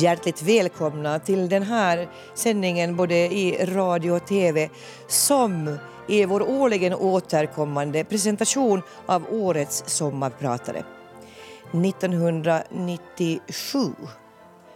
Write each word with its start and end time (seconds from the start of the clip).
Hjärtligt 0.00 0.42
välkomna 0.42 1.18
till 1.18 1.48
den 1.48 1.62
här 1.62 2.08
sändningen 2.34 2.96
både 2.96 3.14
i 3.14 3.66
radio 3.66 4.10
och 4.10 4.26
tv 4.26 4.70
som 5.08 5.78
är 6.08 6.26
vår 6.26 6.50
årligen 6.50 6.94
återkommande 6.94 8.04
presentation 8.04 8.82
av 9.06 9.26
årets 9.30 9.84
sommarpratare. 9.86 10.84
1997 11.72 13.78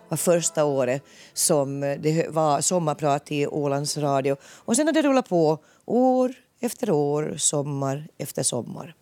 var 0.09 0.17
första 0.17 0.65
året 0.65 1.03
som 1.33 1.81
det 1.81 2.27
var 2.31 2.61
sommarprat 2.61 3.33
i 3.33 3.47
Ålands 3.47 3.97
Radio 3.97 4.37
och 4.43 4.77
sen 4.77 4.87
har 4.87 4.95
det 4.95 5.03
rullat 5.03 5.29
på 5.29 5.59
år 5.85 6.35
efter 6.61 6.91
år, 6.91 7.35
sommar 7.37 8.09
efter 8.19 8.43
sommar. 8.43 8.95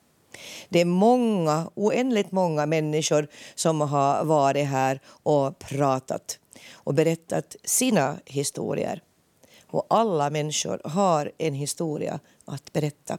Det 0.68 0.80
är 0.80 0.84
många, 0.84 1.70
oändligt 1.74 2.32
många 2.32 2.66
människor 2.66 3.26
som 3.54 3.80
har 3.80 4.24
varit 4.24 4.66
här 4.66 5.00
och 5.06 5.58
pratat 5.58 6.38
och 6.72 6.94
berättat 6.94 7.56
sina 7.64 8.16
historier. 8.24 9.02
Och 9.66 9.86
alla 9.90 10.30
människor 10.30 10.80
har 10.84 11.32
en 11.38 11.54
historia 11.54 12.20
att 12.44 12.72
berätta. 12.72 13.18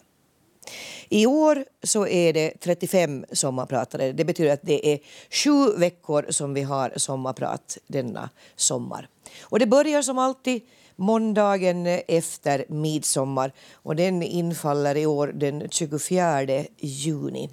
I 1.10 1.26
år 1.26 1.66
så 1.84 2.08
är 2.08 2.34
det 2.34 2.54
35 2.60 3.26
sommarpratare. 3.32 4.12
Det 4.12 4.26
betyder 4.26 4.54
att 4.54 4.62
det 4.62 4.88
är 4.94 5.00
sju 5.30 5.78
veckor 5.78 6.26
som 6.30 6.54
vi 6.54 6.62
har 6.62 6.94
sommarprat 6.96 7.78
denna 7.88 8.30
sommar. 8.56 9.10
Och 9.42 9.60
det 9.60 9.66
börjar 9.66 10.02
som 10.02 10.18
alltid 10.18 10.62
måndagen 10.96 11.88
efter 12.08 12.66
midsommar 12.70 13.52
och 13.74 13.96
den 13.96 14.24
infaller 14.24 14.98
i 14.98 15.06
år 15.06 15.28
den 15.28 15.70
24 15.70 16.66
juni. 16.78 17.50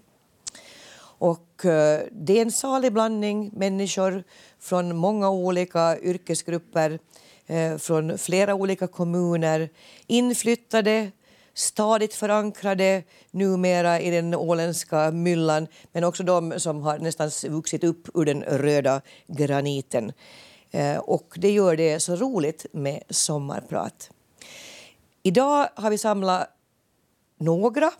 Och 1.22 1.64
eh, 1.64 2.00
det 2.12 2.38
är 2.38 2.42
en 2.42 2.52
salig 2.52 2.92
blandning 2.92 3.50
människor 3.52 4.24
från 4.60 4.96
många 4.96 5.30
olika 5.30 5.98
yrkesgrupper, 5.98 6.98
eh, 7.46 7.76
från 7.76 8.18
flera 8.18 8.54
olika 8.54 8.86
kommuner, 8.86 9.68
inflyttade, 10.06 11.10
stadigt 11.54 12.14
förankrade 12.14 13.02
numera 13.30 14.00
i 14.00 14.10
den 14.10 14.34
åländska 14.34 15.10
myllan 15.10 15.66
men 15.92 16.04
också 16.04 16.22
de 16.22 16.60
som 16.60 16.82
har 16.82 16.98
nästan 16.98 17.30
vuxit 17.48 17.84
upp 17.84 18.08
ur 18.14 18.24
den 18.24 18.42
röda 18.42 19.00
graniten. 19.26 20.12
Eh, 20.72 20.98
och 20.98 21.34
det 21.36 21.50
gör 21.50 21.76
det 21.76 22.00
så 22.00 22.16
roligt 22.16 22.66
med 22.72 23.02
sommarprat. 23.10 24.10
Idag 25.22 25.68
har 25.74 25.90
vi 25.90 25.98
samlat 25.98 26.48
några 27.38 27.92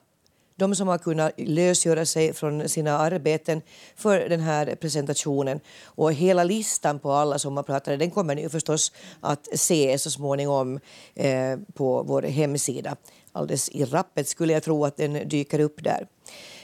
de 0.57 0.75
som 0.75 0.89
har 0.89 0.99
kunnat 0.99 1.33
lösgöra 1.37 2.07
sig 2.07 2.33
från 2.33 2.69
sina 2.69 2.99
arbeten 2.99 3.63
för 3.97 4.29
den 4.29 4.41
här 4.41 4.75
presentationen. 4.75 5.61
Och 5.85 6.13
hela 6.13 6.45
listan 6.45 6.99
på 6.99 7.13
alla 7.13 7.39
sommarpratare 7.39 7.97
den 7.97 8.11
kommer 8.11 8.35
ni 8.35 8.49
förstås 8.49 8.93
att 9.21 9.49
se 9.55 9.99
så 9.99 10.11
småningom 10.11 10.81
eh, 11.15 11.59
på 11.75 12.03
vår 12.03 12.23
hemsida. 12.23 12.97
Alldeles 13.33 13.69
i 13.69 13.85
rappet 13.85 14.29
skulle 14.29 14.53
jag 14.53 14.63
tro 14.63 14.85
att 14.85 14.97
den 14.97 15.29
dyker 15.29 15.61
upp 15.61 15.85
där. 15.85 16.07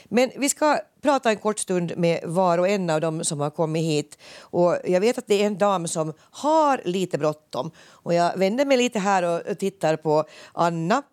Men 0.09 0.31
vi 0.35 0.49
ska 0.49 0.79
prata 1.01 1.29
en 1.29 1.37
kort 1.37 1.59
stund 1.59 1.93
med 1.97 2.19
var 2.23 2.57
och 2.57 2.67
en 2.67 2.89
av 2.89 3.01
dem 3.01 3.23
som 3.23 3.39
har 3.39 3.49
kommit 3.49 3.83
hit. 3.83 4.17
Och 4.39 4.77
jag 4.85 5.01
vet 5.01 5.17
att 5.17 5.27
det 5.27 5.41
är 5.43 5.47
en 5.47 5.57
dam 5.57 5.87
som 5.87 6.13
har 6.19 6.81
lite 6.85 7.17
bråttom. 7.17 7.71
Och 7.87 8.13
jag 8.13 8.37
vänder 8.37 8.65
mig 8.65 8.77
lite 8.77 8.99
här 8.99 9.23
och 9.23 9.57
tittar 9.57 9.95
på 9.95 10.23
Anna. 10.53 11.03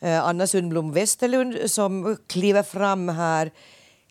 Eh, 0.00 0.24
Anna 0.24 0.46
Sundblom 0.46 0.92
Westerlund 0.92 1.70
som 1.70 2.16
kliver 2.26 2.62
fram 2.62 3.08
här. 3.08 3.50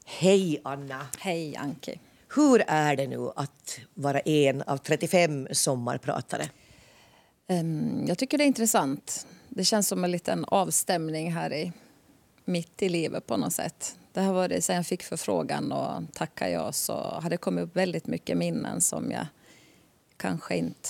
Hej 0.05 0.61
Anna! 0.63 1.07
Hej 1.19 1.55
Anki! 1.55 1.99
Hur 2.35 2.63
är 2.67 2.95
det 2.95 3.07
nu 3.07 3.29
att 3.35 3.79
vara 3.93 4.19
en 4.19 4.61
av 4.61 4.77
35 4.77 5.47
sommarpratare? 5.51 6.49
Um, 7.47 8.05
jag 8.07 8.17
tycker 8.17 8.37
det 8.37 8.43
är 8.43 8.47
intressant. 8.47 9.27
Det 9.49 9.63
känns 9.63 9.87
som 9.87 10.03
en 10.03 10.11
liten 10.11 10.45
avstämning 10.45 11.31
här 11.31 11.53
i 11.53 11.71
mitt 12.45 12.81
i 12.81 12.89
livet 12.89 13.27
på 13.27 13.37
något 13.37 13.53
sätt. 13.53 13.98
Det 14.13 14.21
har 14.21 14.33
varit 14.33 14.63
sen 14.63 14.75
jag 14.75 14.85
fick 14.85 15.03
förfrågan 15.03 15.71
och 15.71 16.13
tackade 16.13 16.51
ja 16.51 16.71
så 16.71 16.93
har 16.93 17.29
det 17.29 17.37
kommit 17.37 17.63
upp 17.63 17.75
väldigt 17.75 18.07
mycket 18.07 18.37
minnen 18.37 18.81
som 18.81 19.11
jag 19.11 19.25
kanske 20.17 20.57
inte 20.57 20.89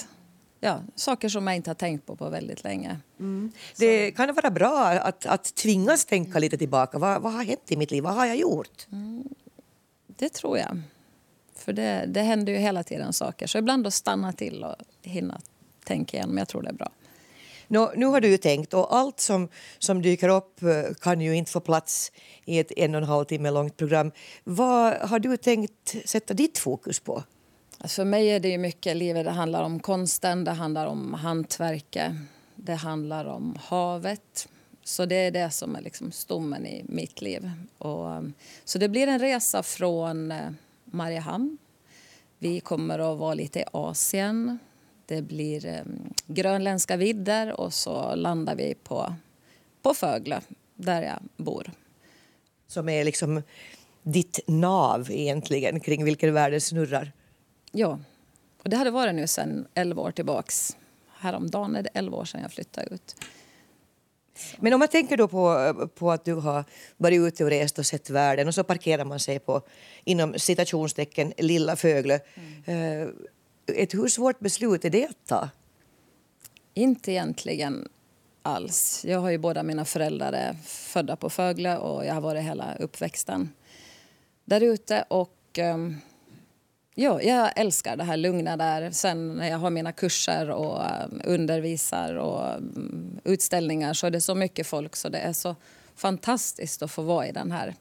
ja, 0.59 0.81
saker 0.95 1.29
som 1.29 1.47
jag 1.47 1.55
inte 1.55 1.69
har 1.69 1.75
tänkt 1.75 2.05
på 2.05 2.15
på 2.15 2.29
väldigt 2.29 2.63
länge. 2.63 2.97
Mm. 3.19 3.51
Det 3.77 4.11
kan 4.11 4.35
vara 4.35 4.51
bra 4.51 4.85
att, 4.85 5.25
att 5.25 5.55
tvingas 5.55 6.05
tänka 6.05 6.39
lite 6.39 6.57
tillbaka. 6.57 6.97
Vad, 6.97 7.21
vad 7.21 7.33
har 7.33 7.43
hänt 7.43 7.71
i 7.71 7.77
mitt 7.77 7.91
liv? 7.91 8.03
Vad 8.03 8.13
har 8.13 8.25
jag 8.25 8.35
gjort? 8.35 8.87
Mm. 8.91 9.23
Det 10.07 10.29
tror 10.29 10.57
jag. 10.57 10.81
För 11.55 11.73
det, 11.73 12.05
det 12.07 12.21
händer 12.21 12.53
ju 12.53 12.59
hela 12.59 12.83
tiden 12.83 13.13
saker. 13.13 13.47
Så 13.47 13.57
ibland 13.57 13.87
att 13.87 13.93
stanna 13.93 14.33
till 14.33 14.63
och 14.63 14.75
hinna 15.01 15.41
tänka 15.83 16.17
igen. 16.17 16.29
Men 16.29 16.37
jag 16.37 16.47
tror 16.47 16.61
det 16.61 16.69
är 16.69 16.73
bra. 16.73 16.89
Nå, 17.71 17.91
nu 17.95 18.05
har 18.05 18.21
du 18.21 18.27
ju 18.27 18.37
tänkt 18.37 18.73
och 18.73 18.95
allt 18.95 19.19
som, 19.19 19.49
som 19.79 20.01
dyker 20.01 20.29
upp 20.29 20.63
eh, 20.63 20.93
kan 21.01 21.21
ju 21.21 21.35
inte 21.35 21.51
få 21.51 21.59
plats 21.59 22.11
i 22.45 22.59
ett 22.59 22.71
en 22.71 22.95
och 22.95 23.01
en 23.01 23.07
halv 23.07 23.25
timme 23.25 23.51
långt 23.51 23.77
program. 23.77 24.11
Vad 24.43 24.93
har 24.93 25.19
du 25.19 25.37
tänkt 25.37 25.95
sätta 26.05 26.33
ditt 26.33 26.57
fokus 26.57 26.99
på? 26.99 27.23
Alltså 27.77 28.01
för 28.01 28.05
mig 28.05 28.29
är 28.29 28.39
det 28.39 28.49
ju 28.49 28.57
mycket 28.57 28.97
livet. 28.97 29.25
Det 29.25 29.31
handlar 29.31 29.63
om 29.63 29.79
konsten, 29.79 30.43
det 30.43 30.51
handlar 30.51 30.87
om 30.87 31.13
hantverket, 31.13 32.11
det 32.55 32.75
handlar 32.75 33.25
om 33.25 33.57
havet. 33.61 34.47
Så 34.83 35.05
det 35.05 35.15
är 35.15 35.31
det 35.31 35.51
som 35.51 35.75
är 35.75 35.81
liksom 35.81 36.11
stommen 36.11 36.65
i 36.65 36.85
mitt 36.87 37.21
liv. 37.21 37.51
Och, 37.77 38.11
eh, 38.11 38.21
så 38.65 38.79
det 38.79 38.89
blir 38.89 39.07
en 39.07 39.19
resa 39.19 39.63
från 39.63 40.31
eh, 40.31 40.49
Mariehamn. 40.85 41.57
Vi 42.37 42.59
kommer 42.59 42.99
att 42.99 43.17
vara 43.17 43.33
lite 43.33 43.59
i 43.59 43.63
Asien. 43.71 44.59
Det 45.09 45.21
blir 45.21 45.79
um, 45.79 46.13
grönländska 46.27 46.97
vidder 46.97 47.59
och 47.59 47.73
så 47.73 48.15
landar 48.15 48.55
vi 48.55 48.75
på, 48.83 49.13
på 49.81 49.93
Fögle, 49.93 50.41
där 50.75 51.01
jag 51.01 51.45
bor. 51.45 51.71
Som 52.67 52.89
är 52.89 53.05
liksom 53.05 53.41
ditt 54.03 54.39
nav 54.47 55.11
egentligen, 55.11 55.79
kring 55.79 56.03
vilken 56.03 56.33
världen 56.33 56.61
snurrar? 56.61 57.11
Ja, 57.71 57.99
och 58.63 58.69
det 58.69 58.77
hade 58.77 58.91
varit 58.91 59.15
nu 59.15 59.27
sedan 59.27 59.67
11 59.73 60.01
år 60.01 60.11
tillbaks. 60.11 60.77
Häromdagen 61.17 61.75
är 61.75 61.83
det 61.83 61.89
11 61.93 62.17
år 62.17 62.25
sedan 62.25 62.41
jag 62.41 62.51
flyttade 62.51 62.87
ut. 62.95 63.15
Men 64.57 64.73
om 64.73 64.79
man 64.79 64.87
tänker 64.87 65.17
då 65.17 65.27
på, 65.27 65.73
på 65.95 66.11
att 66.11 66.25
du 66.25 66.33
har 66.33 66.63
varit 66.97 67.19
ute 67.19 67.43
och 67.43 67.49
rest 67.49 67.79
och 67.79 67.85
sett 67.85 68.09
världen 68.09 68.47
och 68.47 68.55
så 68.55 68.63
parkerar 68.63 69.05
man 69.05 69.19
sig 69.19 69.39
på 69.39 69.61
inom 70.03 70.39
citationstecken 70.39 71.33
lilla 71.37 71.75
Fögle. 71.75 72.19
Mm. 72.65 73.11
Ett 73.75 73.93
hur 73.93 74.07
svårt 74.07 74.39
beslut 74.39 74.85
är 74.85 74.89
det 74.89 75.05
att 75.05 75.27
ta? 75.27 75.49
Inte 76.73 77.11
egentligen 77.11 77.87
alls. 78.41 79.05
Jag 79.05 79.19
har 79.19 79.29
ju 79.29 79.37
båda 79.37 79.63
mina 79.63 79.85
föräldrar 79.85 80.55
födda 80.63 81.15
på 81.15 81.29
Fögle 81.29 81.77
och 81.77 82.05
jag 82.05 82.13
har 82.13 82.21
varit 82.21 82.43
hela 82.43 82.75
uppväxten 82.75 83.53
där 84.45 84.61
ute. 84.61 85.05
Och, 85.07 85.59
um, 85.73 85.97
Ja, 86.95 87.21
jag 87.21 87.51
älskar 87.55 87.97
det 87.97 88.03
här 88.03 88.17
lugna 88.17 88.57
där. 88.57 88.91
Sen 88.91 89.33
när 89.33 89.49
jag 89.49 89.57
har 89.57 89.69
mina 89.69 89.91
kurser 89.91 90.49
och 90.49 90.81
um, 90.81 91.21
undervisar 91.25 92.15
och 92.15 92.57
um, 92.57 93.19
utställningar 93.23 93.93
så 93.93 94.07
är 94.07 94.11
det 94.11 94.21
så 94.21 94.35
mycket 94.35 94.67
folk 94.67 94.95
så 94.95 95.09
det 95.09 95.17
är 95.17 95.33
så 95.33 95.55
fantastiskt 95.95 96.81
att 96.81 96.91
få 96.91 97.01
vara 97.01 97.27
i 97.27 97.31
den 97.31 97.51
här 97.51 97.75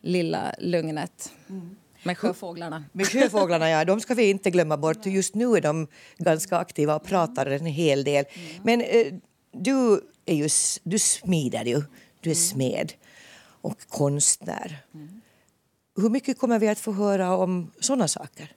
lilla 0.00 0.54
lugnet. 0.58 1.32
Mm. 1.48 1.76
Med 2.02 2.18
sjöfåglarna. 2.18 2.84
Med 2.92 3.06
sjöfåglarna, 3.06 3.70
ja. 3.70 3.84
De 3.84 4.00
ska 4.00 4.14
vi 4.14 4.30
inte 4.30 4.50
glömma 4.50 4.76
bort. 4.76 5.06
Just 5.06 5.34
nu 5.34 5.56
är 5.56 5.60
de 5.60 5.86
ganska 6.18 6.56
aktiva 6.56 6.96
och 6.96 7.04
pratar 7.04 7.46
en 7.46 7.66
hel 7.66 8.04
del. 8.04 8.24
Mm. 8.32 8.62
Men 8.62 8.80
eh, 8.80 9.14
du, 9.52 10.00
är 10.26 10.34
ju, 10.34 10.48
du 10.82 10.98
smider 10.98 11.64
ju. 11.64 11.82
Du 12.20 12.30
är 12.30 12.34
mm. 12.34 12.44
smed 12.44 12.92
och 13.60 13.78
konstnär. 13.88 14.78
Mm. 14.94 15.20
Hur 15.96 16.10
mycket 16.10 16.38
kommer 16.38 16.58
vi 16.58 16.68
att 16.68 16.78
få 16.78 16.92
höra 16.92 17.36
om 17.36 17.70
sådana 17.80 18.08
saker? 18.08 18.52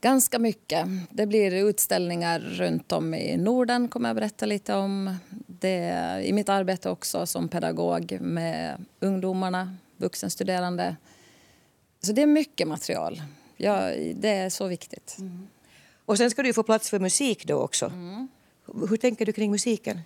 Ganska 0.00 0.38
mycket. 0.38 0.86
Det 1.10 1.26
blir 1.26 1.68
utställningar 1.68 2.40
runt 2.40 2.92
om 2.92 3.14
i 3.14 3.36
Norden 3.36 3.88
kommer 3.88 4.08
jag 4.08 4.16
berätta 4.16 4.46
lite 4.46 4.74
om. 4.74 5.16
Det, 5.46 6.20
I 6.24 6.32
mitt 6.32 6.48
arbete 6.48 6.90
också 6.90 7.26
som 7.26 7.48
pedagog 7.48 8.18
med 8.20 8.84
ungdomarna, 9.00 9.76
vuxenstuderande. 9.96 10.96
Så 12.02 12.12
det 12.12 12.22
är 12.22 12.26
mycket 12.26 12.68
material. 12.68 13.22
Ja, 13.56 13.90
det 14.14 14.28
är 14.28 14.50
så 14.50 14.66
viktigt. 14.66 15.16
Mm. 15.18 15.48
Och 16.04 16.18
sen 16.18 16.30
ska 16.30 16.42
du 16.42 16.52
få 16.52 16.62
plats 16.62 16.90
för 16.90 16.98
musik 16.98 17.46
då 17.46 17.54
också. 17.54 17.86
Mm. 17.86 18.28
Hur 18.88 18.96
tänker 18.96 19.26
du 19.26 19.32
kring 19.32 19.50
musiken? 19.50 20.00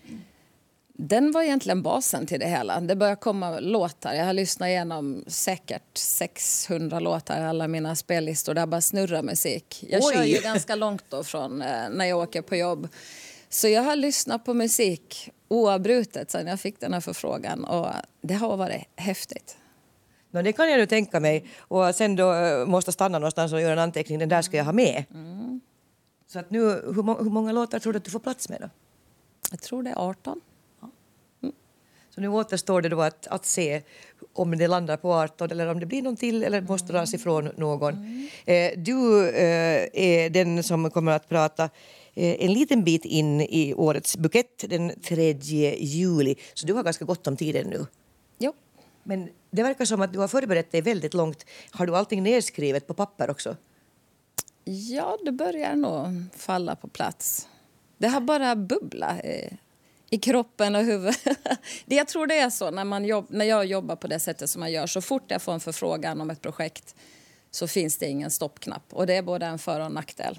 Den 0.96 1.32
var 1.32 1.43
egentligen 1.43 1.82
basen 1.82 2.26
till 2.26 2.41
det 2.41 2.46
hela. 2.46 2.81
Det 2.81 2.96
började 2.96 3.20
komma 3.20 3.61
låtar. 3.61 4.14
Jag 4.14 4.25
har 4.25 4.32
lyssnat 4.32 4.67
igenom 4.67 5.25
säkert 5.26 5.99
600 5.99 7.00
låtar 7.00 7.41
i 7.41 7.44
alla 7.44 7.69
mina 7.69 7.96
spellistor 7.96 8.55
där 8.55 8.67
bara 8.67 8.81
snurrar 8.81 9.23
musik. 9.23 9.85
Jag 9.88 10.02
Oj. 10.05 10.14
kör 10.14 10.25
ju 10.25 10.41
ganska 10.41 10.75
långt 10.75 11.05
då 11.08 11.25
från 11.25 11.62
eh, 11.62 11.88
när 11.91 12.05
jag 12.05 12.19
åker 12.19 12.43
på 12.43 12.56
jobb. 12.56 12.88
Så 13.49 13.69
jag 13.69 13.82
har 13.82 13.96
lyssnat 13.96 14.44
på 14.44 14.55
musik 14.55 15.31
oavbrutet 15.49 16.31
sedan 16.31 16.46
jag 16.46 16.61
fick 16.61 16.81
den 16.81 16.93
här 16.93 17.00
förfrågan 17.00 17.64
och 17.64 17.88
det 18.20 18.35
har 18.35 18.56
varit 18.56 18.85
häftigt. 18.96 19.56
No, 20.34 20.42
det 20.42 20.52
kan 20.52 20.70
jag 20.70 20.78
nu 20.78 20.86
tänka 20.86 21.20
mig. 21.20 21.44
Och 21.58 21.94
sen 21.94 22.16
då 22.16 22.32
eh, 22.32 22.66
måste 22.66 22.92
stanna 22.92 23.19
någonstans 23.19 23.52
och 23.52 23.60
göra 23.60 23.72
en 23.72 23.78
anteckning. 23.78 24.19
Den 24.19 24.28
där 24.28 24.42
ska 24.42 24.56
jag 24.56 24.64
ha 24.64 24.72
med. 24.72 25.04
Mm. 25.14 25.60
Så 26.26 26.38
att 26.38 26.50
nu, 26.50 26.60
hur, 26.69 27.02
må, 27.02 27.22
hur 27.22 27.31
många 27.31 27.52
låtar 27.52 27.78
tror 27.78 27.92
du 27.92 27.96
att 27.96 28.04
du 28.04 28.10
får 28.10 28.20
plats 28.20 28.48
med? 28.48 28.60
Då? 28.60 28.69
Jag 29.50 29.60
tror 29.60 29.82
det 29.82 29.90
är 29.90 30.08
18. 30.08 30.40
Så 32.14 32.20
nu 32.20 32.28
återstår 32.28 32.82
det 32.82 32.88
då 32.88 33.02
att, 33.02 33.26
att 33.26 33.46
se 33.46 33.82
om 34.32 34.58
det 34.58 34.66
landar 34.66 34.96
på 34.96 35.12
18 35.14 35.50
eller 35.50 35.66
om 35.66 35.81
det 35.81 35.86
blir 35.86 36.02
någon 36.02 36.16
till 36.16 36.42
eller 36.42 36.60
måste 36.60 36.92
dras 36.92 37.14
ifrån 37.14 37.50
någon. 37.56 37.94
Mm. 37.94 38.28
Eh, 38.44 38.78
du 38.84 39.28
eh, 39.28 39.88
är 39.92 40.31
den 40.31 40.62
som 40.62 40.90
kommer 40.90 41.12
att 41.12 41.28
prata 41.28 41.64
eh, 42.14 42.44
en 42.44 42.52
liten 42.52 42.84
bit 42.84 43.04
in 43.04 43.40
i 43.40 43.75
årets 43.75 44.16
bukett 44.16 44.64
den 44.69 44.92
3 45.02 45.34
juli, 45.78 46.36
så 46.54 46.66
du 46.66 46.72
har 46.72 46.82
ganska 46.82 47.04
gott 47.04 47.26
om 47.26 47.36
tid 47.36 47.66
nu. 47.66 47.86
Jo. 48.38 48.52
Men 49.02 49.28
det 49.55 49.62
verkar 49.62 49.85
som 49.85 50.03
att 50.03 50.12
du 50.12 50.19
har 50.19 50.29
förberett 50.29 50.73
dig 50.73 50.81
väldigt 50.81 51.15
långt. 51.15 51.47
Har 51.71 51.87
du 51.87 51.97
allting 51.97 52.23
nedskrivet 52.23 52.87
på 52.87 52.95
papper 52.95 53.31
också? 53.31 53.56
Ja, 54.65 55.19
det 55.25 55.33
börjar 55.33 55.75
nog 55.75 56.25
falla 56.37 56.77
på 56.77 56.89
plats. 56.89 57.49
Det 57.99 58.09
har 58.09 58.21
bara 58.21 58.56
bubbla 58.56 59.23
i 59.23 59.49
eh, 59.51 59.59
i 60.15 60.19
kroppen 60.19 60.75
och 60.75 60.83
huvudet. 60.83 61.25
det, 61.87 61.95
jag 61.95 62.09
tror 62.09 62.27
det 62.27 62.39
är 62.39 62.51
så 62.51 62.71
när, 62.71 62.85
man 62.85 63.05
jobb, 63.05 63.27
när 63.29 63.45
jag 63.45 63.67
jobbar 63.67 63.97
på 63.97 64.06
det 64.06 64.21
sättet 64.21 64.51
som 64.51 64.62
jag 64.62 64.71
gör. 64.71 64.87
Så 64.87 65.01
fort 65.01 65.23
jag 65.29 65.43
får 65.43 65.53
en 65.53 65.61
förfrågan 65.61 66.21
om 66.21 66.31
ett 66.31 66.43
projekt 66.43 66.95
så 67.51 67.69
finns 67.69 67.99
det 67.99 68.06
ingen 68.06 68.31
stoppknapp. 68.31 68.83
Och 68.93 69.06
det 69.06 69.15
är 69.15 69.23
både 69.23 69.47
en 69.47 69.59
för 69.59 69.81
och 69.81 69.87
en 69.87 69.93
nackdel. 69.93 70.39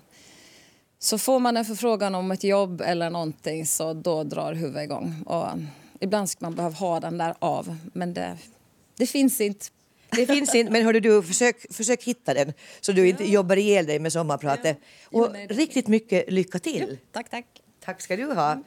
Så 0.99 1.17
får 1.17 1.39
man 1.39 1.57
en 1.57 1.65
förfrågan 1.65 2.15
om 2.15 2.31
ett 2.31 2.43
jobb 2.43 2.81
eller 2.81 3.09
någonting 3.09 3.65
så 3.65 3.93
då 3.93 4.23
drar 4.23 4.53
huvudet 4.53 4.83
igång. 4.83 5.23
Och 5.25 5.47
ibland 5.99 6.29
ska 6.29 6.45
man 6.45 6.55
behöva 6.55 6.75
ha 6.75 6.99
den 6.99 7.17
där 7.17 7.35
av, 7.39 7.77
men 7.93 8.13
det, 8.13 8.37
det 8.97 9.05
finns 9.05 9.41
inte. 9.41 9.65
Det 10.11 10.25
finns 10.25 10.55
inte, 10.55 10.71
men 10.71 10.85
hörde 10.85 10.99
du, 10.99 11.23
försök, 11.23 11.73
försök 11.73 12.03
hitta 12.03 12.33
den 12.33 12.53
så 12.81 12.91
du 12.91 13.07
inte 13.07 13.31
jobbar 13.31 13.55
ihjäl 13.55 13.85
dig 13.85 13.99
med 13.99 14.13
sommarpratet. 14.13 14.77
Ja. 15.11 15.19
Och 15.19 15.35
riktigt 15.49 15.87
mycket 15.87 16.31
lycka 16.31 16.59
till. 16.59 16.87
Ja, 16.89 16.97
tack, 17.11 17.29
tack. 17.29 17.45
Tack 17.85 18.01
ska 18.01 18.15
du 18.15 18.25
ha. 18.25 18.63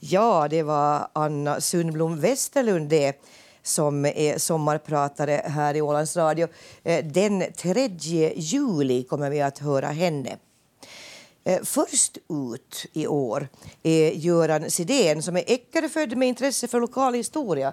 Ja, 0.00 0.46
det 0.50 0.62
var 0.62 1.08
Anna 1.12 1.60
Sundblom 1.60 2.20
Westerlund 2.20 2.88
det 2.88 3.22
som 3.62 4.04
är 4.04 4.38
sommarpratare 4.38 5.42
här 5.44 5.74
i 5.76 5.82
Ålands 5.82 6.16
Radio. 6.16 6.48
Eh, 6.82 7.04
den 7.04 7.44
3 7.56 7.90
juli 8.36 9.04
kommer 9.04 9.30
vi 9.30 9.40
att 9.40 9.58
höra 9.58 9.86
henne. 9.86 10.36
Eh, 11.44 11.62
först 11.62 12.18
ut 12.28 12.86
i 12.92 13.06
år 13.06 13.48
är 13.82 14.10
Göran 14.10 14.70
Sidén 14.70 15.22
som 15.22 15.36
är 15.36 15.44
Eckeröfödd 15.46 16.16
med 16.16 16.28
intresse 16.28 16.68
för 16.68 16.80
lokal 16.80 17.14
historia. 17.14 17.72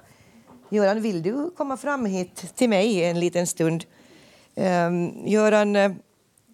Göran, 0.74 1.02
vill 1.02 1.22
du 1.22 1.52
komma 1.52 1.78
fram 1.78 2.06
hit 2.06 2.56
till 2.56 2.70
mig 2.70 3.04
en 3.04 3.20
liten 3.20 3.48
stund? 3.48 3.86
Um, 4.56 5.28
Göran, 5.28 5.75
eh, 5.75 5.92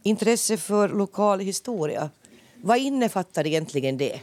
intresse 0.03 0.57
för 0.57 0.89
lokal 0.89 1.39
historia, 1.39 2.09
vad 2.63 2.77
innefattar 2.77 3.47
egentligen 3.47 3.97
det? 3.97 4.19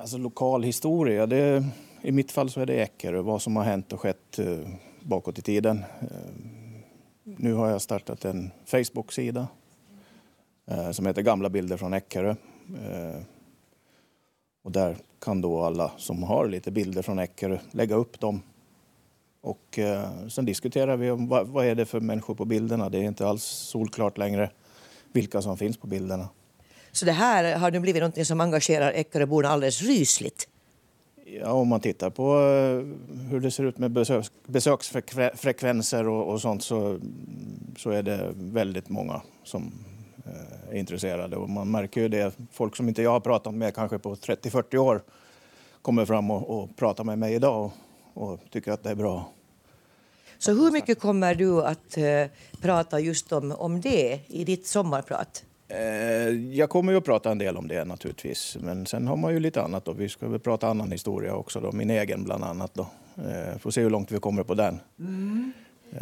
Alltså 0.00 0.18
lokal 0.18 0.62
historia, 0.62 1.26
det, 1.26 1.64
i 2.02 2.12
mitt 2.12 2.32
fall 2.32 2.50
så 2.50 2.60
är 2.60 2.66
det 2.66 2.82
Eckerö, 2.82 3.22
vad 3.22 3.42
som 3.42 3.56
har 3.56 3.64
hänt 3.64 3.92
och 3.92 4.00
skett 4.00 4.38
eh, 4.38 4.58
bakåt 5.00 5.38
i 5.38 5.42
tiden. 5.42 5.84
Ehm, 6.00 6.82
nu 7.24 7.52
har 7.52 7.68
jag 7.70 7.82
startat 7.82 8.24
en 8.24 8.50
Facebook-sida 8.66 9.48
eh, 10.70 10.90
som 10.90 11.06
heter 11.06 11.22
Gamla 11.22 11.48
bilder 11.48 11.76
från 11.76 11.94
Eckerö. 11.94 12.34
Ehm, 12.68 13.24
och 14.62 14.72
där 14.72 14.96
kan 15.18 15.40
då 15.40 15.62
alla 15.62 15.92
som 15.96 16.22
har 16.22 16.48
lite 16.48 16.70
bilder 16.70 17.02
från 17.02 17.18
Eckerö 17.18 17.58
lägga 17.70 17.94
upp 17.94 18.20
dem. 18.20 18.42
Och 19.40 19.78
eh, 19.78 20.28
sen 20.28 20.44
diskuterar 20.44 20.96
vi 20.96 21.10
om 21.10 21.28
vad, 21.28 21.48
vad 21.48 21.66
är 21.66 21.74
det 21.74 21.86
för 21.86 22.00
människor 22.00 22.34
på 22.34 22.44
bilderna. 22.44 22.88
Det 22.88 22.98
är 22.98 23.02
inte 23.02 23.26
alls 23.26 23.44
solklart 23.44 24.18
längre 24.18 24.50
vilka 25.12 25.42
som 25.42 25.56
finns 25.56 25.76
på 25.76 25.86
bilderna. 25.86 26.28
Så 26.92 27.04
det 27.04 27.12
här 27.12 27.56
har 27.56 27.70
nu 27.70 27.80
blivit 27.80 28.02
något 28.02 28.26
som 28.26 28.40
engagerar 28.40 28.92
Eckeröborna 28.92 29.48
alldeles 29.48 29.82
rysligt. 29.82 30.48
Ja, 31.24 31.52
om 31.52 31.68
man 31.68 31.80
tittar 31.80 32.10
på 32.10 32.34
eh, 32.34 33.28
hur 33.30 33.40
det 33.40 33.50
ser 33.50 33.64
ut 33.64 33.78
med 33.78 33.90
besök, 33.90 34.26
besöksfrekvenser 34.46 36.08
och, 36.08 36.32
och, 36.32 36.40
sånt 36.40 36.62
så, 36.62 36.98
så 37.76 37.90
är 37.90 38.02
det 38.02 38.32
väldigt 38.34 38.88
många 38.88 39.22
som 39.44 39.72
eh, 40.26 40.74
är 40.74 40.78
intresserade. 40.78 41.36
Och 41.36 41.50
man 41.50 41.70
märker 41.70 42.00
ju 42.00 42.08
det, 42.08 42.34
folk 42.52 42.76
som 42.76 42.88
inte 42.88 43.02
jag 43.02 43.10
har 43.10 43.20
pratat 43.20 43.54
med 43.54 43.74
kanske 43.74 43.98
på 43.98 44.14
30-40 44.14 44.76
år 44.76 45.02
kommer 45.82 46.04
fram 46.04 46.30
och, 46.30 46.62
och 46.62 46.76
pratar 46.76 47.04
med 47.04 47.18
mig 47.18 47.34
idag 47.34 47.70
och, 48.14 48.40
tycker 48.50 48.72
att 48.72 48.82
det 48.82 48.90
är 48.90 48.94
bra. 48.94 49.32
Så 50.38 50.52
hur 50.52 50.70
mycket 50.70 51.00
kommer 51.00 51.34
du 51.34 51.62
att 51.62 51.96
eh, 51.96 52.04
prata 52.60 53.00
just 53.00 53.32
om, 53.32 53.52
om 53.52 53.80
det 53.80 54.20
i 54.26 54.44
ditt 54.44 54.66
sommarprat? 54.66 55.44
Eh, 55.68 56.28
jag 56.54 56.70
kommer 56.70 56.92
ju 56.92 56.98
att 56.98 57.04
prata 57.04 57.30
en 57.30 57.38
del 57.38 57.56
om 57.56 57.68
det 57.68 57.84
naturligtvis. 57.84 58.56
Men 58.60 58.86
sen 58.86 59.06
har 59.06 59.16
man 59.16 59.32
ju 59.32 59.40
lite 59.40 59.62
annat 59.62 59.84
då. 59.84 59.92
Vi 59.92 60.08
ska 60.08 60.28
väl 60.28 60.40
prata 60.40 60.68
annan 60.68 60.92
historia 60.92 61.34
också 61.34 61.60
då. 61.60 61.72
Min 61.72 61.90
egen 61.90 62.24
bland 62.24 62.44
annat 62.44 62.74
då. 62.74 62.86
Eh, 63.16 63.58
får 63.58 63.70
se 63.70 63.82
hur 63.82 63.90
långt 63.90 64.12
vi 64.12 64.18
kommer 64.18 64.42
på 64.42 64.54
den. 64.54 64.80
Mm. 64.98 65.52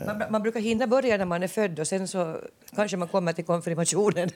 Man, 0.07 0.23
man, 0.31 0.43
brukar 0.43 0.61
hinna 0.61 0.87
börja 0.87 1.17
när 1.17 1.25
man 1.25 1.43
är 1.43 1.49
född 1.49 1.81
och 1.81 1.89
sen 1.89 2.09
så 2.09 2.37
kanske 2.77 2.97
man 2.97 3.09
kommer 3.09 3.33
till 3.33 3.45
konfirmationen. 3.45 4.29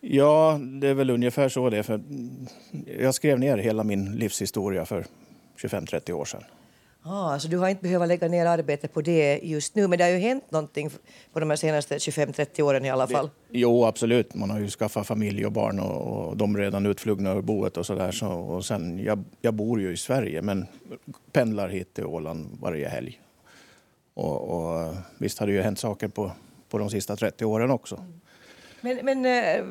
Ja, 0.00 0.60
det 0.80 0.88
är 0.88 0.94
väl 0.94 1.10
ungefär 1.10 1.48
så 1.48 1.70
det 1.70 1.78
är. 1.78 1.82
För 1.82 2.00
jag 2.98 3.14
skrev 3.14 3.38
ner 3.38 3.58
hela 3.58 3.84
min 3.84 4.16
livshistoria 4.16 4.84
för 4.84 5.04
25-30 5.56 6.12
år 6.12 6.24
sedan. 6.24 6.42
Ah, 7.04 7.38
så 7.38 7.48
du 7.48 7.58
har 7.58 7.68
inte 7.68 7.82
behövt 7.82 8.08
lägga 8.08 8.28
ner 8.28 8.46
arbete 8.46 8.88
på 8.88 9.00
det 9.00 9.40
just 9.42 9.74
nu, 9.74 9.88
men 9.88 9.98
det 9.98 10.04
har 10.04 10.10
ju 10.10 10.18
hänt 10.18 10.50
någonting 10.50 10.90
på 11.32 11.40
de 11.40 11.56
senaste 11.56 11.98
25-30 11.98 12.62
åren 12.62 12.84
i 12.84 12.90
alla 12.90 13.06
fall. 13.06 13.30
Det, 13.48 13.58
jo, 13.58 13.84
absolut. 13.84 14.34
Man 14.34 14.50
har 14.50 14.60
ju 14.60 14.68
skaffat 14.68 15.06
familj 15.06 15.46
och 15.46 15.52
barn 15.52 15.80
och, 15.80 16.28
och 16.28 16.36
de 16.36 16.54
är 16.54 16.58
redan 16.58 16.86
utflugna 16.86 17.32
ur 17.32 17.42
boet 17.42 17.76
och 17.76 17.86
sådär. 17.86 18.12
Så, 18.12 18.28
och 18.28 18.64
sen, 18.64 18.98
jag, 18.98 19.24
jag 19.40 19.54
bor 19.54 19.80
ju 19.80 19.92
i 19.92 19.96
Sverige 19.96 20.42
men 20.42 20.66
pendlar 21.32 21.68
hit 21.68 21.94
till 21.94 22.04
Åland 22.04 22.58
varje 22.60 22.88
helg. 22.88 23.20
Och, 24.14 24.40
och 24.40 24.94
visst 25.18 25.38
har 25.38 25.46
det 25.46 25.52
ju 25.52 25.62
hänt 25.62 25.78
saker 25.78 26.08
på, 26.08 26.32
på 26.68 26.78
de 26.78 26.90
sista 26.90 27.16
30 27.16 27.44
åren 27.44 27.70
också. 27.70 28.04
Men, 28.80 28.98
men 29.02 29.26
eh, 29.26 29.64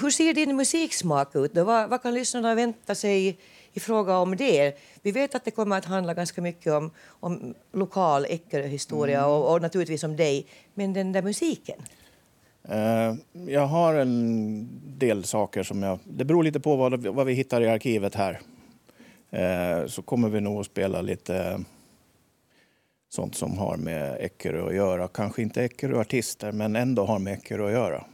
hur 0.00 0.10
ser 0.10 0.34
din 0.34 0.56
musiksmak 0.56 1.36
ut? 1.36 1.52
Då? 1.52 1.64
Vad, 1.64 1.90
vad 1.90 2.02
kan 2.02 2.14
lyssnarna 2.14 2.54
vänta 2.54 2.94
sig 2.94 3.38
i 3.72 3.80
fråga 3.80 4.16
om 4.16 4.36
det. 4.36 4.76
Vi 5.02 5.12
vet 5.12 5.34
att 5.34 5.44
det 5.44 5.50
kommer 5.50 5.78
att 5.78 5.84
handla 5.84 6.14
ganska 6.14 6.42
mycket 6.42 6.72
om, 6.72 6.90
om 7.08 7.54
lokal 7.72 8.26
Eckerö-historia 8.28 9.18
mm. 9.18 9.30
och, 9.30 9.52
och, 9.52 9.62
naturligtvis 9.62 10.04
om 10.04 10.16
dig. 10.16 10.46
Men 10.74 10.92
den 10.92 11.12
där 11.12 11.22
musiken? 11.22 11.78
Uh, 12.70 13.14
jag 13.48 13.66
har 13.66 13.94
en 13.94 14.68
del 14.98 15.24
saker 15.24 15.62
som 15.62 15.82
jag... 15.82 15.98
Det 16.04 16.24
beror 16.24 16.44
lite 16.44 16.60
på 16.60 16.76
vad, 16.76 17.06
vad 17.06 17.26
vi 17.26 17.32
hittar 17.32 17.60
i 17.60 17.68
arkivet 17.68 18.14
här. 18.14 18.40
Uh, 19.32 19.86
så 19.86 20.02
kommer 20.02 20.28
vi 20.28 20.40
nog 20.40 20.60
att 20.60 20.66
spela 20.66 21.00
lite 21.00 21.64
sånt 23.08 23.34
som 23.34 23.58
har 23.58 23.76
med 23.76 24.16
Eckerö 24.20 24.66
att 24.66 24.74
göra. 24.74 25.08
Kanske 25.08 25.42
inte 25.42 25.64
Eckerö-artister, 25.64 26.52
men 26.52 26.76
ändå 26.76 27.04
har 27.04 27.18
med 27.18 27.32
Eckerö 27.32 27.66
att 27.66 27.72
göra. 27.72 28.04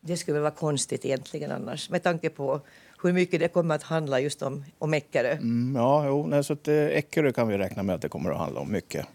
Det 0.00 0.16
skulle 0.16 0.34
väl 0.34 0.42
vara 0.42 0.54
konstigt 0.54 1.04
egentligen 1.04 1.50
annars, 1.50 1.90
med 1.90 2.02
tanke 2.02 2.30
på 2.30 2.60
hur 3.06 3.14
mycket 3.14 3.40
det 3.40 3.48
kommer 3.48 3.74
att 3.74 3.82
handla 3.82 4.20
just 4.20 4.42
om, 4.42 4.64
om 4.78 4.94
Eckerö. 4.94 5.32
Mm, 5.32 5.76
ja, 5.76 6.06
jo, 6.06 6.26
nej, 6.26 6.44
så 6.44 6.52
att, 6.52 6.68
eh, 6.68 6.74
Eckerö 6.74 7.32
kan 7.32 7.48
vi 7.48 7.58
räkna 7.58 7.82
med 7.82 7.94
att 7.94 8.02
det 8.02 8.08
kommer 8.08 8.30
att 8.30 8.38
handla 8.38 8.60
om 8.60 8.72
mycket. 8.72 9.06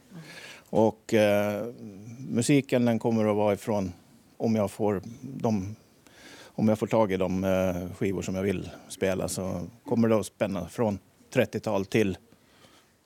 Och 0.70 1.14
eh, 1.14 1.66
musiken 2.30 2.86
den 2.86 3.00
kommer 3.00 3.26
att 3.26 3.36
vara 3.36 3.54
ifrån, 3.54 3.94
om 4.38 4.56
jag 4.56 4.72
får, 4.72 5.02
de, 5.22 5.76
om 6.44 6.68
jag 6.68 6.80
får 6.80 6.88
tag 6.88 7.12
i 7.12 7.18
de 7.18 7.44
eh, 7.44 7.96
skivor 7.98 8.22
som 8.22 8.36
jag 8.36 8.44
vill 8.44 8.70
spela 8.88 9.28
så 9.28 9.68
kommer 9.86 10.08
det 10.08 10.16
att 10.16 10.26
spänna 10.26 10.70
från 10.70 11.00
30-tal 11.34 11.86
till 11.86 12.18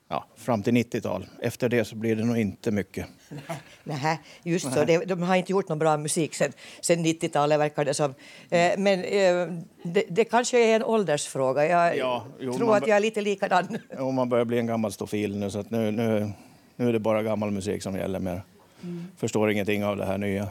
ja, 0.08 0.24
fram 0.36 0.62
till 0.62 0.74
90-tal. 0.74 1.26
Efter 1.42 1.68
det 1.68 1.84
så 1.84 1.96
blir 1.96 2.16
det 2.16 2.24
nog 2.24 2.38
inte 2.38 2.70
mycket. 2.70 3.06
Nej, 3.84 4.20
just 4.42 4.72
så. 4.72 4.84
De, 4.84 4.98
de 4.98 5.22
har 5.22 5.36
inte 5.36 5.52
gjort 5.52 5.68
någon 5.68 5.78
bra 5.78 5.96
musik 5.96 6.34
sen, 6.34 6.52
sen 6.80 7.06
90-talet 7.06 7.60
verkar 7.60 7.84
det 7.84 7.94
som. 7.94 8.14
Eh, 8.50 8.78
men 8.78 9.04
eh, 9.04 9.62
det, 9.82 10.04
det, 10.08 10.24
kanske 10.24 10.58
är 10.58 10.76
en 10.76 10.84
åldersfråga. 10.84 11.66
Jag 11.66 11.96
ja, 11.96 12.26
jo, 12.40 12.54
tror 12.54 12.76
att 12.76 12.86
jag 12.86 12.96
är 12.96 13.00
lite 13.00 13.20
likadan. 13.20 13.78
Jo, 13.98 14.10
man 14.10 14.28
börjar 14.28 14.44
bli 14.44 14.58
en 14.58 14.66
gammal 14.66 14.92
stofil 14.92 15.36
nu 15.38 15.50
så 15.50 15.58
att 15.58 15.70
nu, 15.70 15.90
nu, 15.90 16.32
nu 16.76 16.88
är 16.88 16.92
det 16.92 16.98
bara 16.98 17.22
gammal 17.22 17.50
musik 17.50 17.82
som 17.82 17.96
gäller 17.96 18.20
mer. 18.20 18.42
Mm. 18.82 19.04
Förstår 19.16 19.50
ingenting 19.50 19.84
av 19.84 19.96
det 19.96 20.04
här 20.04 20.18
nya. 20.18 20.48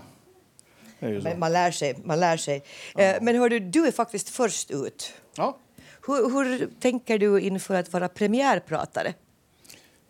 Men 0.99 1.39
man 1.39 1.53
lär 1.53 1.71
sig. 1.71 1.95
Man 2.03 2.19
lär 2.19 2.37
sig. 2.37 2.63
Ja. 2.95 3.01
Eh, 3.01 3.21
men 3.21 3.35
hör 3.35 3.49
du, 3.49 3.59
du 3.59 3.87
är 3.87 3.91
faktiskt 3.91 4.29
först 4.29 4.71
ut. 4.71 5.13
Ja. 5.37 5.57
Hur, 6.07 6.29
hur 6.29 6.69
tänker 6.79 7.19
du 7.19 7.39
inför 7.39 7.75
att 7.75 7.93
vara 7.93 8.07
premiärpratare? 8.07 9.13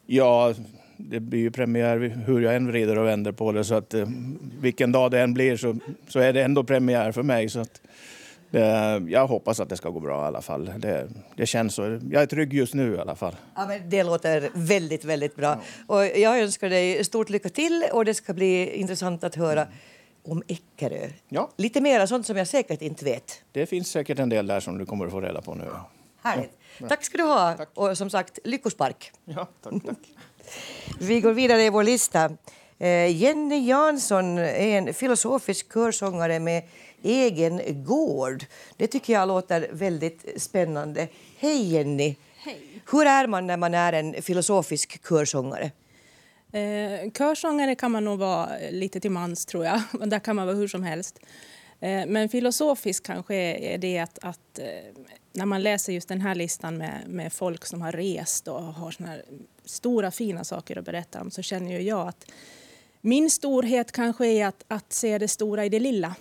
Ja, 0.05 0.53
det 0.97 1.19
blir 1.19 1.39
ju 1.39 1.51
premiär 1.51 1.97
hur 2.25 2.41
jag 2.41 2.55
än 2.55 2.67
vrider 2.67 2.97
och 2.97 3.07
vänder 3.07 3.31
på 3.31 3.51
det. 3.51 3.63
Så 3.63 3.75
att 3.75 3.93
eh, 3.93 4.07
vilken 4.59 4.91
dag 4.91 5.12
det 5.12 5.21
än 5.21 5.33
blir 5.33 5.57
så, 5.57 5.75
så 6.07 6.19
är 6.19 6.33
det 6.33 6.43
ändå 6.43 6.63
premiär 6.63 7.12
för 7.12 7.24
mig. 7.24 7.50
Så 7.50 7.59
att, 7.59 7.81
det, 8.50 9.03
jag 9.07 9.27
hoppas 9.27 9.59
att 9.59 9.69
det 9.69 9.77
ska 9.77 9.89
gå 9.89 10.00
bra 10.00 10.24
i 10.24 10.27
alla 10.27 10.41
fall. 10.41 10.71
Det, 10.77 11.07
det 11.35 11.45
känns 11.45 11.75
så. 11.75 12.00
Jag 12.12 12.21
är 12.21 12.25
trygg 12.25 12.53
just 12.53 12.74
nu 12.74 12.95
i 12.95 13.00
alla 13.00 13.15
fall. 13.15 13.35
Ja, 13.55 13.67
men 13.67 13.89
det 13.89 14.03
låter 14.03 14.50
väldigt, 14.53 15.05
väldigt 15.05 15.35
bra. 15.35 15.62
Ja. 15.88 15.95
Och 15.95 16.05
jag 16.05 16.39
önskar 16.39 16.69
dig 16.69 17.03
stort 17.03 17.29
lycka 17.29 17.50
till 17.50 17.85
och 17.93 18.05
det 18.05 18.13
ska 18.13 18.33
bli 18.33 18.75
intressant 18.75 19.24
att 19.24 19.35
höra 19.35 19.67
om 20.24 20.43
Eckerö. 20.47 21.07
Ja. 21.29 21.50
Lite 21.57 21.81
mer 21.81 22.05
sånt 22.05 22.25
som 22.25 22.38
jag 22.38 22.47
säkert 22.47 22.81
inte 22.81 23.05
vet. 23.05 23.41
Det 23.51 23.65
finns 23.65 23.88
säkert 23.88 24.19
en 24.19 24.29
del 24.29 24.47
där 24.47 24.59
som 24.59 24.77
du 24.77 24.85
kommer 24.85 25.05
att 25.05 25.12
få 25.12 25.21
reda 25.21 25.41
på 25.41 25.55
nu. 25.55 25.65
Härligt. 26.24 26.51
Tack 26.89 27.03
ska 27.03 27.17
du 27.17 27.24
ha. 27.24 27.55
Och 27.74 27.98
som 27.98 28.10
sagt, 28.10 28.39
lyckospark. 28.44 29.12
Ja, 29.25 29.48
tack, 29.63 29.74
tack. 29.86 29.98
Vi 31.00 31.22
går 31.22 31.32
vidare 31.32 31.63
i 31.63 31.70
vår 31.70 31.84
lista. 31.84 32.32
Eh, 32.79 33.17
Jenny 33.17 33.67
Jansson 33.67 34.38
är 34.38 34.77
en 34.77 34.94
filosofisk 34.94 35.74
körsångare 35.74 36.39
med 36.39 36.63
egen 37.03 37.84
gård. 37.84 38.46
Det 38.77 38.88
tycker 38.88 39.13
jag 39.13 39.27
låter 39.27 39.70
väldigt 39.72 40.41
spännande. 40.41 41.08
Hej 41.38 41.74
Jenny! 41.74 42.15
Hej. 42.38 42.82
Hur 42.91 43.05
är 43.05 43.27
man 43.27 43.48
när 43.48 43.58
man 43.58 43.74
är 43.74 43.94
en 43.94 44.22
filosofisk 44.22 45.08
körsångare? 45.10 45.72
Eh, 46.51 47.12
körsångare 47.17 47.75
kan 47.75 47.91
man 47.91 48.05
nog 48.05 48.20
vara 48.20 48.50
lite 48.72 49.00
till 49.00 49.12
mans, 49.12 49.46
tror 49.46 49.65
jag. 49.65 49.82
Där 50.10 50.20
kan 50.20 50.36
man 50.36 50.46
vara 50.46 50.55
hur 50.55 50.67
som 50.67 50.84
helst. 50.84 51.20
Eh, 51.86 52.06
men 52.06 52.30
filosofisk 52.30 53.04
kanske 53.04 53.36
är 53.36 53.77
det 53.77 54.00
att, 54.00 54.20
att 54.22 54.60
eh, 54.60 54.65
när 55.34 55.46
man 55.46 55.63
läser 55.63 55.94
just 55.94 56.08
den 56.08 56.22
här 56.22 56.36
listan 56.36 56.77
med, 56.77 57.01
med 57.08 57.34
folk 57.34 57.65
som 57.65 57.82
har 57.82 57.92
rest 57.92 58.48
och 58.48 58.62
har 58.62 58.92
såna 58.92 59.10
här 59.10 59.25
stora 59.65 60.12
fina 60.12 60.44
saker 60.44 60.77
att 60.77 60.86
berätta 60.86 61.22
om 61.22 61.32
så 61.32 61.42
känner 61.42 61.72
ju 61.72 61.82
jag 61.82 62.08
att 62.08 62.25
min 63.01 63.30
storhet 63.30 63.92
kanske 63.92 64.27
är 64.27 64.48
att, 64.48 64.63
att 64.68 64.94
se 64.94 65.18
det 65.18 65.27
stora 65.27 65.65
i 65.65 65.70
det 65.70 65.80
lilla. 65.80 66.15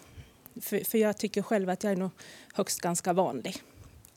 För, 0.60 0.84
för 0.84 0.98
jag 0.98 1.18
tycker 1.18 1.42
själv 1.42 1.70
att 1.70 1.84
jag 1.84 1.92
är 1.92 1.96
nog 1.96 2.10
högst 2.54 2.80
ganska 2.80 3.12
vanlig. 3.12 3.56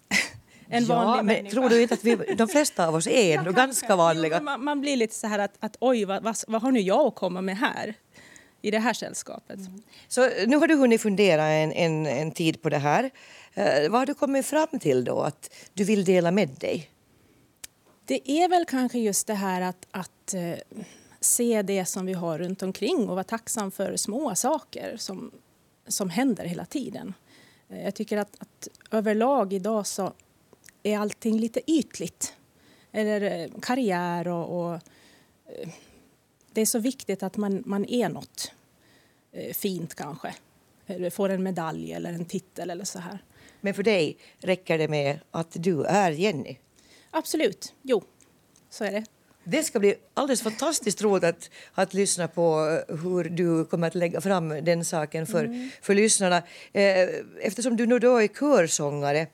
en 0.67 0.85
ja, 0.85 0.95
vanlig 0.95 1.25
men 1.25 1.35
människa. 1.35 1.51
tror 1.51 1.69
du 1.69 1.81
inte 1.81 1.93
att 1.93 2.03
vi, 2.03 2.15
de 2.15 2.47
flesta 2.47 2.87
av 2.87 2.95
oss 2.95 3.07
är 3.07 3.37
ändå 3.37 3.51
ganska 3.51 3.95
vanliga? 3.95 4.37
Jo, 4.37 4.43
man, 4.43 4.63
man 4.63 4.81
blir 4.81 4.97
lite 4.97 5.15
så 5.15 5.27
här 5.27 5.39
att, 5.39 5.55
att 5.59 5.77
oj, 5.79 6.05
vad, 6.05 6.23
vad, 6.23 6.37
vad 6.47 6.61
har 6.61 6.71
nu 6.71 6.79
jag 6.79 7.07
att 7.07 7.15
komma 7.15 7.41
med 7.41 7.57
här? 7.57 7.95
I 8.67 8.71
det 8.71 8.79
här 8.79 8.93
sällskapet. 8.93 9.59
Så 10.07 10.29
nu 10.47 10.57
har 10.57 10.67
du 10.67 10.75
hunnit 10.75 11.01
fundera 11.01 11.43
en, 11.43 11.71
en, 11.71 12.05
en 12.05 12.31
tid 12.31 12.61
på 12.61 12.69
det 12.69 12.77
här. 12.77 13.09
Eh, 13.53 13.89
vad 13.89 14.01
har 14.01 14.05
du 14.05 14.13
kommit 14.13 14.45
fram 14.45 14.79
till 14.79 15.03
då 15.03 15.21
att 15.21 15.53
du 15.73 15.83
vill 15.83 16.05
dela 16.05 16.31
med 16.31 16.49
dig? 16.49 16.91
Det 18.05 18.31
är 18.31 18.49
väl 18.49 18.65
kanske 18.65 18.99
just 18.99 19.27
det 19.27 19.33
här 19.33 19.61
att, 19.61 19.87
att 19.91 20.33
eh, 20.33 20.53
se 21.19 21.61
det 21.61 21.85
som 21.85 22.05
vi 22.05 22.13
har 22.13 22.39
runt 22.39 22.63
omkring 22.63 23.09
och 23.09 23.15
vara 23.15 23.23
tacksam 23.23 23.71
för 23.71 23.95
små 23.95 24.35
saker 24.35 24.97
som, 24.97 25.31
som 25.87 26.09
händer 26.09 26.45
hela 26.45 26.65
tiden. 26.65 27.13
Eh, 27.69 27.83
jag 27.83 27.95
tycker 27.95 28.17
att, 28.17 28.35
att 28.39 28.67
överlag 28.91 29.53
idag 29.53 29.87
så 29.87 30.13
är 30.83 30.97
allting 30.97 31.39
lite 31.39 31.71
ytligt. 31.71 32.33
Eller 32.91 33.21
eh, 33.21 33.59
karriär 33.61 34.27
och, 34.27 34.59
och 34.59 34.73
eh, 35.45 35.69
det 36.57 36.61
är 36.61 36.65
så 36.65 36.79
viktigt 36.79 37.23
att 37.23 37.37
man, 37.37 37.63
man 37.65 37.85
är 37.85 38.09
något 38.09 38.51
eh, 38.51 38.56
fint 39.53 39.95
kanske. 39.95 40.35
Eller 40.87 41.09
får 41.09 41.29
en 41.29 41.43
medalj 41.43 41.93
eller 41.93 42.13
en 42.13 42.25
titel 42.25 42.69
eller 42.69 42.85
så 42.85 42.99
här. 42.99 43.19
Men 43.61 43.73
för 43.73 43.83
dig 43.83 44.17
räcker 44.39 44.77
det 44.77 44.87
med 44.87 45.19
att 45.31 45.51
du 45.51 45.83
är 45.83 46.11
Jenny. 46.11 46.57
Absolut, 47.11 47.73
jo, 47.81 48.03
så 48.69 48.83
är 48.83 48.91
det. 48.91 49.05
Det 49.43 49.63
ska 49.63 49.79
bli 49.79 49.95
alldeles 50.13 50.41
fantastiskt 50.41 51.01
roligt 51.01 51.23
att, 51.23 51.49
att 51.73 51.93
lyssna 51.93 52.27
på 52.27 52.81
eh, 52.89 52.95
hur 52.95 53.23
du 53.23 53.65
kommer 53.65 53.87
att 53.87 53.95
lägga 53.95 54.21
fram 54.21 54.49
den 54.49 54.85
saken 54.85 55.27
för, 55.27 55.69
för 55.81 55.95
lyssnarna. 55.95 56.37
Eh, 56.73 57.09
Eftersom 57.41 57.77
du 57.77 57.85
nu 57.85 57.99
då 57.99 58.17
är 58.17 58.27
körsångare, 58.27 59.27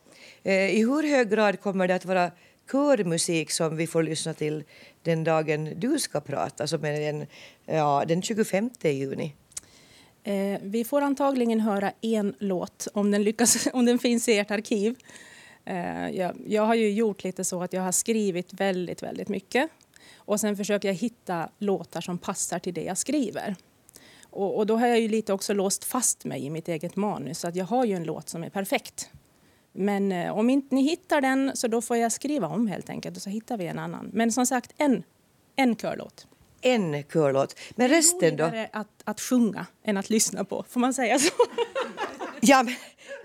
eh, 0.43 0.75
i 0.75 0.79
hur 0.79 1.03
hög 1.03 1.29
grad 1.29 1.61
kommer 1.61 1.87
det 1.87 1.95
att 1.95 2.05
vara 2.05 2.31
körmusik 2.71 3.51
som 3.51 3.77
vi 3.77 3.87
får 3.87 4.03
lyssna 4.03 4.33
till 4.33 4.63
den 5.01 5.23
dagen 5.23 5.73
du 5.75 5.99
ska 5.99 6.21
prata, 6.21 6.67
som 6.67 6.85
är 6.85 6.99
den, 6.99 7.25
ja, 7.65 8.03
den 8.07 8.21
25 8.21 8.69
juni? 8.83 9.35
Eh, 10.23 10.59
vi 10.61 10.83
får 10.83 11.01
antagligen 11.01 11.59
höra 11.59 11.91
en 12.01 12.35
låt 12.39 12.87
om 12.93 13.11
den, 13.11 13.23
lyckas, 13.23 13.67
om 13.73 13.85
den 13.85 13.99
finns 13.99 14.29
i 14.29 14.37
ert 14.37 14.51
arkiv. 14.51 14.95
Eh, 15.65 16.09
jag, 16.09 16.35
jag 16.47 16.65
har 16.65 16.75
ju 16.75 16.91
gjort 16.91 17.23
lite 17.23 17.43
så 17.43 17.63
att 17.63 17.73
jag 17.73 17.81
har 17.81 17.91
skrivit 17.91 18.53
väldigt, 18.53 19.03
väldigt 19.03 19.29
mycket. 19.29 19.69
Och 20.15 20.39
sen 20.39 20.57
försöker 20.57 20.87
jag 20.87 20.95
hitta 20.95 21.49
låtar 21.59 22.01
som 22.01 22.17
passar 22.17 22.59
till 22.59 22.73
det 22.73 22.83
jag 22.83 22.97
skriver. 22.97 23.55
Och, 24.29 24.57
och 24.57 24.65
då 24.65 24.75
har 24.75 24.87
jag 24.87 24.99
ju 24.99 25.07
lite 25.07 25.33
också 25.33 25.53
låst 25.53 25.83
fast 25.83 26.25
mig 26.25 26.45
i 26.45 26.49
mitt 26.49 26.67
eget 26.67 26.95
manus. 26.95 27.39
Så 27.39 27.47
att 27.47 27.55
jag 27.55 27.65
har 27.65 27.85
ju 27.85 27.95
en 27.95 28.03
låt 28.03 28.29
som 28.29 28.43
är 28.43 28.49
perfekt. 28.49 29.09
Men 29.71 30.11
eh, 30.11 30.37
om 30.37 30.49
inte 30.49 30.75
ni 30.75 30.81
hittar 30.81 31.21
den 31.21 31.51
så 31.55 31.67
då 31.67 31.81
får 31.81 31.97
jag 31.97 32.11
skriva 32.11 32.47
om 32.47 32.67
helt 32.67 32.89
enkelt 32.89 33.17
och 33.17 33.23
så 33.23 33.29
hittar 33.29 33.57
vi 33.57 33.67
en 33.67 33.79
annan. 33.79 34.09
Men 34.13 34.31
som 34.31 34.45
sagt, 34.45 34.73
en, 34.77 35.03
en 35.55 35.75
körlåt. 35.75 36.27
En 36.63 37.03
körlåt. 37.03 37.59
Men 37.75 37.89
resten 37.89 38.37
då? 38.37 38.43
Roligare 38.43 38.69
att, 38.73 38.87
att 39.03 39.21
sjunga 39.21 39.65
än 39.83 39.97
att 39.97 40.09
lyssna 40.09 40.43
på, 40.43 40.65
får 40.69 40.79
man 40.79 40.93
säga 40.93 41.19
så? 41.19 41.33
Ja, 42.45 42.63
men 42.63 42.75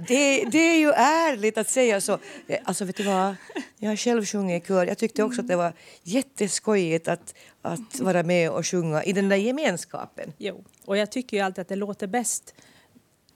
det, 0.09 0.45
det 0.45 0.59
är 0.59 0.79
ju 0.79 0.91
ärligt 0.93 1.59
att 1.59 1.69
säga 1.69 2.01
så. 2.01 2.19
Eh, 2.47 2.59
Alltså, 2.65 2.85
vet 2.85 2.97
du 2.97 3.03
vad? 3.03 3.37
Jag 3.79 3.89
har 3.91 3.97
själv 3.97 4.25
sjungit 4.25 4.65
i 4.65 4.67
kör. 4.67 4.87
Jag 4.87 4.99
tyckte 4.99 5.23
också 5.23 5.41
att 5.41 5.49
det 5.49 5.57
var 5.57 5.73
jätteskojigt 6.03 7.09
att, 7.09 7.35
att 7.63 8.01
vara 8.01 8.23
med 8.23 8.51
och 8.51 8.67
sjunga 8.67 9.05
i 9.05 9.13
den 9.13 9.29
där 9.29 9.37
gemenskapen. 9.37 10.33
Jo, 10.39 10.65
och 10.85 10.97
jag 10.97 11.11
tycker 11.13 11.37
ju 11.37 11.43
alltid 11.43 11.63
att 11.63 11.69
det 11.69 11.77
låter 11.77 12.07
bäst 12.07 12.55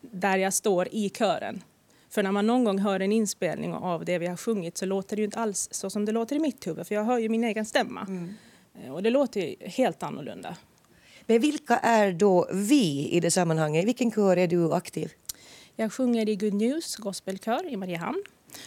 där 0.01 0.37
jag 0.37 0.53
står 0.55 0.89
i 0.93 1.11
kören. 1.11 1.63
För 2.11 2.23
när 2.23 2.33
man 2.33 2.47
någon 2.47 2.65
gång 2.65 2.79
hör 2.79 3.01
en 3.01 3.13
inspelning 3.13 3.75
av 3.75 4.05
det 4.05 4.19
vi 4.19 4.27
har 4.27 4.37
sjungit 4.37 4.79
så 4.79 4.87
låter 4.87 5.17
det 5.17 5.21
ju 5.21 5.25
inte 5.25 5.39
alls 5.39 5.69
så 5.71 5.91
som 5.91 6.05
det 6.05 6.13
låter 6.13 6.37
i 6.37 6.39
mitt 6.39 6.67
huvud, 6.67 6.87
för 6.87 6.95
jag 6.95 7.05
hör 7.05 7.19
ju 7.19 7.29
min 7.29 7.45
egen 7.45 7.65
stämma. 7.65 8.01
Eh, 8.01 8.35
Och 8.91 9.03
det 9.03 9.11
låter 9.11 9.69
helt 9.69 10.03
annorlunda. 10.03 10.57
Men 11.27 11.41
vilka 11.41 11.77
är 11.77 12.13
då 12.13 12.49
vi 12.53 13.09
i 13.09 13.21
det 13.21 13.31
sammanhanget? 13.31 13.85
Vilken 13.85 14.11
kör 14.11 14.37
är 14.37 14.47
du 14.47 14.73
aktiv? 14.73 15.13
Jag 15.77 15.93
sjunger 15.93 16.29
i 16.29 16.37
Good 16.37 16.55
News 16.55 16.97
gospelkör 16.97 17.69
i 17.69 17.77
Mariehamn. 17.77 18.23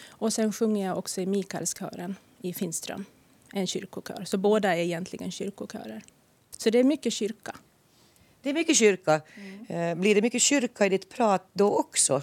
Och 0.09 0.33
sen 0.33 0.53
sjunger 0.53 0.87
jag 0.87 0.97
också 0.97 1.21
i 1.21 1.25
Mikaelskören 1.25 2.15
i 2.41 2.53
Finström, 2.53 3.05
en 3.53 3.67
kyrkokör. 3.67 4.25
Så 4.25 4.37
båda 4.37 4.75
är 4.75 4.79
egentligen 4.79 5.31
kyrkokörer. 5.31 6.01
Så 6.57 6.69
det 6.69 6.79
är 6.79 6.83
mycket 6.83 7.13
kyrka. 7.13 7.55
Det 8.41 8.49
är 8.49 8.53
mycket 8.53 8.75
kyrka. 8.77 9.21
Eh, 9.67 9.95
Blir 9.95 10.15
det 10.15 10.21
mycket 10.21 10.41
kyrka 10.41 10.85
i 10.85 10.89
ditt 10.89 11.09
prat 11.09 11.47
då 11.53 11.75
också? 11.75 12.21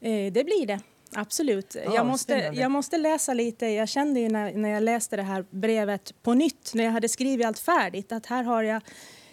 Eh, 0.00 0.32
det 0.32 0.44
blir 0.44 0.66
det. 0.66 0.80
Absolut. 1.14 1.76
Ja, 1.84 1.94
jag, 1.94 2.06
måste, 2.06 2.32
spännande. 2.32 2.60
jag 2.60 2.70
måste 2.70 2.98
läsa 2.98 3.34
lite. 3.34 3.66
Jag 3.66 3.88
kände 3.88 4.20
ju 4.20 4.28
när, 4.28 4.52
när 4.52 4.68
jag 4.68 4.82
läste 4.82 5.16
det 5.16 5.22
här 5.22 5.44
brevet 5.50 6.22
på 6.22 6.34
nytt, 6.34 6.74
när 6.74 6.84
jag 6.84 6.92
hade 6.92 7.08
skrivit 7.08 7.46
allt 7.46 7.58
färdigt, 7.58 8.12
att 8.12 8.26
här 8.26 8.44
har 8.44 8.62
jag 8.62 8.82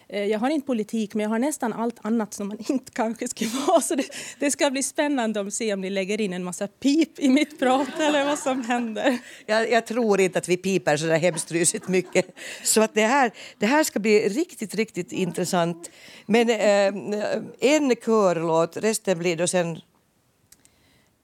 eh, 0.10 0.24
jag 0.24 0.40
har 0.40 0.50
inte 0.50 0.68
politik, 0.68 1.14
men 1.14 1.24
jag 1.24 1.30
har 1.30 1.40
nästan 1.40 1.74
allt 1.74 1.96
annat 2.02 2.34
som 2.34 2.48
man 2.48 2.58
inte 2.70 2.92
kanske 2.92 3.28
ska 3.28 3.46
vara. 3.68 3.82
Så 3.82 3.96
det, 3.96 4.06
det 4.40 4.52
ska 4.52 4.72
bli 4.72 4.84
spännande 4.84 5.42
att 5.42 5.54
se 5.54 5.74
om 5.74 5.82
ni 5.82 5.90
lägger 5.90 6.22
in 6.22 6.34
en 6.34 6.44
massa 6.44 6.68
pip 6.68 7.20
i 7.20 7.30
mitt 7.30 7.60
prat 7.60 8.00
eller 8.00 8.26
vad 8.26 8.40
som 8.40 8.64
händer. 8.64 9.18
Jag, 9.46 9.72
jag 9.72 9.86
tror 9.86 10.20
inte 10.20 10.40
att 10.40 10.50
vi 10.50 10.58
piper 10.58 10.98
så 10.98 11.06
där 11.06 11.18
hemskt 11.18 11.52
rysigt 11.52 11.88
mycket. 11.88 12.26
Så 12.64 12.82
att 12.82 12.94
det, 12.94 13.06
här, 13.06 13.32
det 13.58 13.66
här 13.66 13.84
ska 13.84 14.00
bli 14.00 14.30
riktigt, 14.30 14.76
riktigt 14.76 15.12
intressant. 15.12 15.92
Men 16.26 16.50
eh, 16.50 17.70
en 17.72 17.96
körlåt, 17.96 18.78
resten 18.78 19.20
blir 19.20 19.36
då 19.36 19.48
sen... 19.48 19.80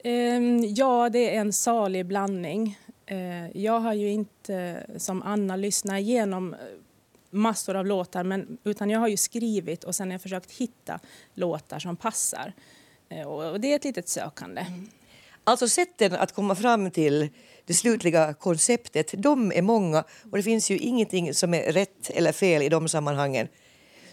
Ehm, 0.07 0.73
ja, 0.75 1.09
det 1.09 1.35
är 1.35 1.41
en 1.41 1.53
salig 1.53 2.05
blandning. 2.05 2.79
Ehm, 3.05 3.51
jag 3.53 3.79
har 3.79 3.93
ju 3.93 4.11
inte 4.11 4.85
som 4.97 5.21
Anna 5.21 5.55
lyssnat 5.55 5.99
igenom 5.99 6.53
eh, 6.53 6.59
massor 7.29 7.75
av 7.75 7.85
låtar, 7.85 8.23
men, 8.23 8.57
utan 8.63 8.89
jag 8.89 8.99
har 8.99 9.07
ju 9.07 9.17
skrivit 9.17 9.83
och 9.83 9.95
sen 9.95 10.07
har 10.07 10.13
jag 10.13 10.21
försökt 10.21 10.51
hitta 10.51 10.99
låtar 11.33 11.79
som 11.79 11.95
passar. 11.95 12.53
Ehm, 13.09 13.27
och, 13.27 13.61
det 13.61 13.71
är 13.71 13.75
ett 13.75 13.83
litet 13.83 14.09
sökande. 14.09 14.61
Mm. 14.61 14.89
Alltså 15.43 15.67
sätten 15.67 16.13
att 16.13 16.31
komma 16.31 16.55
fram 16.55 16.91
till 16.91 17.29
det 17.65 17.73
slutliga 17.73 18.33
konceptet, 18.33 19.13
de 19.17 19.51
är 19.51 19.61
många 19.61 20.03
och 20.31 20.37
det 20.37 20.43
finns 20.43 20.71
ju 20.71 20.77
ingenting 20.77 21.33
som 21.33 21.53
är 21.53 21.71
rätt 21.71 22.09
eller 22.09 22.31
fel 22.31 22.61
i 22.61 22.69
de 22.69 22.87
sammanhangen. 22.87 23.47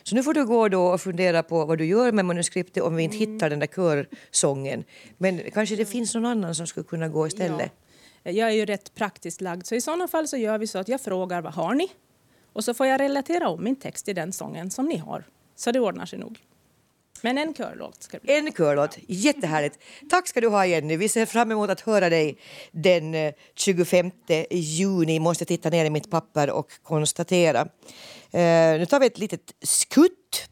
Så 0.03 0.15
nu 0.15 0.23
får 0.23 0.35
du 0.35 0.47
gå 0.47 0.69
då 0.69 0.87
och 0.87 1.01
fundera 1.01 1.43
på 1.43 1.65
vad 1.65 1.79
du 1.79 1.85
gör 1.85 2.13
med 2.13 2.25
manuskriptet 2.25 2.83
om 2.83 2.97
vi 2.97 3.03
inte 3.03 3.17
hittar 3.17 3.51
den 3.51 3.59
där 3.59 3.67
körsången. 3.67 4.85
Men 5.19 5.41
kanske 5.55 5.77
det 5.77 5.87
finns 5.87 6.15
någon 6.15 6.27
annan 6.27 6.55
som 6.55 6.67
skulle 6.67 6.85
kunna 6.85 7.09
gå 7.09 7.27
istället. 7.27 7.73
Jag 8.23 8.49
är 8.49 8.53
ju 8.53 8.65
rätt 8.65 8.95
praktiskt 8.95 9.41
lagd, 9.41 9.67
så 9.67 9.75
i 9.75 9.81
sådana 9.81 10.09
fall 10.09 10.29
så 10.29 10.37
gör 10.37 10.59
vi 10.59 10.67
så 10.67 10.79
att 10.79 10.89
jag 10.89 11.01
frågar 11.01 11.43
vad 11.43 11.55
har 11.55 11.75
ni? 11.75 11.89
Och 12.53 12.65
så 12.65 12.75
får 12.75 12.87
jag 12.87 13.01
relatera 13.01 13.49
om 13.49 13.65
min 13.65 13.77
text 13.77 14.05
till 14.05 14.15
den 14.15 14.33
sången 14.33 14.71
som 14.71 14.87
ni 14.87 14.97
har. 14.97 15.25
Så 15.57 15.73
det 15.73 15.81
ordnar 15.81 16.07
sig 16.07 16.19
nog. 16.19 16.39
Men 17.21 17.39
en 17.39 17.55
körlåt 17.55 18.03
ska 18.03 18.17
det 18.17 18.23
bli. 18.23 18.39
En 18.39 18.53
körlåt, 18.53 18.99
jättehärligt. 19.09 19.79
Tack 20.11 20.29
ska 20.29 20.41
du 20.41 20.49
ha 20.49 20.67
Jenny. 20.67 20.97
Vi 20.97 21.09
ser 21.09 21.27
fram 21.27 21.53
emot 21.53 21.71
att 21.71 21.81
höra 21.81 22.11
dig 22.11 22.39
den 22.73 23.15
eh, 23.15 23.33
25 23.55 24.11
juni. 24.51 25.19
Måste 25.19 25.45
titta 25.45 25.71
ner 25.71 25.85
i 25.85 25.91
mitt 25.91 26.11
papper 26.11 26.51
och 26.51 26.71
konstatera. 26.83 27.61
Eh, 28.31 28.79
nu 28.79 28.87
tar 28.87 29.01
vi 29.01 29.07
ett 29.07 29.19
litet 29.19 29.55
skutt. 29.63 30.49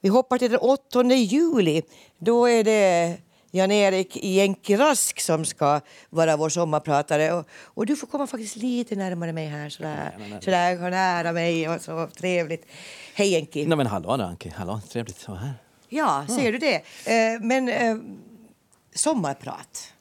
Vi 0.00 0.08
hoppar 0.08 0.38
till 0.38 0.50
den 0.50 0.60
8 0.60 1.02
juli. 1.02 1.82
Då 2.18 2.48
är 2.48 2.64
det 2.64 3.16
Jan-Erik 3.50 4.16
Jänki 4.24 4.76
Rask 4.76 5.20
som 5.20 5.44
ska 5.44 5.80
vara 6.10 6.36
vår 6.36 6.48
sommarpratare. 6.48 7.32
Och, 7.32 7.46
och 7.50 7.86
du 7.86 7.96
får 7.96 8.06
komma 8.06 8.26
faktiskt 8.26 8.56
lite 8.56 8.96
närmare 8.96 9.32
mig 9.32 9.46
här. 9.46 9.68
Sådär, 9.68 10.12
sådär 10.40 10.90
nära 10.90 11.32
mig 11.32 11.68
och 11.68 11.80
så 11.80 12.08
trevligt. 12.16 12.66
Hej 13.14 13.28
Jänki. 13.28 13.66
Nej 13.66 13.76
men 13.76 13.86
hallå 13.86 14.10
Anki, 14.10 14.48
hallå, 14.56 14.80
trevligt 14.92 15.16
att 15.16 15.28
vara 15.28 15.38
här. 15.38 15.54
Ja, 15.88 16.26
ser 16.28 16.52
du 16.52 16.58
det? 16.58 16.74
Eh, 17.06 17.40
men 17.40 17.68
eh, 17.68 17.96
sommarprat 18.94 19.92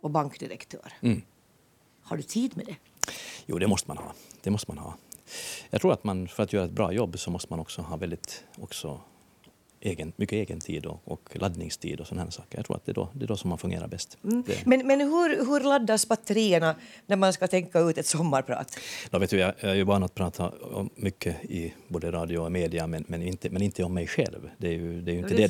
och 0.00 0.10
bankdirektör. 0.10 0.92
Mm. 1.00 1.22
Har 2.02 2.16
du 2.16 2.22
tid 2.22 2.56
med 2.56 2.66
det? 2.66 2.76
Jo, 3.46 3.58
det 3.58 3.66
måste 3.66 3.90
man 3.90 3.98
ha. 3.98 4.12
Det 4.42 4.50
måste 4.50 4.70
man 4.70 4.78
ha. 4.78 4.94
Jag 5.70 5.80
tror 5.80 5.92
att 5.92 6.04
man, 6.04 6.28
för 6.28 6.42
att 6.42 6.52
göra 6.52 6.64
ett 6.64 6.70
bra 6.70 6.92
jobb 6.92 7.18
så 7.18 7.30
måste 7.30 7.52
man 7.52 7.60
också 7.60 7.82
ha 7.82 7.96
väldigt 7.96 8.44
också 8.58 9.00
egen, 9.86 10.12
mycket 10.16 10.36
egen 10.36 10.60
tid 10.60 10.86
och, 10.86 11.00
och 11.04 11.28
laddningstid 11.32 12.00
och 12.00 12.06
sådana 12.06 12.30
saker. 12.30 12.58
Jag 12.58 12.66
tror 12.66 12.76
att 12.76 12.86
det 12.86 12.92
är 12.92 12.94
då, 12.94 13.08
det 13.12 13.24
är 13.24 13.26
då 13.26 13.36
som 13.36 13.48
man 13.48 13.58
fungerar 13.58 13.88
bäst. 13.88 14.18
Det, 14.22 14.66
Men, 14.66 14.86
men 14.86 15.00
hur, 15.00 15.46
hur 15.46 15.60
laddas 15.60 16.08
batterierna 16.08 16.74
när 17.06 17.16
man 17.16 17.32
ska 17.32 17.46
tänka 17.46 17.80
ut 17.80 17.98
ett 17.98 18.06
sommarprat? 18.06 18.78
då 19.10 19.18
vet 19.18 19.30
du, 19.30 19.38
jag, 19.38 19.52
jag 19.60 19.70
är 19.70 19.74
ju 19.74 19.84
van 19.84 20.02
att 20.02 20.14
prata 20.14 20.48
om 20.48 20.90
mycket 20.96 21.44
i 21.44 21.74
både 21.88 22.12
radio 22.12 22.38
och 22.38 22.52
media 22.52 22.86
men, 22.86 23.04
men, 23.08 23.22
inte, 23.22 23.50
men 23.50 23.62
inte 23.62 23.84
om 23.84 23.94
mig 23.94 24.06
själv. 24.06 24.50
Det 24.58 24.68
är 24.68 24.72
ju, 24.72 25.00
det 25.00 25.10
är 25.10 25.12
ju 25.12 25.18
inte 25.18 25.34
det. 25.34 25.46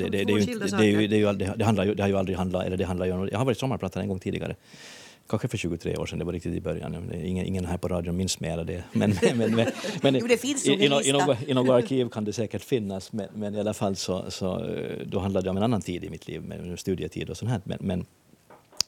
det 1.57 1.65
handlar 1.65 1.85
ju, 1.85 1.95
det 1.95 2.03
har 2.03 2.09
ju 2.09 2.17
aldrig 2.17 2.39
handlat, 2.39 2.67
eller 2.67 2.77
det 2.77 2.85
handlar 2.85 3.07
ju 3.07 3.13
om, 3.13 3.29
jag 3.33 3.39
har 3.39 3.45
varit 3.45 3.59
sommarpratare 3.59 4.03
en 4.03 4.09
gång 4.09 4.19
tidigare. 4.21 4.57
Kanske 5.29 5.49
för 5.49 5.59
23 5.59 5.97
år 5.97 6.07
sedan, 6.07 6.19
det 6.19 6.25
var 6.25 6.33
riktigt 6.33 6.55
i 6.55 6.61
början. 6.61 7.13
Ingen, 7.15 7.47
ingen 7.47 7.65
här 7.65 7.79
på 7.79 7.89
radion 7.89 8.17
minns 8.17 8.41
mer 8.41 8.59
av 8.59 8.67
det. 8.67 8.85
Men, 8.93 9.15
men, 9.23 9.55
men, 9.55 9.69
men, 10.03 10.15
Jo, 10.15 10.27
det 10.27 10.37
finns 10.37 10.67
i, 10.67 10.73
i, 10.73 10.85
i, 10.85 11.13
något, 11.13 11.49
I 11.49 11.55
något 11.55 11.71
arkiv 11.71 12.09
kan 12.09 12.25
det 12.25 12.33
säkert 12.33 12.63
finnas, 12.63 13.13
men, 13.13 13.29
men 13.35 13.55
i 13.55 13.61
alla 13.61 13.75
fall 13.75 13.97
så, 13.97 14.25
så 14.31 14.65
eh, 14.65 15.07
då 15.07 15.19
handlade 15.19 15.47
det 15.47 15.51
om 15.51 15.57
en 15.57 15.63
annan 15.63 15.81
tid 15.81 16.05
i 16.05 16.11
mitt 16.11 16.29
liv, 16.29 16.43
med 16.43 16.79
studietid 16.79 17.31
och 17.31 17.37
sånt 17.37 17.51
här. 17.51 17.61
Men, 17.65 17.79
men, 17.81 18.07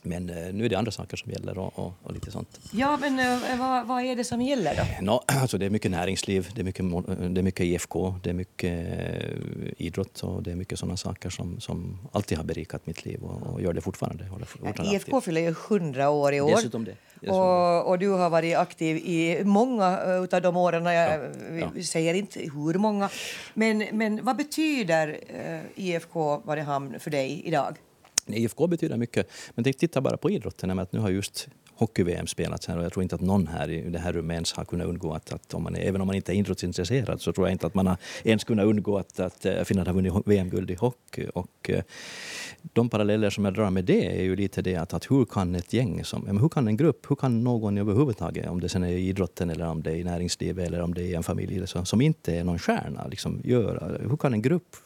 men 0.08 0.30
eh, 0.30 0.54
nu 0.54 0.64
är 0.64 0.68
det 0.68 0.78
andra 0.78 0.92
saker 0.92 1.16
som 1.16 1.32
gäller 1.32 1.58
och, 1.58 1.78
och, 1.78 1.92
och 2.02 2.12
lite 2.12 2.30
sånt. 2.30 2.60
Ja, 2.70 2.96
men 3.00 3.18
eh, 3.18 3.58
vad, 3.58 3.86
vad 3.86 4.02
är 4.02 4.16
det 4.16 4.24
som 4.24 4.42
gäller 4.42 4.76
då? 4.76 4.82
Nå, 5.04 5.22
alltså 5.26 5.58
det 5.58 5.66
är 5.66 5.70
mycket 5.70 5.90
näringsliv, 5.90 6.48
det 6.54 6.60
är 6.60 6.64
mycket, 6.64 6.84
det 7.34 7.40
är 7.40 7.42
mycket 7.42 7.66
IFK, 7.66 8.14
det 8.22 8.30
är 8.30 8.34
mycket 8.34 8.88
eh, 8.88 9.86
idrott 9.86 10.20
och 10.20 10.42
det 10.42 10.50
är 10.50 10.56
mycket 10.56 10.78
sådana 10.78 10.96
saker 10.96 11.30
som, 11.30 11.60
som 11.60 11.98
alltid 12.12 12.38
har 12.38 12.44
berikat 12.44 12.86
mitt 12.86 13.04
liv 13.04 13.22
och, 13.22 13.52
och 13.52 13.62
gör 13.62 13.72
det 13.72 13.80
fortfarande. 13.80 14.24
Fortfarande 14.46 14.94
IFK 14.94 15.20
fyller 15.20 15.40
ju 15.40 15.48
100 15.48 16.10
år 16.10 16.34
i 16.34 16.40
år. 16.40 16.50
Dessutom 16.50 16.84
det. 16.84 16.96
Och, 17.26 17.88
och 17.88 17.98
du 17.98 18.08
har 18.08 18.30
varit 18.30 18.56
aktiv 18.56 18.96
i 18.96 19.44
många 19.44 20.00
eh, 20.06 20.24
utav 20.24 20.42
de 20.42 20.56
åren. 20.56 20.84
Jag 20.84 21.20
Ja, 21.60 21.70
vi 21.74 21.84
säger 21.84 22.14
inte 22.14 22.40
hur 22.40 22.74
många. 22.74 23.10
Men, 23.54 23.84
men 23.92 24.24
vad 24.24 24.36
betyder 24.36 25.20
eh, 25.28 25.60
IFK 25.84 26.42
Mariehamn 26.44 27.00
för 27.00 27.10
dig 27.10 27.42
idag? 27.44 27.76
IFK 28.34 28.66
betyder 28.66 28.96
mycket, 28.96 29.30
men 29.54 29.64
titta 29.64 30.00
bara 30.00 30.16
på 30.16 30.30
idrotten. 30.30 30.78
Att 30.78 30.92
nu 30.92 31.00
har 31.00 31.10
just 31.10 31.48
hockey-VM 31.78 32.26
spelats 32.26 32.66
här 32.66 32.78
och 32.78 32.84
jag 32.84 32.92
tror 32.92 33.02
inte 33.02 33.14
att 33.14 33.20
någon 33.20 33.46
här 33.46 33.70
i 33.70 33.90
det 33.90 33.98
här 33.98 34.12
rummet 34.12 34.34
ens 34.34 34.52
har 34.52 34.64
kunnat 34.64 34.86
undgå 34.86 35.12
att, 35.12 35.32
att 35.32 35.54
om 35.54 35.62
man 35.62 35.76
är, 35.76 35.80
även 35.80 36.00
om 36.00 36.06
man 36.06 36.16
inte 36.16 36.32
är 36.32 36.34
idrottsintresserad 36.34 37.20
så 37.20 37.32
tror 37.32 37.46
jag 37.46 37.54
inte 37.54 37.66
att 37.66 37.74
man 37.74 37.86
har 37.86 37.96
ens 38.24 38.44
kunnat 38.44 38.66
undgå 38.66 38.98
att, 38.98 39.20
att 39.20 39.46
eh, 39.46 39.62
Finland 39.64 39.88
har 39.88 39.94
vunnit 39.94 40.12
VM-guld 40.26 40.70
i 40.70 40.74
hockey. 40.74 41.26
Och, 41.34 41.70
eh, 41.70 41.82
de 42.62 42.88
paralleller 42.88 43.30
som 43.30 43.44
jag 43.44 43.54
drar 43.54 43.70
med 43.70 43.84
det 43.84 44.20
är 44.20 44.22
ju 44.22 44.36
lite 44.36 44.62
det 44.62 44.76
att, 44.76 44.94
att 44.94 45.10
hur 45.10 45.24
kan 45.24 45.54
ett 45.54 45.72
gäng, 45.72 46.04
som, 46.04 46.38
hur 46.40 46.48
kan 46.48 46.68
en 46.68 46.76
grupp, 46.76 47.10
hur 47.10 47.16
kan 47.16 47.44
någon 47.44 47.78
överhuvudtaget, 47.78 48.48
om 48.48 48.60
det 48.60 48.68
sen 48.68 48.84
är 48.84 48.88
i 48.88 49.08
idrotten 49.08 49.50
eller 49.50 49.66
om 49.66 49.82
det 49.82 49.90
är 49.90 49.96
i 49.96 50.04
näringslivet 50.04 50.66
eller 50.66 50.80
om 50.80 50.94
det 50.94 51.02
är 51.02 51.06
i 51.06 51.14
en 51.14 51.22
familj 51.22 51.56
eller 51.56 51.66
så, 51.66 51.84
som 51.84 52.00
inte 52.00 52.34
är 52.34 52.44
någon 52.44 52.58
stjärna, 52.58 53.06
liksom 53.06 53.40
göra, 53.44 54.08
hur 54.08 54.16
kan 54.16 54.32
en 54.32 54.42
grupp 54.42 54.76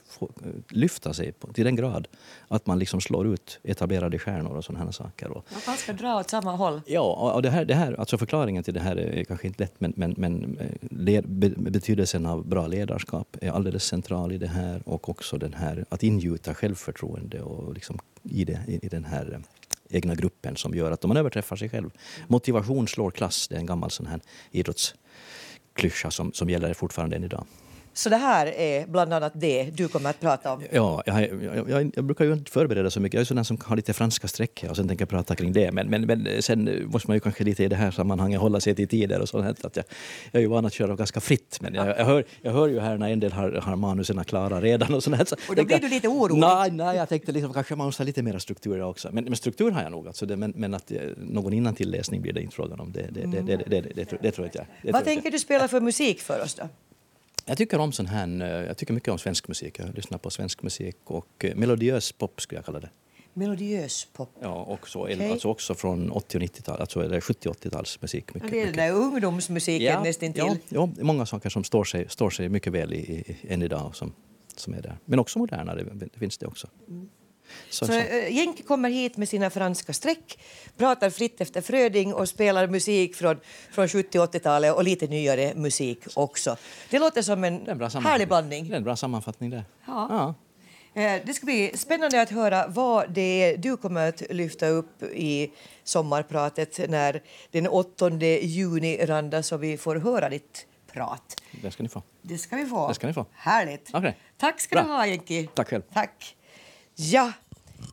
lyfta 0.68 1.14
sig 1.14 1.32
till 1.54 1.64
den 1.64 1.76
grad 1.76 2.08
att 2.48 2.66
man 2.66 2.78
liksom 2.78 3.00
slår 3.00 3.26
ut 3.26 3.60
etablerade 3.62 4.18
stjärnor 4.18 4.56
och 4.56 4.64
sådana 4.64 4.84
här 4.84 4.92
saker. 4.92 5.42
Man 5.66 5.76
ska 5.76 5.92
dra 5.92 6.20
åt 6.20 6.30
samma 6.30 6.56
håll. 6.56 6.80
Ja, 6.86 7.32
och 7.34 7.42
det 7.42 7.50
här, 7.50 7.64
det 7.64 7.74
här, 7.74 8.00
alltså 8.00 8.18
förklaringen 8.18 8.62
till 8.62 8.74
det 8.74 8.80
här 8.80 8.96
är 8.96 9.24
kanske 9.24 9.46
inte 9.46 9.62
lätt 9.62 9.80
men, 9.80 9.92
men, 9.96 10.14
men 10.16 10.58
eh, 10.58 10.88
le, 10.90 11.22
be, 11.22 11.48
betydelsen 11.48 12.26
av 12.26 12.46
bra 12.46 12.66
ledarskap 12.66 13.36
är 13.40 13.50
alldeles 13.50 13.84
central 13.84 14.32
i 14.32 14.38
det 14.38 14.48
här 14.48 14.82
och 14.88 15.08
också 15.08 15.38
den 15.38 15.54
här 15.54 15.84
att 15.88 16.02
ingjuta 16.02 16.54
självförtroende 16.54 17.42
och 17.42 17.74
liksom 17.74 17.98
i, 18.22 18.44
det, 18.44 18.60
i, 18.68 18.86
i 18.86 18.88
den 18.88 19.04
här 19.04 19.32
eh, 19.32 19.40
egna 19.96 20.14
gruppen 20.14 20.56
som 20.56 20.74
gör 20.74 20.90
att 20.90 21.04
man 21.04 21.16
överträffar 21.16 21.56
sig 21.56 21.68
själv. 21.68 21.90
Motivation 22.26 22.88
slår 22.88 23.10
klass, 23.10 23.48
det 23.48 23.54
är 23.54 23.58
en 23.58 23.66
gammal 23.66 23.90
sån 23.90 24.06
här 24.06 24.20
idrottsklyscha 24.50 26.10
som, 26.10 26.32
som 26.32 26.50
gäller 26.50 26.74
fortfarande 26.74 27.16
än 27.16 27.24
idag. 27.24 27.44
Så 27.94 28.08
det 28.08 28.16
här 28.16 28.46
är 28.46 28.86
bland 28.86 29.12
annat 29.14 29.32
det 29.34 29.70
du 29.74 29.88
kommer 29.88 30.10
att 30.10 30.20
prata 30.20 30.52
om. 30.52 30.62
Ja, 30.70 31.02
jag, 31.06 31.20
jag, 31.42 31.70
jag, 31.70 31.92
jag 31.94 32.04
brukar 32.04 32.24
ju 32.24 32.32
inte 32.32 32.50
förbereda 32.50 32.90
så 32.90 33.00
mycket. 33.00 33.14
Jag 33.14 33.20
är 33.20 33.24
sån 33.24 33.44
som 33.44 33.58
har 33.64 33.76
lite 33.76 33.92
franska 33.92 34.28
streck 34.28 34.64
och 34.70 34.76
sen 34.76 34.88
tänker 34.88 35.02
jag 35.02 35.08
prata 35.08 35.34
kring 35.36 35.52
det. 35.52 35.72
Men, 35.72 35.90
men, 35.90 36.02
men 36.02 36.42
sen 36.42 36.82
måste 36.86 37.10
man 37.10 37.16
ju 37.16 37.20
kanske 37.20 37.44
lite 37.44 37.64
i 37.64 37.68
det 37.68 37.76
här 37.76 37.90
sammanhanget 37.90 38.40
hålla 38.40 38.60
sig 38.60 38.74
till 38.74 38.88
tider 38.88 39.20
och 39.20 39.28
sånt. 39.28 39.64
Att 39.64 39.76
jag, 39.76 39.84
jag 40.30 40.38
är 40.38 40.42
ju 40.42 40.46
van 40.46 40.66
att 40.66 40.72
köra 40.72 40.96
ganska 40.96 41.20
fritt. 41.20 41.58
Men 41.60 41.74
jag, 41.74 41.88
jag, 41.88 42.04
hör, 42.04 42.24
jag 42.42 42.52
hör 42.52 42.68
ju 42.68 42.80
här 42.80 42.98
när 42.98 43.08
en 43.10 43.20
del 43.20 43.32
har, 43.32 43.50
har 43.52 43.76
manusen 43.76 44.24
klara 44.24 44.60
redan 44.60 44.94
och 44.94 45.02
sånt 45.02 45.16
här. 45.16 45.24
Så 45.24 45.36
Och 45.48 45.56
då 45.56 45.64
blir 45.64 45.78
du 45.78 45.88
lite 45.88 46.08
orolig. 46.08 46.40
Nej, 46.40 46.70
nej, 46.70 46.96
jag 46.96 47.08
tänkte 47.08 47.32
liksom, 47.32 47.52
kanske 47.52 47.76
man 47.76 47.86
måste 47.86 48.02
ha 48.02 48.06
lite 48.06 48.22
mer 48.22 48.38
struktur 48.38 48.82
också. 48.82 49.08
Men, 49.12 49.24
men 49.24 49.36
struktur 49.36 49.70
har 49.70 49.82
jag 49.82 49.90
nog. 49.92 50.06
Alltså 50.06 50.26
det, 50.26 50.36
men, 50.36 50.52
men 50.56 50.74
att 50.74 50.90
eh, 50.92 50.98
någon 51.16 51.52
innantilläsning 51.52 52.22
blir 52.22 52.32
det 52.32 52.42
inte 52.42 52.54
frågan 52.54 52.80
om. 52.80 52.92
Det, 52.92 53.06
det, 53.10 53.26
det, 53.26 53.40
det, 53.40 53.56
det, 53.56 53.80
det, 53.80 53.92
det, 53.94 54.04
tror- 54.04 54.18
det 54.22 54.30
tror 54.30 54.46
inte 54.46 54.66
jag. 54.82 54.92
Vad 54.92 55.04
tänker 55.04 55.30
du 55.30 55.38
spela 55.38 55.68
för 55.68 55.80
musik 55.80 56.20
för 56.20 56.42
oss 56.42 56.54
då? 56.54 56.68
Jag 57.44 57.58
tycker 57.58 57.78
om 57.78 57.92
sån 57.92 58.06
här, 58.06 58.42
eh, 58.42 58.66
jag 58.66 58.76
tycker 58.76 58.94
mycket 58.94 59.08
om 59.08 59.18
svensk 59.18 59.48
musik. 59.48 59.78
Jag 59.78 59.94
lyssnar 59.94 60.18
på 60.18 60.30
svensk 60.30 60.62
musik 60.62 60.96
och 61.04 61.44
eh, 61.44 61.56
melodiös 61.56 62.12
pop 62.12 62.40
skulle 62.40 62.58
jag 62.58 62.64
kalla 62.64 62.80
det. 62.80 62.90
Melodiös 63.34 64.08
pop. 64.12 64.30
Ja, 64.40 64.54
och 64.62 64.88
så, 64.88 65.02
Okej. 65.02 65.30
alltså 65.30 65.48
också 65.48 65.74
från 65.74 66.10
80 66.10 66.38
och 66.38 66.42
90-tal, 66.42 66.80
alltså 66.80 67.04
eller 67.04 67.20
70-80-tals 67.20 68.02
musik. 68.02 68.24
Ja, 68.28 68.34
Mycket, 68.34 68.50
det 68.50 68.56
är 68.56 68.60
den 68.60 68.66
mycket. 68.66 68.76
där 68.76 68.92
ungdomsmusiken 68.92 69.92
ja, 69.92 70.02
nästintill. 70.02 70.44
ja, 70.44 70.56
ja, 70.68 71.04
många 71.04 71.26
saker 71.26 71.48
som 71.48 71.64
står 71.64 71.84
sig, 71.84 72.08
står 72.08 72.30
sig 72.30 72.48
mycket 72.48 72.72
väl 72.72 72.92
i, 72.92 72.96
i, 72.96 73.36
än 73.48 73.62
idag 73.62 73.86
och 73.86 73.96
som, 73.96 74.12
som 74.56 74.74
är 74.74 74.82
där. 74.82 74.98
Men 75.04 75.18
också 75.18 75.38
moderna, 75.38 75.74
det, 75.74 75.84
det 75.84 76.18
finns 76.18 76.38
det 76.38 76.46
också. 76.46 76.66
Så, 76.66 76.92
Så 77.70 77.86
så. 77.86 77.92
äh, 77.92 78.32
Jenke 78.36 78.62
kommer 78.62 78.90
hit 78.90 79.16
med 79.16 79.28
sina 79.28 79.50
franska 79.50 79.92
streck, 79.92 80.38
pratar 80.76 81.10
fritt 81.10 81.40
efter 81.40 81.60
Fröding 81.60 82.14
och 82.14 82.28
spelar 82.28 82.66
musik 82.66 83.16
från, 83.16 83.40
från 83.70 83.88
70 83.88 84.18
och 84.18 84.34
80-talet 84.34 84.74
och 84.74 84.84
lite 84.84 85.06
nyare 85.06 85.52
musik 85.54 85.98
också. 86.14 86.56
Det 86.90 86.98
låter 86.98 87.22
som 87.22 87.44
en 87.44 87.68
en 87.68 87.80
härlig 88.04 88.28
blandning. 88.28 88.68
Det 88.68 88.74
är 88.74 88.76
en 88.76 88.84
bra 88.84 88.96
sammanfattning 88.96 89.50
det. 89.50 89.64
Ja. 89.86 90.06
Ja. 90.10 90.34
Eh, 91.02 91.20
Det 91.26 91.34
ska 91.34 91.44
bli 91.46 91.72
spännande 91.76 92.22
att 92.22 92.30
höra 92.30 92.66
vad 92.68 93.10
det 93.12 93.20
är 93.42 93.56
du 93.56 93.76
kommer 93.76 94.08
att 94.08 94.22
lyfta 94.30 94.66
upp 94.68 95.02
i 95.02 95.50
sommarpratet 95.84 96.90
när 96.90 97.22
den 97.50 97.66
8 97.66 98.10
juni 98.42 99.06
randas 99.06 99.52
och 99.52 99.62
vi 99.62 99.76
får 99.76 99.96
höra 99.96 100.28
ditt 100.28 100.66
prat. 100.92 101.42
Det 101.62 101.70
ska 101.70 101.82
ni 101.82 101.88
få. 101.88 102.02
Det 102.22 102.38
ska 102.38 102.56
vi 102.56 102.66
få. 102.66 102.88
Det 102.88 102.94
ska 102.94 103.06
ni 103.06 103.12
få. 103.12 103.26
Härligt. 103.32 103.90
Okej. 103.92 104.16
Tack 104.36 104.60
ska 104.60 104.74
Bra. 104.76 104.82
du 104.84 104.88
ha, 104.90 105.06
Jenki. 105.06 105.48
Tack 105.54 105.68
själv. 105.68 105.82
Tack. 105.92 106.36
Ja, 106.94 107.32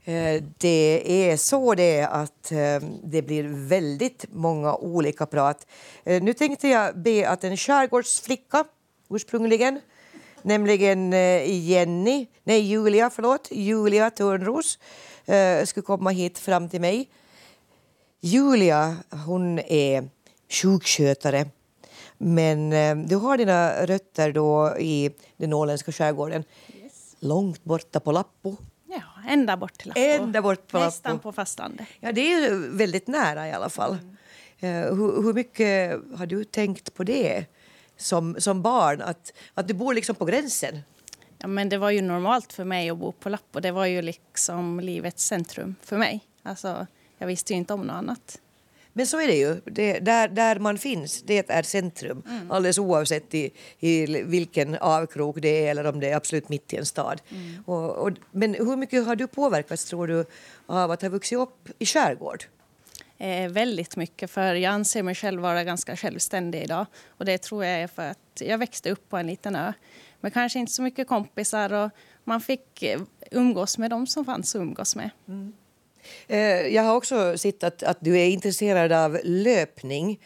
eh, 0.06 0.44
det 0.58 1.04
är 1.32 1.38
så 1.38 1.76
det 1.76 2.00
är 2.00 2.08
att 2.08 2.52
eh, 2.52 2.90
det 3.04 3.22
blir 3.22 3.44
väldigt 3.68 4.26
många 4.30 4.76
olika 4.76 5.26
prat. 5.26 5.68
Eh, 6.04 6.24
Nu 6.24 6.34
tänkte 6.34 6.68
jag 6.68 6.98
be 6.98 7.30
att 7.30 7.44
en 7.44 7.58
skärgårdsflicka 7.58 8.64
ursprungligen 9.10 9.82
nämligen 10.42 11.12
Jenny, 11.66 12.28
nej 12.44 12.60
Julia, 12.60 13.10
förlåt, 13.10 13.48
Julia 13.52 14.10
Törnros 14.10 14.80
skulle 15.66 15.84
komma 15.84 16.10
hit 16.10 16.40
fram 16.40 16.70
till 16.70 16.82
mig. 16.82 17.10
Julia, 18.22 18.98
hon 19.26 19.60
är 19.60 20.10
sjukskötare. 20.50 21.46
Men 22.18 22.70
du 23.08 23.16
har 23.16 23.38
dina 23.38 23.86
rötter 23.86 24.32
då 24.32 24.78
i 24.80 25.12
den 25.38 25.54
åländska 25.54 25.92
skärgården. 25.92 26.44
Långt 27.20 27.64
borta 27.64 28.00
på 28.00 28.12
Lappo. 28.12 28.56
Ja, 28.92 29.02
ända 29.28 29.58
bort 29.58 29.74
till 29.74 29.88
Lappo. 29.88 30.00
Ända 30.02 30.42
bort 30.42 30.68
på 30.68 30.80
Nästan 30.80 31.12
Lappo. 31.12 31.24
på 31.24 31.32
fastlandet. 31.32 31.88
Ja, 32.00 32.12
det 32.12 32.34
är 32.34 32.50
ju 32.50 32.70
väldigt 32.78 33.08
nära 33.08 33.48
i 33.48 33.52
alla 33.52 33.70
fall. 33.70 33.98
Eh, 34.60 34.70
hur, 34.70 35.24
hur 35.24 35.34
mycket 35.34 36.00
har 36.18 36.26
du 36.26 36.44
tänkt 36.44 36.94
på 36.94 37.04
det 37.04 37.46
som, 37.98 38.36
som 38.40 38.62
barn? 38.62 39.02
Att, 39.02 39.34
att 39.54 39.68
du 39.68 39.74
bor 39.74 39.94
liksom 39.94 40.16
på 40.16 40.26
gränsen? 40.26 40.80
Ja, 41.38 41.48
men 41.48 41.70
det 41.70 41.78
var 41.78 41.90
ju 41.90 42.02
normalt 42.02 42.54
för 42.54 42.64
mig 42.64 42.90
att 42.90 42.98
bo 42.98 43.12
på 43.12 43.30
Lappo. 43.30 43.60
Det 43.60 43.72
var 43.72 43.86
ju 43.86 44.02
liksom 44.02 44.80
livets 44.80 45.26
centrum 45.26 45.76
för 45.84 45.98
mig. 45.98 46.20
Alltså, 46.44 46.88
jag 47.18 47.28
visste 47.28 47.54
ju 47.54 47.58
inte 47.58 47.74
om 47.74 47.82
något 47.82 47.94
annat. 47.96 48.40
Men 49.00 49.08
så 49.08 49.20
är 49.20 49.28
det 49.28 49.36
ju. 49.36 49.62
Det, 49.66 50.00
där, 50.00 50.28
där 50.28 50.60
man 50.60 50.78
finns, 50.78 51.22
det 51.22 51.50
är 51.50 51.64
centrum. 51.64 52.24
Alldeles 52.50 52.78
oavsett 52.78 53.34
i, 53.34 53.52
i 53.80 54.06
vilken 54.24 54.76
avkrok 54.76 55.38
det 55.42 55.68
är 55.68 55.72
eller 55.72 55.86
om 55.86 56.00
det 56.00 56.10
är 56.10 56.16
absolut 56.16 56.50
mitt 56.50 56.74
i 56.74 56.78
en 56.78 56.86
stad. 56.86 57.22
Och, 57.66 57.96
och, 57.96 58.12
men 58.32 58.54
hur 58.54 58.76
mycket 58.76 59.06
har 59.06 59.16
du 59.16 59.28
påverkats, 59.28 59.86
tror 59.86 60.08
du, 60.08 60.26
av 60.66 60.92
att 60.92 61.02
ha 61.02 61.10
vuxit 61.10 61.38
upp 61.38 61.70
i 61.80 61.86
skärgård? 61.86 62.44
Eh, 63.18 63.50
väldigt 63.50 63.96
mycket, 63.96 64.32
för 64.32 64.56
jag 64.56 64.72
anser 64.74 65.04
mig 65.04 65.16
själv 65.16 65.42
vara 65.42 65.64
ganska 65.64 65.96
självständig 65.96 66.64
idag. 66.64 66.86
Och 67.08 67.26
det 67.26 67.38
tror 67.38 67.66
jag 67.66 67.82
är 67.82 67.88
för 67.88 68.10
att 68.10 68.42
jag 68.42 68.58
växte 68.58 68.92
upp 68.92 69.10
på 69.10 69.18
en 69.18 69.28
liten 69.28 69.56
ö. 69.56 69.74
Men 70.22 70.32
kanske 70.32 70.60
inte 70.60 70.72
så 70.72 70.82
mycket 70.82 71.08
kompisar 71.08 71.74
och 71.74 71.92
man 72.24 72.42
fick 72.42 72.84
eh, 72.84 73.02
umgås 73.32 73.78
med 73.78 73.90
dem 73.90 74.08
som 74.08 74.26
fanns 74.26 74.56
att 74.56 74.62
umgås 74.62 74.96
med. 74.96 75.10
Eh, 75.28 75.34
jag 76.72 76.84
har 76.84 76.96
också 76.96 77.38
sett 77.38 77.64
att, 77.64 77.84
att 77.84 77.98
du 78.00 78.20
är 78.20 78.30
intresserad 78.30 78.92
av 78.92 79.20
löpning. 79.24 80.20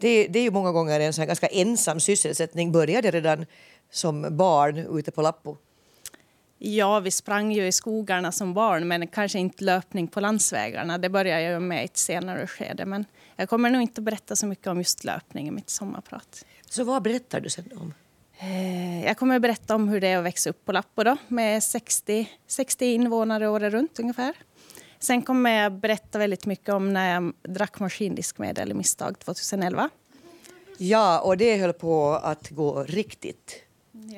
Det, 0.00 0.26
det 0.26 0.38
är 0.38 0.42
ju 0.42 0.50
många 0.50 0.72
gånger 0.72 1.00
en 1.00 1.12
sån 1.12 1.26
ganska 1.26 1.46
ensam 1.46 2.00
sysselsättning. 2.00 2.72
Började 2.72 3.10
redan 3.10 3.46
som 3.90 4.36
barn 4.36 4.98
ute 4.98 5.10
på 5.10 5.22
Lappo? 5.22 5.56
Ja, 6.58 7.00
vi 7.00 7.10
sprang 7.10 7.52
ju 7.52 7.66
i 7.66 7.72
skogarna 7.72 8.32
som 8.32 8.54
barn 8.54 8.88
men 8.88 9.06
kanske 9.06 9.38
inte 9.38 9.64
löpning 9.64 10.08
på 10.08 10.20
landsvägarna. 10.20 10.98
Det 10.98 11.08
började 11.08 11.42
jag 11.42 11.62
med 11.62 11.82
i 11.82 11.84
ett 11.84 11.96
senare 11.96 12.46
skede. 12.46 12.86
Men 12.86 13.04
jag 13.36 13.48
kommer 13.48 13.70
nog 13.70 13.82
inte 13.82 14.00
berätta 14.00 14.36
så 14.36 14.46
mycket 14.46 14.66
om 14.66 14.78
just 14.78 15.04
löpning 15.04 15.48
i 15.48 15.50
mitt 15.50 15.70
sommarprat. 15.70 16.44
Så 16.70 16.84
vad 16.84 17.02
berättar 17.02 17.40
du 17.40 17.50
sen 17.50 17.70
om? 17.74 17.94
Eh, 18.38 19.04
jag 19.04 19.16
kommer 19.16 19.38
berätta 19.38 19.74
om 19.74 19.88
hur 19.88 20.00
det 20.00 20.08
är 20.08 20.18
att 20.18 20.24
växa 20.24 20.50
upp 20.50 20.64
på 20.64 20.72
Lappo 20.72 21.02
då, 21.04 21.16
med 21.28 21.62
60, 21.62 22.28
60 22.46 22.86
invånare 22.86 23.48
året 23.48 23.72
runt 23.72 23.98
ungefär. 23.98 24.34
Sen 25.02 25.22
kommer 25.22 25.50
jag 25.62 25.72
berätta 25.72 26.18
väldigt 26.18 26.46
mycket 26.46 26.68
om 26.68 26.92
när 26.92 27.14
jag 27.14 27.32
drack 27.42 27.80
maskindiskmedel 27.80 28.70
i 28.70 28.74
misstag 28.74 29.18
2011. 29.18 29.88
Ja, 30.78 31.20
och 31.20 31.36
det 31.36 31.56
höll 31.56 31.72
på 31.72 32.12
att 32.14 32.50
gå 32.50 32.84
riktigt 32.84 33.54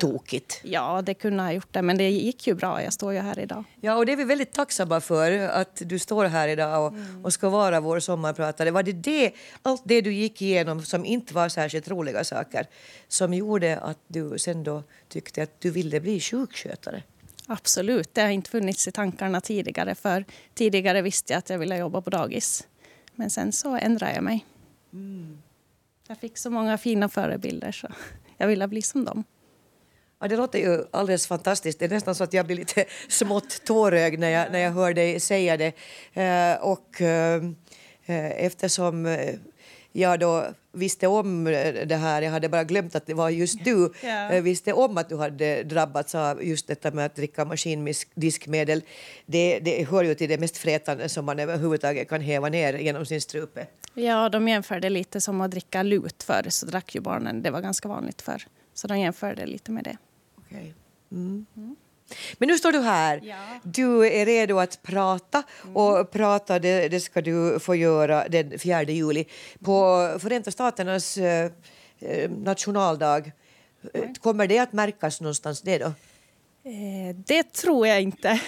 tokigt. 0.01 0.61
Ja, 0.64 1.03
det 1.03 1.14
kunde 1.14 1.42
ha 1.42 1.53
gjort 1.53 1.73
det, 1.73 1.83
men 1.83 1.99
det 1.99 2.11
gick 2.11 2.47
ju 2.47 2.55
bra. 2.55 2.83
Jag 2.83 2.92
står 2.92 3.12
ju 3.12 3.18
här 3.18 3.38
idag. 3.38 3.64
Ja, 3.81 3.97
och 3.97 4.07
det 4.07 4.12
är 4.12 4.16
vi 4.16 4.25
väldigt 4.25 4.53
tacksamma 4.53 5.01
för 5.01 5.33
att 5.49 5.83
du 5.85 5.99
står 5.99 6.25
här 6.25 6.49
idag 6.49 6.87
och, 6.87 6.92
Mm. 6.92 7.25
och 7.25 7.33
ska 7.33 7.49
vara 7.49 7.81
vår 7.81 8.01
sommarpratare. 8.01 8.70
Var 8.70 8.83
det, 8.83 8.92
det 8.92 9.33
allt 9.62 9.83
det 9.85 10.01
du 10.01 10.12
gick 10.12 10.42
igenom 10.42 10.83
som 10.83 11.05
inte 11.05 11.35
var 11.35 11.49
särskilt 11.49 11.88
roliga 11.88 12.25
saker 12.25 12.66
som 13.09 13.35
gjorde 13.35 13.79
att 13.79 13.99
du 14.07 14.38
sen 14.38 14.64
då 14.64 14.83
tyckte 15.09 15.42
att 15.42 15.61
du 15.61 15.70
ville 15.70 16.01
bli 16.01 16.20
sjukskötare? 16.20 17.03
Absolut, 17.46 18.14
det 18.14 18.22
har 18.22 18.28
inte 18.28 18.50
funnits 18.50 18.88
i 18.88 18.92
tankarna 18.92 19.40
tidigare. 19.40 19.94
För 19.94 20.24
Tidigare 20.54 21.02
visste 21.02 21.33
jag 21.33 21.38
att 21.38 21.50
jag 21.50 21.59
ville 21.59 21.76
jobba 21.76 22.00
på 22.00 22.11
dagis. 22.11 22.66
Men 23.14 23.30
sen 23.30 23.52
så 23.52 23.76
ändrade 23.76 24.14
jag 24.14 24.24
mig. 24.24 24.46
Jag 26.09 26.18
fick 26.18 26.38
så 26.38 26.50
många 26.50 26.78
fina 26.78 27.09
förebilder 27.09 27.72
så 27.72 27.88
jag 28.37 28.46
ville 28.48 28.68
bli 28.68 28.83
som 28.83 29.04
dem. 29.04 29.24
Ja, 30.20 30.28
det 30.28 30.37
låter 30.37 30.59
ju 30.59 30.85
alldeles 30.90 31.26
fantastiskt. 31.26 31.78
Det 31.78 31.85
är 31.85 31.88
nästan 31.88 32.14
så 32.14 32.24
att 32.24 32.33
jag 32.33 32.46
blir 32.46 32.57
lite 32.57 32.85
smått 33.09 33.64
tårögd 33.64 34.20
när 34.20 34.28
jag, 34.28 34.52
när 34.52 34.59
jag 34.59 34.70
hör 34.70 34.94
dig 34.94 35.20
säga 35.20 35.57
det. 35.57 35.72
Eh, 36.12 36.62
och 36.62 37.00
eh, 37.00 37.42
eh, 38.04 38.44
eftersom 38.44 39.18
jag 39.96 40.20
då 40.20 40.46
visste 40.72 41.07
om 41.07 41.46
eh, 41.46 41.87
det 41.87 41.96
här, 41.96 42.22
jag 42.22 42.30
hade 42.30 42.48
bara 42.48 42.64
glömt 42.64 42.94
att 42.94 43.07
det 43.07 43.14
var 43.14 43.30
just 43.30 43.64
du, 43.64 43.92
eh, 44.30 44.42
visste 44.42 44.72
om 44.72 44.98
att 44.98 45.09
du 45.09 45.16
hade 45.16 45.62
drabbats 45.62 46.14
av 46.14 46.44
just 46.44 46.66
detta 46.66 46.90
med 46.90 47.07
att 47.07 47.14
dricka 47.14 47.44
maskindiskmedel. 47.44 48.83
Det, 49.26 49.59
det 49.59 49.85
hör 49.85 50.04
ju 50.04 50.14
till 50.14 50.28
det 50.28 50.38
mest 50.38 50.57
frätande 50.57 51.09
som 51.09 51.24
man 51.24 51.38
överhuvudtaget 51.38 52.09
kan 52.09 52.20
häva 52.20 52.48
ner 52.48 52.74
genom 52.74 53.07
sin 53.07 53.20
strupe. 53.20 53.66
Ja, 53.94 54.28
de 54.28 54.48
jämförde 54.48 54.90
lite 54.90 55.20
som 55.20 55.40
att 55.40 55.50
dricka 55.50 55.83
lut 55.83 56.22
förr, 56.22 56.46
så 56.48 56.66
drack 56.66 56.94
ju 56.94 57.00
barnen. 57.00 57.42
Det 57.42 57.50
var 57.50 57.61
ganska 57.61 57.88
vanligt 57.88 58.22
förr. 58.22 58.46
Så 58.74 58.87
de 58.87 58.98
jämförde 58.98 59.46
lite 59.46 59.70
med 59.70 59.85
det. 59.85 59.96
Okej. 60.38 60.74
Mm. 61.12 61.46
Men 62.38 62.48
nu 62.48 62.59
står 62.59 62.72
du 62.72 62.81
här. 62.81 63.20
Ja. 63.24 63.37
Du 63.62 64.07
är 64.07 64.27
redo 64.27 64.59
att 64.59 64.83
prata 64.83 65.42
och 65.74 66.11
prata 66.11 66.59
det, 66.59 66.88
det 66.88 67.00
ska 67.00 67.20
du 67.20 67.59
få 67.61 67.74
göra 67.74 68.29
den 68.29 68.59
4 68.59 68.83
juli 68.83 69.24
på 69.64 69.74
Förenta 70.20 70.50
Staternas 70.50 71.16
eh, 71.16 71.50
eh, 72.00 72.31
nationaldag. 72.31 73.33
Eh, 73.94 74.03
Kommer 74.20 74.46
det 74.46 74.59
att 74.59 74.72
märkas 74.72 75.20
någonstans 75.20 75.62
det 75.62 75.79
då? 75.79 75.92
Eh, 76.66 77.16
det 77.27 77.53
tror 77.53 77.87
jag 77.87 78.03
inte. 78.03 78.40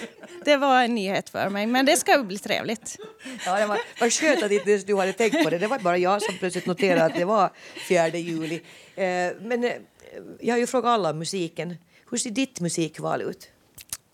Det 0.45 0.57
var 0.57 0.83
en 0.83 0.95
nyhet 0.95 1.29
för 1.29 1.49
mig, 1.49 1.65
men 1.65 1.85
det 1.85 1.97
ska 1.97 2.23
bli 2.23 2.37
trevligt. 2.37 2.97
Ja, 3.45 3.59
det 3.59 3.65
var, 3.65 3.79
var 3.99 4.09
skönt 4.09 4.43
att 4.43 4.51
inte 4.51 4.77
du 4.77 4.95
hade 4.97 5.13
tänkt 5.13 5.43
på 5.43 5.49
det. 5.49 5.57
Det 5.57 5.67
var 5.67 5.79
bara 5.79 5.97
jag 5.97 6.21
som 6.21 6.35
plötsligt 6.37 6.65
noterade 6.65 7.05
att 7.05 7.15
det 7.15 7.25
var 7.25 7.49
4 7.87 8.07
juli. 8.07 8.61
Eh, 8.95 9.31
men 9.41 9.71
jag 10.39 10.53
har 10.53 10.59
ju 10.59 10.67
frågat 10.67 10.89
alla 10.89 11.09
om 11.09 11.19
musiken. 11.19 11.75
Hur 12.11 12.17
ser 12.17 12.29
ditt 12.29 12.59
musikval 12.59 13.21
ut? 13.21 13.49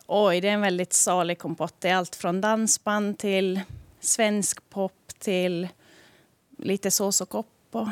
Oj, 0.07 0.41
det 0.41 0.47
är 0.47 0.53
en 0.53 0.61
väldigt 0.61 0.93
salig 0.93 1.39
kompott. 1.39 1.75
Det 1.79 1.89
är 1.89 1.95
allt 1.95 2.15
från 2.15 2.41
dansband 2.41 3.17
till 3.17 3.61
svensk 3.99 4.69
pop 4.69 5.13
till 5.19 5.67
lite 6.57 6.91
sås 6.91 7.21
och 7.21 7.29
kopp. 7.29 7.47
Och... 7.71 7.87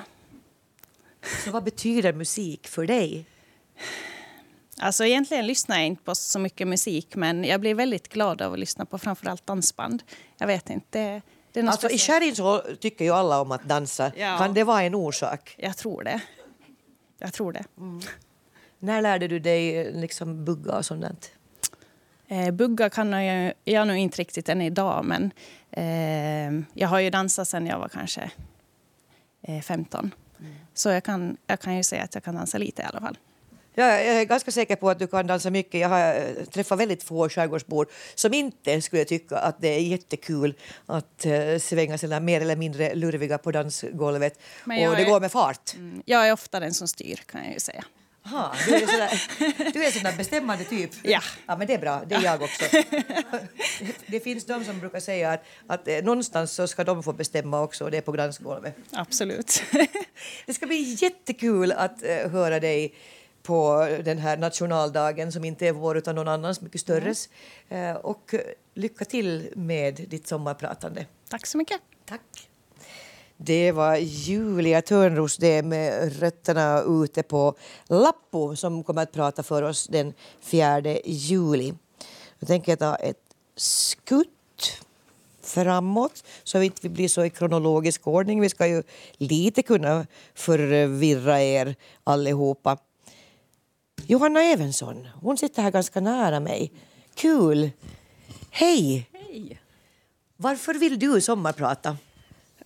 Så 1.45 1.51
vad 1.51 1.63
betyder 1.63 2.13
musik 2.13 2.67
för 2.67 2.85
dig? 2.85 3.25
Alltså 4.79 5.05
egentligen 5.05 5.47
lyssnar 5.47 5.77
jag 5.77 5.85
inte 5.85 6.03
på 6.03 6.15
så 6.15 6.39
mycket 6.39 6.67
musik 6.67 7.15
men 7.15 7.43
jag 7.43 7.61
blir 7.61 7.75
väldigt 7.75 8.07
glad 8.07 8.41
av 8.41 8.53
att 8.53 8.59
lyssna 8.59 8.85
på 8.85 8.97
framförallt 8.97 9.45
dansband. 9.45 10.03
Jag 10.37 10.47
vet 10.47 10.69
inte, 10.69 11.21
det, 11.51 11.59
är 11.59 11.67
Alltså, 11.67 11.89
I. 11.89 11.97
Skärin 11.97 12.35
så 12.35 12.61
tycker 12.79 13.05
ju 13.05 13.11
alla 13.11 13.41
om 13.41 13.51
att 13.51 13.63
dansa. 13.63 14.11
Ja. 14.15 14.37
Kan 14.37 14.53
det 14.53 14.63
vara 14.63 14.83
en 14.83 14.95
orsak? 14.95 15.55
Jag 15.57 15.77
tror 15.77 16.03
det. 16.03 16.21
Jag 17.17 17.33
tror 17.33 17.53
det. 17.53 17.63
När 18.79 19.01
lärde 19.01 19.27
du 19.27 19.39
dig 19.39 19.93
liksom 19.93 20.45
bugga 20.45 20.77
och 20.77 20.85
sånt? 20.85 21.31
Eh, 22.31 22.51
bugga 22.51 22.89
kan 22.89 23.11
jag, 23.11 23.53
jag 23.63 23.87
nog 23.87 23.97
inte 23.97 24.17
riktigt 24.17 24.49
än 24.49 24.61
idag 24.61 25.05
men 25.05 25.31
eh, 25.71 26.63
jag 26.73 26.87
har 26.87 26.99
ju 26.99 27.09
dansat 27.09 27.47
sedan 27.47 27.67
jag 27.67 27.79
var 27.79 27.89
kanske 27.89 28.31
eh, 29.47 29.61
15. 29.61 30.11
Så 30.73 30.89
jag 30.89 31.03
kan, 31.03 31.37
jag 31.47 31.59
kan 31.59 31.75
ju 31.77 31.83
säga 31.83 32.03
att 32.03 32.15
jag 32.15 32.23
kan 32.23 32.35
dansa 32.35 32.57
lite 32.57 32.81
i 32.81 32.85
alla 32.85 32.99
fall. 33.01 33.17
Ja, 33.73 33.85
jag 33.85 34.21
är 34.21 34.25
ganska 34.25 34.51
säker 34.51 34.75
på 34.75 34.89
att 34.89 34.99
du 34.99 35.07
kan 35.07 35.27
dansa 35.27 35.49
mycket. 35.49 35.81
Jag 35.81 35.89
har 35.89 36.15
eh, 36.15 36.45
träffat 36.45 36.79
väldigt 36.79 37.03
få 37.03 37.29
skärgårdsbor 37.29 37.87
som 38.15 38.33
inte 38.33 38.81
skulle 38.81 39.05
tycka 39.05 39.37
att 39.37 39.61
det 39.61 39.67
är 39.67 39.79
jättekul 39.79 40.53
att 40.85 41.25
uh, 41.25 41.57
svänga 41.57 41.97
sig 41.97 42.19
mer 42.19 42.41
eller 42.41 42.55
mindre 42.55 42.95
lurviga 42.95 43.37
på 43.37 43.51
dansgolvet. 43.51 44.39
Och 44.63 44.69
det 44.69 44.81
är- 44.83 45.05
går 45.09 45.19
med 45.19 45.31
fart. 45.31 45.73
Mm, 45.75 46.01
Jag 46.05 46.27
är 46.27 46.33
ofta 46.33 46.59
den 46.59 46.73
som 46.73 46.87
styr 46.87 47.15
kan 47.15 47.43
jag 47.43 47.53
ju 47.53 47.59
säga. 47.59 47.83
Aha, 48.25 48.55
du 48.67 48.75
är 48.75 48.87
sådär, 48.87 49.73
du 49.73 49.83
är 49.83 50.17
bestämmande 50.17 50.63
typ. 50.63 50.91
Ja. 51.03 51.21
ja. 51.47 51.57
men 51.57 51.67
det 51.67 51.73
är 51.73 51.79
bra, 51.79 52.01
det 52.07 52.15
är 52.15 52.21
jag 52.21 52.41
också. 52.41 52.65
det 54.05 54.19
finns 54.19 54.45
de 54.45 54.65
som 54.65 54.79
brukar 54.79 54.99
säga 54.99 55.31
att, 55.31 55.43
att 55.67 55.87
eh, 55.87 56.03
någonstans 56.03 56.51
så 56.51 56.67
ska 56.67 56.83
de 56.83 57.03
få 57.03 57.13
bestämma 57.13 57.61
också 57.61 57.85
och 57.85 57.91
det 57.91 57.97
är 57.97 58.01
på 58.01 58.11
dansgolvet. 58.11 58.75
Absolut. 58.91 59.63
Det 60.45 60.53
ska 60.53 60.65
bli 60.65 60.97
jättekul 60.99 61.71
att 61.71 62.03
eh, 62.03 62.31
höra 62.31 62.59
dig 62.59 62.93
på 63.43 63.87
den 64.03 64.17
här 64.17 64.37
nationaldagen 64.37 65.31
som 65.31 65.45
inte 65.45 65.67
är 65.67 65.71
vår 65.71 65.97
utan 65.97 66.15
någon 66.15 66.27
annans, 66.27 66.61
mycket 66.61 66.81
störres. 66.81 67.29
Eh, 67.69 67.91
och 67.91 68.35
lycka 68.73 69.05
till 69.05 69.49
med 69.55 69.95
ditt 69.95 70.27
sommarpratande. 70.27 71.05
Tack 71.29 71.45
så 71.45 71.57
mycket. 71.57 71.81
Tack. 72.05 72.50
Det 73.43 73.71
var 73.71 73.95
Julia 73.95 74.81
Törnros 74.81 75.37
det 75.37 75.63
med 75.63 76.19
rötterna 76.19 76.81
ute 76.81 77.23
på 77.23 77.55
Lappo 77.87 78.55
som 78.55 78.83
kommer 78.83 79.01
att 79.03 79.11
prata 79.11 79.43
för 79.43 79.63
oss 79.63 79.87
den 79.87 80.13
4 80.41 80.81
juli. 81.05 81.73
Jag 82.39 82.47
tänker 82.47 82.75
ta 82.75 82.95
ett 82.95 83.23
skutt 83.55 84.81
framåt 85.41 86.23
så 86.43 86.59
vi 86.59 86.65
inte 86.65 86.89
blir 86.89 87.07
så 87.07 87.25
i 87.25 87.29
kronologisk 87.29 88.07
ordning. 88.07 88.41
Vi 88.41 88.49
ska 88.49 88.67
ju 88.67 88.83
lite 89.17 89.63
kunna 89.63 90.07
förvirra 90.33 91.41
er 91.41 91.75
allihopa. 92.03 92.77
Johanna 94.07 94.43
Evensson, 94.43 95.07
hon 95.21 95.37
sitter 95.37 95.61
här 95.61 95.71
ganska 95.71 95.99
nära 95.99 96.39
mig. 96.39 96.71
Kul! 97.15 97.71
Hej! 98.51 99.09
Hej. 99.13 99.61
Varför 100.37 100.73
vill 100.73 100.99
du 100.99 101.21
sommarprata? 101.21 101.97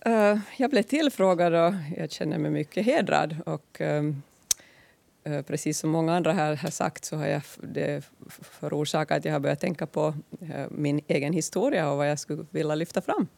Eh, 0.00 0.38
jag 0.56 0.70
blev 0.70 0.82
tillfrågad 0.82 1.54
och 1.54 1.74
jag 1.96 2.10
känner 2.10 2.38
mig 2.38 2.50
mycket 2.50 2.86
hedrad. 2.86 3.36
Och, 3.46 3.80
ehm, 3.80 4.22
eh, 5.24 5.42
precis 5.42 5.78
som 5.78 5.90
många 5.90 6.16
andra 6.16 6.32
här 6.32 6.56
har 6.56 6.70
sagt 6.70 7.04
så 7.04 7.16
har 7.16 7.26
jag 7.26 7.42
det 7.60 8.04
förorsakat 8.30 9.18
att 9.18 9.24
jag 9.24 9.32
har 9.32 9.40
börjat 9.40 9.60
tänka 9.60 9.86
på 9.86 10.14
eh, 10.40 10.66
min 10.70 11.00
egen 11.08 11.32
historia 11.32 11.90
och 11.90 11.96
vad 11.96 12.10
jag 12.10 12.18
skulle 12.18 12.46
vilja 12.50 12.74
lyfta 12.74 13.00
fram. 13.00 13.28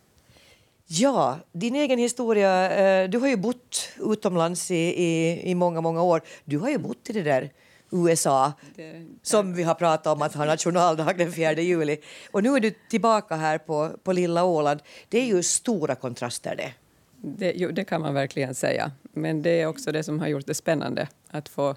Ja, 0.86 1.38
din 1.52 1.74
egen 1.74 1.98
historia. 1.98 3.08
Du 3.08 3.18
har 3.18 3.28
ju 3.28 3.36
bott 3.36 3.92
utomlands 3.98 4.70
i, 4.70 4.74
i, 4.76 5.42
i 5.50 5.54
många, 5.54 5.80
många 5.80 6.02
år. 6.02 6.22
Du 6.44 6.58
har 6.58 6.70
ju 6.70 6.78
bott 6.78 7.10
i 7.10 7.12
det 7.12 7.22
där 7.22 7.50
USA 7.90 8.52
Det, 8.76 9.06
som 9.22 9.54
vi 9.54 9.62
har 9.62 9.74
pratat 9.74 10.06
om 10.06 10.22
att 10.22 10.34
ha 10.34 10.44
nationaldag 10.44 11.14
den 11.16 11.32
4 11.32 11.52
juli. 11.52 12.00
Och 12.30 12.42
nu 12.42 12.54
är 12.56 12.60
du 12.60 12.70
tillbaka 12.70 13.36
här 13.36 13.58
på, 13.58 13.90
på 14.02 14.12
lilla 14.12 14.44
Åland. 14.44 14.80
Det 15.08 15.18
är 15.18 15.26
ju 15.26 15.42
stora 15.42 15.94
kontraster 15.94 16.56
det. 16.56 16.72
det, 17.16 17.52
jo, 17.56 17.70
det 17.70 17.84
kan 17.84 18.00
man 18.00 18.14
verkligen 18.14 18.54
säga. 18.54 18.92
Men 19.02 19.42
det 19.42 19.60
är 19.60 19.66
också 19.66 19.92
det 19.92 20.02
som 20.02 20.20
har 20.20 20.28
gjort 20.28 20.46
det 20.46 20.54
spännande 20.54 21.08
att 21.30 21.48
få 21.48 21.76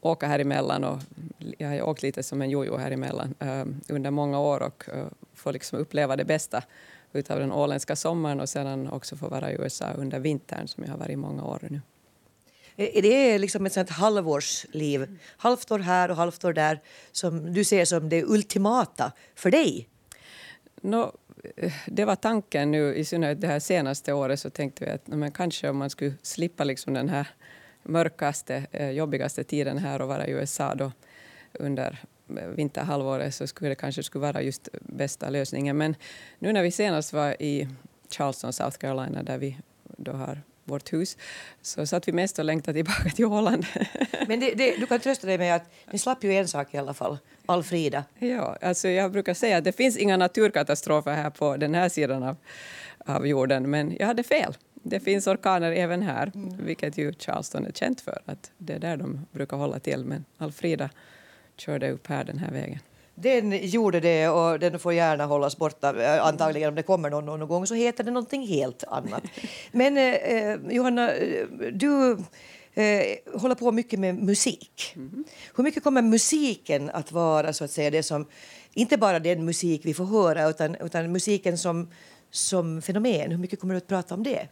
åka 0.00 0.26
här 0.26 0.38
emellan. 0.38 0.84
Och 0.84 1.00
jag 1.58 1.68
har 1.68 1.82
åkt 1.82 2.02
lite 2.02 2.22
som 2.22 2.42
en 2.42 2.50
jojo 2.50 2.76
här 2.76 2.90
emellan 2.90 3.34
eh, 3.38 3.94
under 3.94 4.10
många 4.10 4.40
år 4.40 4.62
och 4.62 4.88
eh, 4.88 5.06
få 5.34 5.52
liksom 5.52 5.78
uppleva 5.78 6.16
det 6.16 6.24
bästa 6.24 6.62
utav 7.12 7.38
den 7.38 7.52
åländska 7.52 7.96
sommaren 7.96 8.40
och 8.40 8.48
sedan 8.48 8.88
också 8.88 9.16
få 9.16 9.28
vara 9.28 9.52
i 9.52 9.54
USA 9.54 9.92
under 9.92 10.18
vintern 10.18 10.68
som 10.68 10.84
jag 10.84 10.90
har 10.90 10.98
varit 10.98 11.10
i 11.10 11.16
många 11.16 11.44
år 11.44 11.58
nu. 11.70 11.80
Eh, 12.76 12.96
är 12.96 13.02
det 13.02 13.38
liksom 13.38 13.66
ett 13.66 13.72
sånt 13.72 13.90
halvårsliv? 13.90 15.18
Halvt 15.36 15.70
år 15.70 15.78
här 15.78 16.10
och 16.10 16.16
halvt 16.16 16.44
år 16.44 16.52
där 16.52 16.80
som 17.12 17.52
du 17.52 17.64
ser 17.64 17.84
som 17.84 18.08
det 18.08 18.24
ultimata 18.24 19.12
för 19.34 19.50
dig? 19.50 19.88
No, 20.80 21.12
eh, 21.56 21.72
det 21.86 22.04
var 22.04 22.16
tanken 22.16 22.70
nu, 22.70 22.94
i 22.94 23.04
synnerhet 23.04 23.40
det 23.40 23.46
här 23.46 23.60
senaste 23.60 24.12
året, 24.12 24.40
så 24.40 24.50
tänkte 24.50 24.84
vi 24.84 24.90
att 24.90 25.06
men 25.06 25.32
kanske 25.32 25.68
om 25.68 25.76
man 25.76 25.90
skulle 25.90 26.14
slippa 26.22 26.64
liksom 26.64 26.94
den 26.94 27.08
här 27.08 27.28
mörkaste, 27.82 28.66
eh, 28.72 28.90
jobbigaste 28.90 29.44
tiden 29.44 29.78
här 29.78 30.02
och 30.02 30.08
vara 30.08 30.26
i 30.26 30.30
USA 30.30 30.74
då 30.74 30.92
under 31.52 31.98
vinterhalvåret 32.28 33.34
så 33.34 33.46
skulle 33.46 33.70
det 33.70 33.74
kanske 33.74 34.02
skulle 34.02 34.22
vara 34.22 34.42
just 34.42 34.68
bästa 34.80 35.30
lösningen. 35.30 35.76
Men 35.76 35.94
nu 36.38 36.52
när 36.52 36.62
vi 36.62 36.70
senast 36.70 37.12
var 37.12 37.42
i 37.42 37.68
Charleston, 38.10 38.52
South 38.52 38.78
Carolina, 38.78 39.22
där 39.22 39.38
vi 39.38 39.58
då 39.82 40.12
har 40.12 40.42
vårt 40.66 40.92
hus, 40.92 41.16
så 41.62 41.86
satt 41.86 42.08
vi 42.08 42.12
mest 42.12 42.38
och 42.38 42.44
längtade 42.44 42.78
tillbaka 42.78 43.10
till 43.10 43.24
Åland. 43.24 43.66
Men 44.28 44.40
det, 44.40 44.54
det, 44.54 44.76
du 44.76 44.86
kan 44.86 45.00
trösta 45.00 45.26
dig 45.26 45.38
med 45.38 45.56
att 45.56 45.70
ni 45.92 45.98
slapp 45.98 46.24
ju 46.24 46.32
en 46.32 46.48
sak 46.48 46.74
i 46.74 46.78
alla 46.78 46.94
fall, 46.94 47.18
Alfrida. 47.46 48.04
Ja, 48.18 48.56
alltså 48.60 48.88
jag 48.88 49.12
brukar 49.12 49.34
säga 49.34 49.56
att 49.56 49.64
det 49.64 49.72
finns 49.72 49.96
inga 49.96 50.16
naturkatastrofer 50.16 51.14
här 51.14 51.30
på 51.30 51.56
den 51.56 51.74
här 51.74 51.88
sidan 51.88 52.22
av, 52.22 52.36
av 52.98 53.26
jorden, 53.26 53.70
men 53.70 53.96
jag 53.98 54.06
hade 54.06 54.22
fel. 54.22 54.56
Det 54.74 55.00
finns 55.00 55.26
orkaner 55.26 55.72
även 55.72 56.02
här, 56.02 56.32
mm. 56.34 56.66
vilket 56.66 56.98
ju 56.98 57.12
Charleston 57.18 57.66
är 57.66 57.72
känt 57.72 58.00
för. 58.00 58.18
att 58.24 58.50
Det 58.58 58.72
är 58.72 58.78
där 58.78 58.96
de 58.96 59.26
brukar 59.32 59.56
hålla 59.56 59.78
till, 59.78 60.04
men 60.04 60.24
Alfrida 60.38 60.90
körde 61.56 61.90
upp 61.90 62.06
här 62.06 62.24
den 62.24 62.38
här 62.38 62.50
vägen. 62.50 62.78
Den 63.18 63.68
gjorde 63.68 64.00
det 64.00 64.28
och 64.28 64.58
den 64.58 64.78
får 64.78 64.92
gärna 64.92 65.26
hållas 65.26 65.56
borta. 65.56 66.02
Eh, 66.02 66.26
antagligen 66.26 66.68
om 66.68 66.74
det 66.74 66.82
kommer 66.82 67.10
någon 67.10 67.26
någon 67.26 67.48
gång 67.48 67.66
så 67.66 67.74
heter 67.74 68.04
det 68.04 68.10
någonting 68.10 68.46
helt 68.46 68.84
annat. 68.84 69.22
Men 69.72 69.96
eh, 69.96 70.14
eh 70.14 70.58
Johanna, 70.70 71.12
eh, 71.14 71.46
du 71.72 72.18
eh, 72.74 73.40
håller 73.40 73.54
på 73.54 73.72
mycket 73.72 74.00
med 74.00 74.14
musik. 74.14 74.92
Mm. 74.96 75.24
Hur 75.56 75.64
mycket 75.64 75.82
kommer 75.82 76.02
musiken 76.02 76.90
att 76.90 77.12
vara 77.12 77.52
så 77.52 77.64
att 77.64 77.70
säga 77.70 77.90
det 77.90 78.02
som, 78.02 78.26
inte 78.74 78.96
bara 78.96 79.18
den 79.18 79.44
musik 79.44 79.80
vi 79.84 79.94
får 79.94 80.04
höra 80.04 80.48
utan, 80.48 80.74
utan 80.74 81.12
musiken 81.12 81.58
som, 81.58 81.90
som 82.30 82.82
fenomen? 82.82 83.30
Hur 83.30 83.38
mycket 83.38 83.60
kommer 83.60 83.74
du 83.74 83.78
att 83.78 83.86
prata 83.86 84.14
om 84.14 84.22
det? 84.22 84.48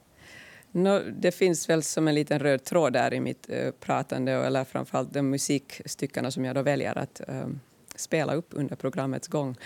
No, 0.72 1.00
det 1.20 1.32
finns 1.32 1.68
väl 1.68 1.82
som 1.82 2.08
en 2.08 2.14
liten 2.14 2.38
röd 2.38 2.64
tråd 2.64 2.92
där 2.92 3.14
i 3.14 3.20
mitt 3.20 3.50
uh, 3.50 3.70
pratande, 3.70 4.32
eller 4.32 4.64
framförallt 4.64 5.12
de 5.12 5.30
musikstyckena 5.30 6.30
som 6.30 6.44
jag 6.44 6.54
då 6.54 6.62
väljer 6.62 6.98
att 6.98 7.20
uh, 7.28 7.46
spela 7.94 8.34
upp 8.34 8.48
under 8.50 8.76
programmets 8.76 9.28
gång. 9.28 9.56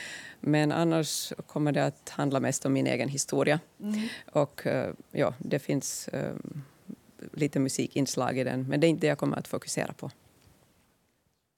Men 0.41 0.73
annars 0.73 1.33
kommer 1.47 1.73
det 1.73 1.85
att 1.85 2.09
handla 2.09 2.41
mest 2.41 2.67
om 2.67 2.73
min 2.73 2.87
egen 2.87 3.09
historia. 3.09 3.61
Mm. 3.81 4.09
Och 4.33 4.67
uh, 4.67 4.91
ja, 5.13 5.35
det 5.39 5.59
finns 5.59 6.09
lite 7.33 7.59
musikinslag 7.61 8.39
i 8.39 8.45
den, 8.45 8.69
men 8.69 8.81
det 8.81 8.87
är 8.87 8.89
inte 8.89 9.01
det 9.01 9.07
jag 9.07 9.19
kommer 9.19 9.37
att 9.37 9.49
fokusera 9.49 9.93
på. 9.93 10.11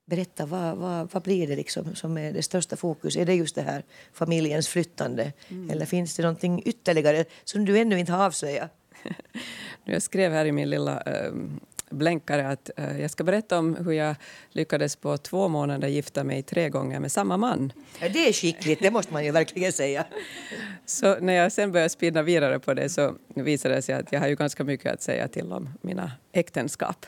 Berätta, 0.06 0.46
vad, 0.46 0.76
vad, 0.76 1.12
vad 1.12 1.22
blir 1.22 1.46
det 1.46 1.56
liksom 1.56 1.94
som 1.94 2.18
är 2.18 2.32
det 2.32 2.42
största 2.42 2.76
fokus? 2.76 3.16
Är 3.16 3.26
det 3.26 3.34
just 3.34 3.54
det 3.54 3.62
här 3.62 3.84
familjens 4.12 4.68
flyttande? 4.68 5.32
Mm. 5.48 5.70
Eller 5.70 5.86
finns 5.86 6.16
det 6.16 6.22
någonting 6.22 6.62
ytterligare 6.64 7.24
som 7.44 7.64
du 7.64 7.78
ännu 7.78 7.98
inte 7.98 8.12
har 8.12 8.26
avslöjat? 8.26 8.70
jag 9.84 10.02
skrev 10.02 10.32
här 10.32 10.44
i 10.44 10.52
min 10.52 10.70
lilla 10.70 11.02
um, 11.02 11.60
blänkare 11.90 12.48
att 12.48 12.70
uh, 12.78 13.00
jag 13.00 13.10
ska 13.10 13.24
berätta 13.24 13.58
om 13.58 13.76
hur 13.76 13.92
jag 13.92 14.16
lyckades 14.50 14.96
på 14.96 15.16
två 15.16 15.48
månader 15.48 15.88
gifta 15.88 16.24
mig 16.24 16.42
tre 16.42 16.68
gånger 16.68 17.00
med 17.00 17.12
samma 17.12 17.36
man. 17.36 17.72
Ja, 18.00 18.08
det 18.08 18.28
är 18.28 18.32
skickligt, 18.32 18.82
det 18.82 18.90
måste 18.90 19.12
man 19.12 19.24
ju 19.24 19.30
verkligen 19.30 19.72
säga. 19.72 20.04
Så 20.86 21.20
när 21.20 21.32
jag 21.32 21.52
sen 21.52 21.72
började 21.72 21.88
spinna 21.88 22.22
vidare 22.22 22.58
på 22.58 22.74
det 22.74 22.88
så 22.88 23.14
visade 23.34 23.74
det 23.74 23.82
sig 23.82 23.94
att 23.94 24.12
jag 24.12 24.20
har 24.20 24.28
ju 24.28 24.36
ganska 24.36 24.64
mycket 24.64 24.92
att 24.92 25.02
säga 25.02 25.28
till 25.28 25.52
om 25.52 25.68
mina 25.80 26.12
äktenskap. 26.32 27.06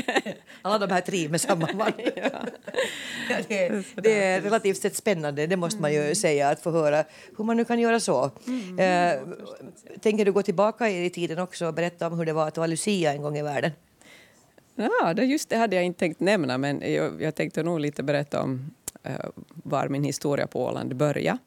Alla 0.62 0.86
de 0.86 0.94
här 0.94 1.00
tre 1.00 1.28
med 1.28 1.40
samma 1.40 1.68
man. 1.74 1.92
ja. 2.16 2.30
Ja, 3.30 3.36
det, 3.48 3.84
det, 3.94 4.22
är 4.22 4.40
relativt 4.40 4.76
sett 4.76 4.96
spännande, 4.96 5.46
det 5.46 5.56
måste 5.56 5.80
man 5.80 5.92
ju 5.92 6.00
mm. 6.00 6.14
säga, 6.14 6.48
att 6.48 6.62
få 6.62 6.70
höra 6.70 7.04
hur 7.38 7.44
man 7.44 7.56
nu 7.56 7.64
kan 7.64 7.78
göra 7.78 8.00
så. 8.00 8.30
Mm. 8.46 8.78
Eh, 8.78 9.20
tänker 10.00 10.24
du 10.24 10.32
gå 10.32 10.42
tillbaka 10.42 10.90
i 10.90 11.10
tiden 11.10 11.38
också 11.38 11.66
och 11.66 11.74
berätta 11.74 12.06
om 12.06 12.18
hur 12.18 12.26
det 12.26 12.32
var 12.32 12.48
att 12.48 12.56
vara 12.56 12.66
Lucia 12.66 13.12
en 13.12 13.22
gång 13.22 13.38
i 13.38 13.42
världen? 13.42 13.70
Ja, 14.80 15.14
det, 15.14 15.24
just 15.24 15.48
det 15.48 15.56
hade 15.56 15.76
jag 15.76 15.84
inte 15.84 15.98
tänkt 15.98 16.20
nämna, 16.20 16.58
men 16.58 16.92
jag, 16.92 17.22
jag 17.22 17.34
tänkte 17.34 17.62
nog 17.62 17.80
lite 17.80 18.02
berätta 18.02 18.42
om 18.42 18.74
uh, 19.06 19.30
var 19.46 19.88
min 19.88 20.04
historia 20.04 20.46
på 20.46 20.64
Åland 20.64 20.96
började 20.96 21.38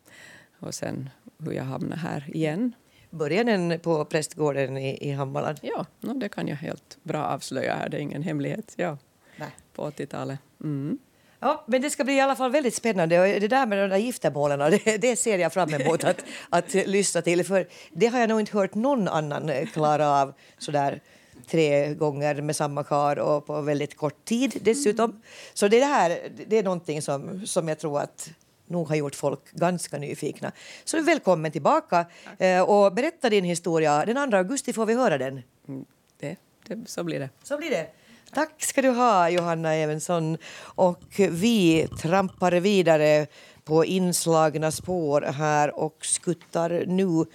och 0.60 0.74
sen 0.74 1.10
hur 1.38 1.52
jag 1.52 1.64
hamnade 1.64 2.02
här 2.02 2.30
igen. 2.34 2.74
Började 3.10 3.52
den 3.52 3.80
på 3.80 4.06
prästgården 4.06 4.78
i, 4.78 5.10
i 5.10 5.12
Hammarland? 5.12 5.60
Ja, 5.62 5.86
no, 6.00 6.14
det 6.14 6.30
kan 6.30 6.48
jag 6.48 6.56
helt 6.56 6.98
bra 7.04 7.26
avslöja 7.26 7.76
här, 7.76 7.90
det 7.90 7.98
är 7.98 8.02
ingen 8.02 8.24
hemlighet. 8.24 8.74
Ja, 8.76 8.98
Nej. 9.38 9.50
på 9.76 9.90
80-talet. 9.90 10.40
Mm. 10.64 11.00
Ja, 11.40 11.64
men 11.68 11.82
det 11.82 11.90
ska 11.90 12.04
bli 12.04 12.14
i 12.14 12.20
alla 12.20 12.36
fall 12.36 12.52
väldigt 12.52 12.76
spännande. 12.76 13.20
Och 13.20 13.42
det 13.42 13.48
där 13.48 13.66
med 13.66 13.78
de 13.78 13.88
där 13.88 13.98
giftermålen, 13.98 14.60
det, 14.86 14.98
det 14.98 15.16
ser 15.16 15.38
jag 15.38 15.54
fram 15.54 15.74
emot 15.74 16.04
att, 16.04 16.26
att 16.50 16.74
lyssna 16.74 17.22
till. 17.22 17.46
För 17.46 17.68
det 17.92 18.08
har 18.08 18.20
jag 18.20 18.30
nog 18.30 18.40
inte 18.40 18.58
hört 18.58 18.76
någon 18.76 19.08
annan 19.08 19.52
klara 19.74 20.10
av 20.22 20.34
sådär 20.58 21.02
tre 21.48 21.94
gånger 21.94 22.42
med 22.42 22.56
samma 22.56 22.84
kar 22.84 23.20
och 23.20 23.46
på 23.46 23.62
väldigt 23.62 23.98
kort 23.98 24.26
tid 24.26 24.60
dessutom. 24.62 25.10
Mm. 25.10 25.22
Så 25.54 25.68
det 25.68 25.84
här 25.84 26.32
det 26.48 26.58
är 26.58 26.64
någonting 26.64 27.02
som, 27.02 27.48
som 27.48 27.68
jag 27.68 27.80
tror 27.80 28.00
att 28.00 28.30
nog 28.68 28.88
har 28.88 28.96
gjort 28.96 29.16
folk 29.16 29.52
ganska 29.52 29.98
nyfikna. 29.98 30.52
Så 30.84 31.02
välkommen 31.02 31.52
tillbaka 31.52 32.06
eh, 32.38 32.62
och 32.62 32.94
berätta 32.94 33.30
din 33.30 33.44
historia. 33.44 34.06
Den 34.06 34.32
2 34.32 34.38
augusti 34.38 34.74
får 34.74 34.86
vi 34.86 34.94
höra 34.94 35.18
den. 35.18 35.42
Mm, 35.68 35.86
det, 36.20 36.36
det, 36.68 36.90
så 36.90 37.04
blir 37.04 37.20
det. 37.20 37.30
Så 37.44 37.58
blir 37.58 37.70
det. 37.70 37.88
Tack 38.34 38.64
ska 38.64 38.82
du 38.82 38.90
ha, 38.90 39.30
Johanna 39.30 39.74
Evensson. 39.74 40.38
Och 40.60 41.04
vi 41.18 41.88
trampar 42.02 42.52
vidare 42.52 43.28
på 43.64 43.86
inslagna 43.86 44.72
spår 44.72 45.22
här 45.22 45.80
och 45.80 46.06
skuttar 46.06 46.84
nu 46.88 47.26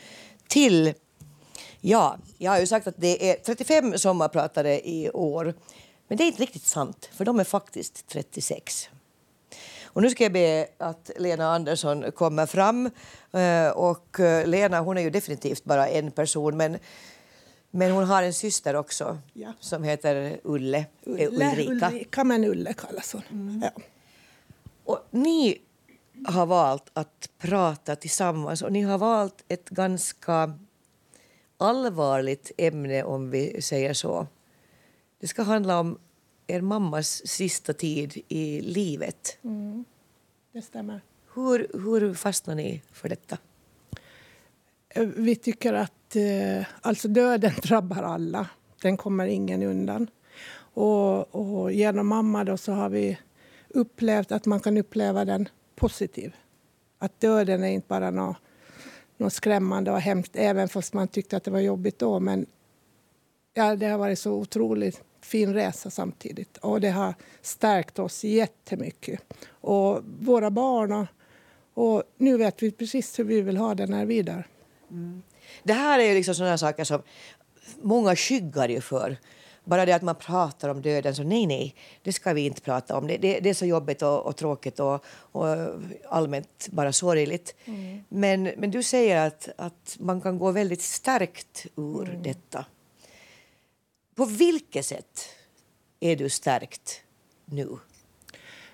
till 0.48 0.94
Ja, 1.80 2.18
jag 2.38 2.50
har 2.50 2.58
ju 2.58 2.66
sagt 2.66 2.86
att 2.86 2.94
det 2.96 3.30
är 3.30 3.34
35 3.34 3.98
sommarpratare 3.98 4.80
i 4.88 5.10
år. 5.10 5.54
Men 6.08 6.18
det 6.18 6.24
är 6.24 6.26
inte 6.26 6.42
riktigt 6.42 6.66
sant, 6.66 7.10
för 7.12 7.24
de 7.24 7.40
är 7.40 7.44
faktiskt 7.44 8.06
36. 8.08 8.90
Och 9.82 10.02
nu 10.02 10.10
ska 10.10 10.24
jag 10.24 10.32
be 10.32 10.68
att 10.78 11.10
Lena 11.18 11.54
Andersson 11.54 12.12
kommer 12.12 12.46
fram. 12.46 12.90
Eh, 13.32 13.68
och 13.68 14.20
eh, 14.20 14.46
Lena 14.46 14.80
hon 14.80 14.98
är 14.98 15.02
ju 15.02 15.10
definitivt 15.10 15.64
bara 15.64 15.88
en 15.88 16.10
person, 16.10 16.56
men, 16.56 16.78
men 17.70 17.90
hon 17.90 18.04
har 18.04 18.22
en 18.22 18.34
syster 18.34 18.76
också 18.76 19.18
ja. 19.32 19.52
som 19.60 19.82
heter 19.82 20.40
Ulle, 20.44 20.86
Ulle 21.04 21.26
Ulrika. 21.26 21.88
Ulrika, 21.88 22.24
men 22.24 22.44
Ulle 22.44 22.72
kallas 22.72 23.12
hon. 23.12 23.22
Mm. 23.30 23.62
Ja. 23.62 23.82
Och 24.84 24.98
ni 25.10 25.58
har 26.26 26.46
valt 26.46 26.90
att 26.92 27.28
prata 27.38 27.96
tillsammans 27.96 28.62
och 28.62 28.72
ni 28.72 28.82
har 28.82 28.98
valt 28.98 29.44
ett 29.48 29.68
ganska 29.68 30.58
allvarligt 31.58 32.52
ämne 32.56 33.02
om 33.02 33.30
vi 33.30 33.62
säger 33.62 33.94
så. 33.94 34.26
Det 35.20 35.26
ska 35.28 35.42
handla 35.42 35.80
om 35.80 35.98
er 36.46 36.60
mammas 36.60 37.26
sista 37.26 37.72
tid 37.72 38.22
i 38.28 38.60
livet. 38.60 39.38
Mm, 39.42 39.84
det 40.52 40.62
stämmer. 40.62 41.00
Hur, 41.34 41.70
hur 41.72 42.14
fastnade 42.14 42.62
ni 42.62 42.82
för 42.92 43.08
detta? 43.08 43.38
Eh, 44.88 45.06
vi 45.06 45.36
tycker 45.36 45.72
att 45.72 46.16
eh, 46.16 46.66
alltså 46.80 47.08
döden 47.08 47.52
drabbar 47.62 48.02
alla. 48.02 48.46
Den 48.82 48.96
kommer 48.96 49.26
ingen 49.26 49.62
undan. 49.62 50.10
Och, 50.74 51.34
och 51.34 51.72
genom 51.72 52.06
mamma 52.06 52.44
då 52.44 52.56
så 52.56 52.72
har 52.72 52.88
vi 52.88 53.18
upplevt 53.68 54.32
att 54.32 54.46
man 54.46 54.60
kan 54.60 54.76
uppleva 54.76 55.24
den 55.24 55.48
positiv. 55.74 56.34
Att 56.98 57.20
döden 57.20 57.64
är 57.64 57.68
inte 57.68 57.88
bara 57.88 58.10
något 58.10 58.36
något 59.18 59.32
skrämmande 59.32 59.90
och 59.90 60.00
hemskt, 60.00 60.36
även 60.36 60.68
fast 60.68 60.94
man 60.94 61.08
tyckte 61.08 61.36
att 61.36 61.44
det 61.44 61.50
var 61.50 61.60
jobbigt 61.60 61.98
då. 61.98 62.20
Men 62.20 62.46
ja, 63.54 63.76
det 63.76 63.86
har 63.86 63.98
varit 63.98 64.18
så 64.18 64.32
otroligt 64.32 65.02
fin 65.20 65.54
resa 65.54 65.90
samtidigt 65.90 66.56
och 66.56 66.80
det 66.80 66.90
har 66.90 67.14
stärkt 67.42 67.98
oss 67.98 68.24
jättemycket. 68.24 69.20
Och 69.50 70.02
våra 70.20 70.50
barn 70.50 70.92
och, 70.92 71.06
och 71.74 72.02
nu 72.16 72.36
vet 72.36 72.62
vi 72.62 72.70
precis 72.70 73.18
hur 73.18 73.24
vi 73.24 73.40
vill 73.40 73.56
ha 73.56 73.74
det 73.74 73.86
när 73.86 74.06
vi 74.06 74.18
är 74.18 74.22
där. 74.22 74.46
Mm. 74.90 75.22
Det 75.62 75.72
här 75.72 75.98
är 75.98 76.04
ju 76.04 76.14
liksom 76.14 76.34
sådana 76.34 76.58
saker 76.58 76.84
som 76.84 77.02
många 77.82 78.16
skyggar 78.16 78.68
ju 78.68 78.80
för. 78.80 79.16
Bara 79.68 79.86
det 79.86 79.92
att 79.92 80.02
man 80.02 80.14
pratar 80.14 80.68
om 80.68 80.82
döden, 80.82 81.14
så 81.14 81.22
nej, 81.22 81.46
nej, 81.46 81.74
det 82.02 82.12
ska 82.12 82.32
vi 82.32 82.46
inte 82.46 82.60
prata 82.60 82.96
om. 82.96 83.06
Det, 83.06 83.16
det, 83.16 83.40
det 83.40 83.50
är 83.50 83.54
så 83.54 83.66
jobbigt 83.66 84.02
och, 84.02 84.26
och 84.26 84.36
tråkigt 84.36 84.80
och, 84.80 85.04
och, 85.32 85.46
allmänt 86.08 86.68
bara 86.70 86.92
sorgligt. 86.92 87.54
Mm. 87.64 88.04
Men, 88.08 88.42
men 88.42 88.70
du 88.70 88.82
säger 88.82 89.26
att, 89.26 89.48
att 89.56 89.96
man 90.00 90.20
kan 90.20 90.38
gå 90.38 90.50
väldigt 90.50 90.82
stärkt 90.82 91.66
ur 91.76 92.08
mm. 92.08 92.22
detta. 92.22 92.64
På 94.14 94.24
vilket 94.24 94.86
sätt 94.86 95.28
är 96.00 96.16
du 96.16 96.28
stärkt 96.28 97.02
nu? 97.44 97.68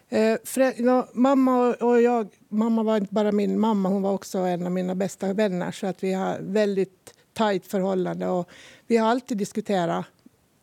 Eh, 0.08 0.36
för, 0.44 0.82
no, 0.82 1.06
mamma 1.12 1.74
och 1.74 2.02
jag, 2.02 2.28
mamma 2.48 2.82
var 2.82 2.96
inte 2.96 3.14
bara 3.14 3.32
min 3.32 3.60
mamma, 3.60 3.88
hon 3.88 4.02
var 4.02 4.12
också 4.12 4.38
en 4.38 4.66
av 4.66 4.72
mina 4.72 4.94
bästa 4.94 5.32
vänner. 5.32 5.72
Så 5.72 5.86
att 5.86 6.02
vi 6.02 6.12
har 6.12 6.38
väldigt 6.40 7.14
tajt 7.32 7.66
förhållande 7.66 8.28
och 8.28 8.48
vi 8.86 8.96
har 8.96 9.08
alltid 9.08 9.38
diskuterat 9.38 10.06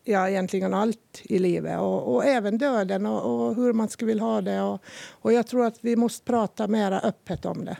ja, 0.04 0.28
egentligen 0.28 0.74
allt 0.74 1.20
i 1.22 1.38
livet 1.38 1.80
och, 1.80 2.14
och 2.14 2.24
även 2.24 2.58
döden 2.58 3.06
och, 3.06 3.46
och, 3.46 3.54
hur 3.54 3.72
man 3.72 3.88
skulle 3.88 4.06
vilja 4.06 4.24
ha 4.24 4.40
det. 4.40 4.60
Och, 4.60 4.82
och 5.10 5.32
jag 5.32 5.46
tror 5.46 5.64
att 5.66 5.78
vi 5.80 5.96
måste 5.96 6.24
prata 6.24 6.66
mer 6.66 7.00
öppet 7.04 7.44
om 7.44 7.64
det 7.64 7.76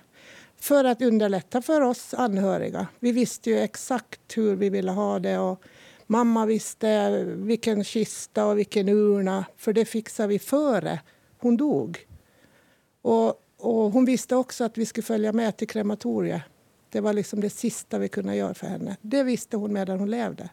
för 0.62 0.85
att 0.85 1.02
underlätta 1.02 1.62
för 1.62 1.80
oss 1.80 2.14
anhöriga. 2.14 2.87
Vi 3.00 3.12
visste 3.12 3.50
ju 3.50 3.58
exakt 3.58 4.20
hur 4.37 4.56
vi 4.56 4.70
ville 4.70 4.90
ha 4.90 5.18
det. 5.18 5.38
Och 5.38 5.62
mamma 6.06 6.46
visste 6.46 7.24
vilken 7.24 7.85
kista 7.85 8.46
och 8.46 8.58
vilken 8.58 8.88
urna, 8.88 9.44
för 9.56 9.72
det 9.72 9.85
fixade 9.85 10.28
vi 10.28 10.38
före 10.38 11.00
hon 11.38 11.56
dog. 11.56 12.06
Och, 13.02 13.42
och 13.58 13.92
hon 13.92 14.04
visste 14.04 14.37
också 14.37 14.64
att 14.64 14.78
vi 14.78 14.87
skulle 14.87 15.04
följa 15.04 15.32
med 15.32 15.56
till 15.56 15.68
krematoriet. 15.68 16.42
Det 16.90 17.00
var 17.00 17.12
liksom 17.12 17.40
det 17.40 17.50
sista 17.50 17.98
vi 17.98 18.08
kunde 18.08 18.37
göra 18.37 18.54
för 18.54 18.66
henne. 18.66 18.96
Det 19.00 19.22
visste 19.22 19.56
hon 19.56 19.72
medan 19.72 19.98
hon 19.98 20.11
levde. 20.11 20.48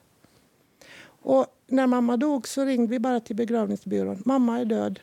Och 1.21 1.45
när 1.67 1.88
mamma 1.88 2.17
dog 2.17 2.47
så 2.47 2.65
ringde 2.65 2.91
vi 2.91 2.99
bara 2.99 3.19
till 3.19 3.36
begravningsbyrån. 3.36 4.21
Mamma 4.25 4.60
är 4.60 4.65
död. 4.65 4.99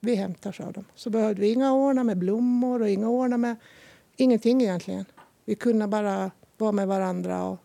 Vi 0.00 0.14
hämtar, 0.14 0.52
sa 0.52 0.70
de. 0.70 0.84
Så 0.94 1.10
behövde 1.10 1.40
vi 1.40 1.52
inga 1.52 1.72
ordna 1.72 2.04
med 2.04 2.18
blommor 2.18 2.82
och 2.82 2.88
inga 2.88 3.08
ordna 3.08 3.36
med 3.36 3.56
ingenting 4.16 4.62
egentligen. 4.62 5.04
Vi 5.44 5.54
kunde 5.54 5.86
bara 5.86 6.30
vara 6.56 6.72
med 6.72 6.88
varandra 6.88 7.44
och, 7.44 7.58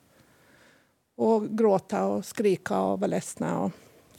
och 1.15 1.57
gråta 1.57 2.05
och 2.05 2.25
skrika 2.25 2.81
och 2.81 2.99
vara 2.99 3.07
ledsna. 3.07 3.59
Och, 3.59 3.71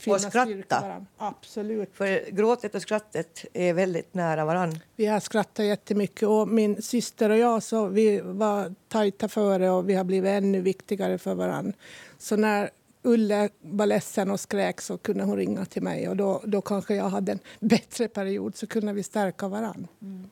och 0.07 0.21
skratta. 0.21 1.07
Absolut. 1.17 1.91
För 1.95 2.31
gråtet 2.31 2.75
och 2.75 2.83
skrattet 2.83 3.45
är 3.53 3.75
väldigt 3.75 4.15
nära 4.15 4.45
varann. 4.45 4.79
Vi 4.97 5.07
har 5.07 5.21
skrattat 5.21 5.67
jättemycket 5.67 6.29
och 6.29 6.49
min 6.49 6.83
syster 6.83 7.31
och 7.31 7.39
jag 7.39 7.63
så 7.63 7.87
vi 7.87 8.21
var 8.21 8.75
tajta 8.89 9.29
före 9.29 9.71
och 9.71 9.89
vi 9.89 9.95
har 9.95 10.05
blivit 10.05 10.31
ännu 10.31 10.61
viktigare 10.61 11.19
för 11.19 11.35
varann. 11.35 11.73
Så 12.19 12.37
när 12.37 12.71
Ulle 13.07 13.49
var 13.61 13.87
ledsen 13.87 14.31
och 14.31 14.41
skrek 14.41 14.81
så 14.81 14.99
kunde 14.99 15.25
hon 15.25 15.37
ringa 15.37 15.65
till 15.65 15.83
mig 15.83 16.09
och 16.09 16.17
då, 16.17 16.43
då 16.45 16.61
kanske 16.61 16.95
jag 16.95 17.09
hade 17.09 17.33
en 17.33 17.39
bättre 17.61 18.09
period 18.09 18.57
så 18.57 18.67
kunde 18.67 18.93
vi 18.93 19.03
stärka 19.03 19.49
varann. 19.49 19.87
Mm. 20.03 20.31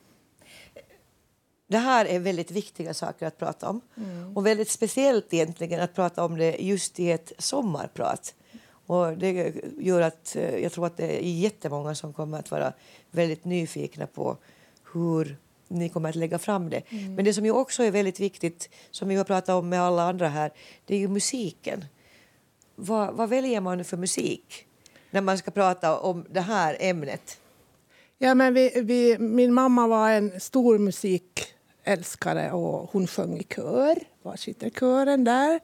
Det 1.66 1.78
här 1.78 2.04
är 2.04 2.18
väldigt 2.18 2.50
viktiga 2.50 2.94
saker 2.94 3.26
att 3.26 3.38
prata 3.38 3.68
om. 3.68 3.80
Mm. 3.96 4.36
Och 4.36 4.46
väldigt 4.46 4.70
speciellt 4.70 5.34
egentligen 5.34 5.80
att 5.80 5.94
prata 5.94 6.24
om 6.24 6.38
det 6.38 6.56
just 6.58 7.00
i 7.00 7.10
ett 7.10 7.32
sommarprat. 7.38 8.34
Och 8.86 9.18
det 9.18 9.54
gör 9.78 10.00
att 10.00 10.36
eh, 10.36 10.56
jag 10.56 10.72
tror 10.72 10.86
att 10.86 10.96
det 10.96 11.26
är 11.26 11.30
jättemånga 11.30 11.94
som 11.94 12.12
kommer 12.12 12.38
att 12.38 12.50
vara 12.50 12.72
väldigt 13.10 13.44
nyfikna 13.44 14.06
på 14.06 14.36
hur 14.92 15.36
ni 15.68 15.88
kommer 15.88 16.08
att 16.08 16.14
lägga 16.14 16.38
fram 16.38 16.70
det. 16.70 16.82
Mm. 16.88 17.14
Men 17.14 17.24
det 17.24 17.34
som 17.34 17.44
ju 17.44 17.52
också 17.52 17.82
är 17.82 17.90
väldigt 17.90 18.20
viktigt, 18.20 18.68
som 18.90 19.08
vi 19.08 19.14
har 19.14 19.24
pratat 19.24 19.48
om 19.48 19.68
med 19.68 19.82
alla 19.82 20.02
andra 20.02 20.28
här, 20.28 20.52
det 20.86 20.94
är 20.94 20.98
ju 20.98 21.08
musiken. 21.08 21.84
Vad, 22.74 23.14
vad 23.14 23.28
väljer 23.28 23.60
man 23.60 23.84
för 23.84 23.96
musik 23.96 24.66
när 25.10 25.20
man 25.20 25.38
ska 25.38 25.50
prata 25.50 25.98
om 25.98 26.26
det 26.30 26.40
här 26.40 26.76
ämnet? 26.80 27.38
Ja, 28.18 28.34
men 28.34 28.54
vi, 28.54 28.72
vi, 28.84 29.18
min 29.18 29.54
mamma 29.54 29.86
var 29.86 30.10
en 30.10 30.40
stor 30.40 30.78
musikälskare 30.78 32.52
och 32.52 32.90
hon 32.92 33.06
sjöng 33.06 33.38
i 33.38 33.42
kör. 33.42 33.98
Var 34.22 34.36
sitter 34.36 34.70
kören 34.70 35.24
där? 35.24 35.60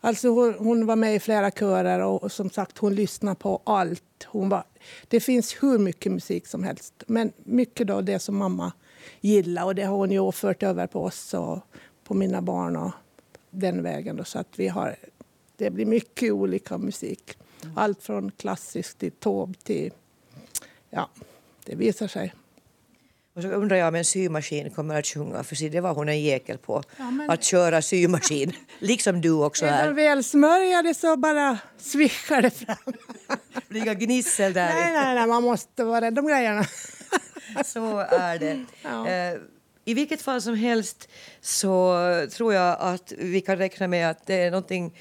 Alltså 0.00 0.28
hon, 0.28 0.54
hon, 0.58 0.86
var 0.86 0.96
med 0.96 1.14
i 1.14 1.20
flera 1.20 1.50
körer 1.50 2.00
och, 2.00 2.22
och 2.22 2.32
som 2.32 2.50
sagt 2.50 2.78
hon 2.78 2.94
lyssnade 2.94 3.36
på 3.36 3.62
allt. 3.64 4.26
Hon 4.26 4.48
var, 4.48 4.64
det 5.08 5.20
finns 5.20 5.62
hur 5.62 5.78
mycket 5.78 6.12
musik 6.12 6.46
som 6.46 6.64
helst, 6.64 6.94
men 7.06 7.32
mycket 7.44 7.86
då 7.86 8.00
det 8.00 8.18
som 8.18 8.36
mamma 8.36 8.72
gillade 9.20 9.66
och 9.66 9.74
det 9.74 9.82
har 9.82 9.96
hon 9.96 10.10
ju 10.10 10.32
fört 10.32 10.62
över 10.62 10.86
på 10.86 11.04
oss 11.04 11.34
och 11.34 11.58
på 12.04 12.14
mina 12.14 12.42
barn 12.42 12.76
och 12.76 12.92
den 13.50 13.82
vägen. 13.82 14.16
Då, 14.16 14.24
så 14.24 14.38
att 14.38 14.58
vi 14.58 14.68
har, 14.68 14.96
det 15.60 15.70
blir 15.70 15.86
mycket 15.86 16.32
olika 16.32 16.78
musik. 16.78 17.36
Allt 17.76 18.02
från 18.02 18.30
klassiskt 18.30 18.98
till 18.98 19.12
Taube 19.12 19.54
till... 19.62 19.92
Ja, 20.90 21.10
det 21.64 21.74
visar 21.74 22.08
sig. 22.08 22.34
Och 23.34 23.42
så 23.42 23.48
undrar 23.48 23.76
jag 23.76 23.88
om 23.88 23.94
en 23.94 24.04
symaskin 24.04 24.70
kommer 24.70 24.98
att 24.98 25.06
sjunga, 25.06 25.44
för 25.44 25.70
det 25.70 25.80
var 25.80 25.94
hon 25.94 26.08
en 26.08 26.22
jäkel 26.22 26.58
på. 26.58 26.82
Ja, 26.96 27.10
men... 27.10 27.30
Att 27.30 27.44
köra 27.44 27.82
symaskin, 27.82 28.52
liksom 28.78 29.20
du 29.20 29.30
också 29.30 29.66
här. 29.66 29.82
Är 29.82 29.86
de 29.86 29.94
väl 29.94 30.24
smörjade 30.24 30.94
så 30.94 31.16
bara 31.16 31.58
svischar 31.78 32.42
det 32.42 32.50
fram. 32.50 32.94
Det 33.68 33.78
inga 33.78 33.94
gnissel 33.94 34.52
där. 34.52 34.74
Nej, 34.74 34.92
nej, 34.92 35.14
nej, 35.14 35.26
man 35.26 35.42
måste 35.42 35.84
vara 35.84 36.00
rädd 36.00 36.18
om 36.18 36.26
grejerna. 36.26 36.64
så 37.64 37.98
är 37.98 38.38
det. 38.38 38.64
Ja. 38.82 39.08
Eh, 39.08 39.38
I 39.84 39.94
vilket 39.94 40.22
fall 40.22 40.42
som 40.42 40.54
helst 40.54 41.08
så 41.40 41.96
tror 42.32 42.54
jag 42.54 42.76
att 42.80 43.12
vi 43.18 43.40
kan 43.40 43.56
räkna 43.56 43.88
med 43.88 44.10
att 44.10 44.26
det 44.26 44.34
är 44.34 44.50
någonting 44.50 44.92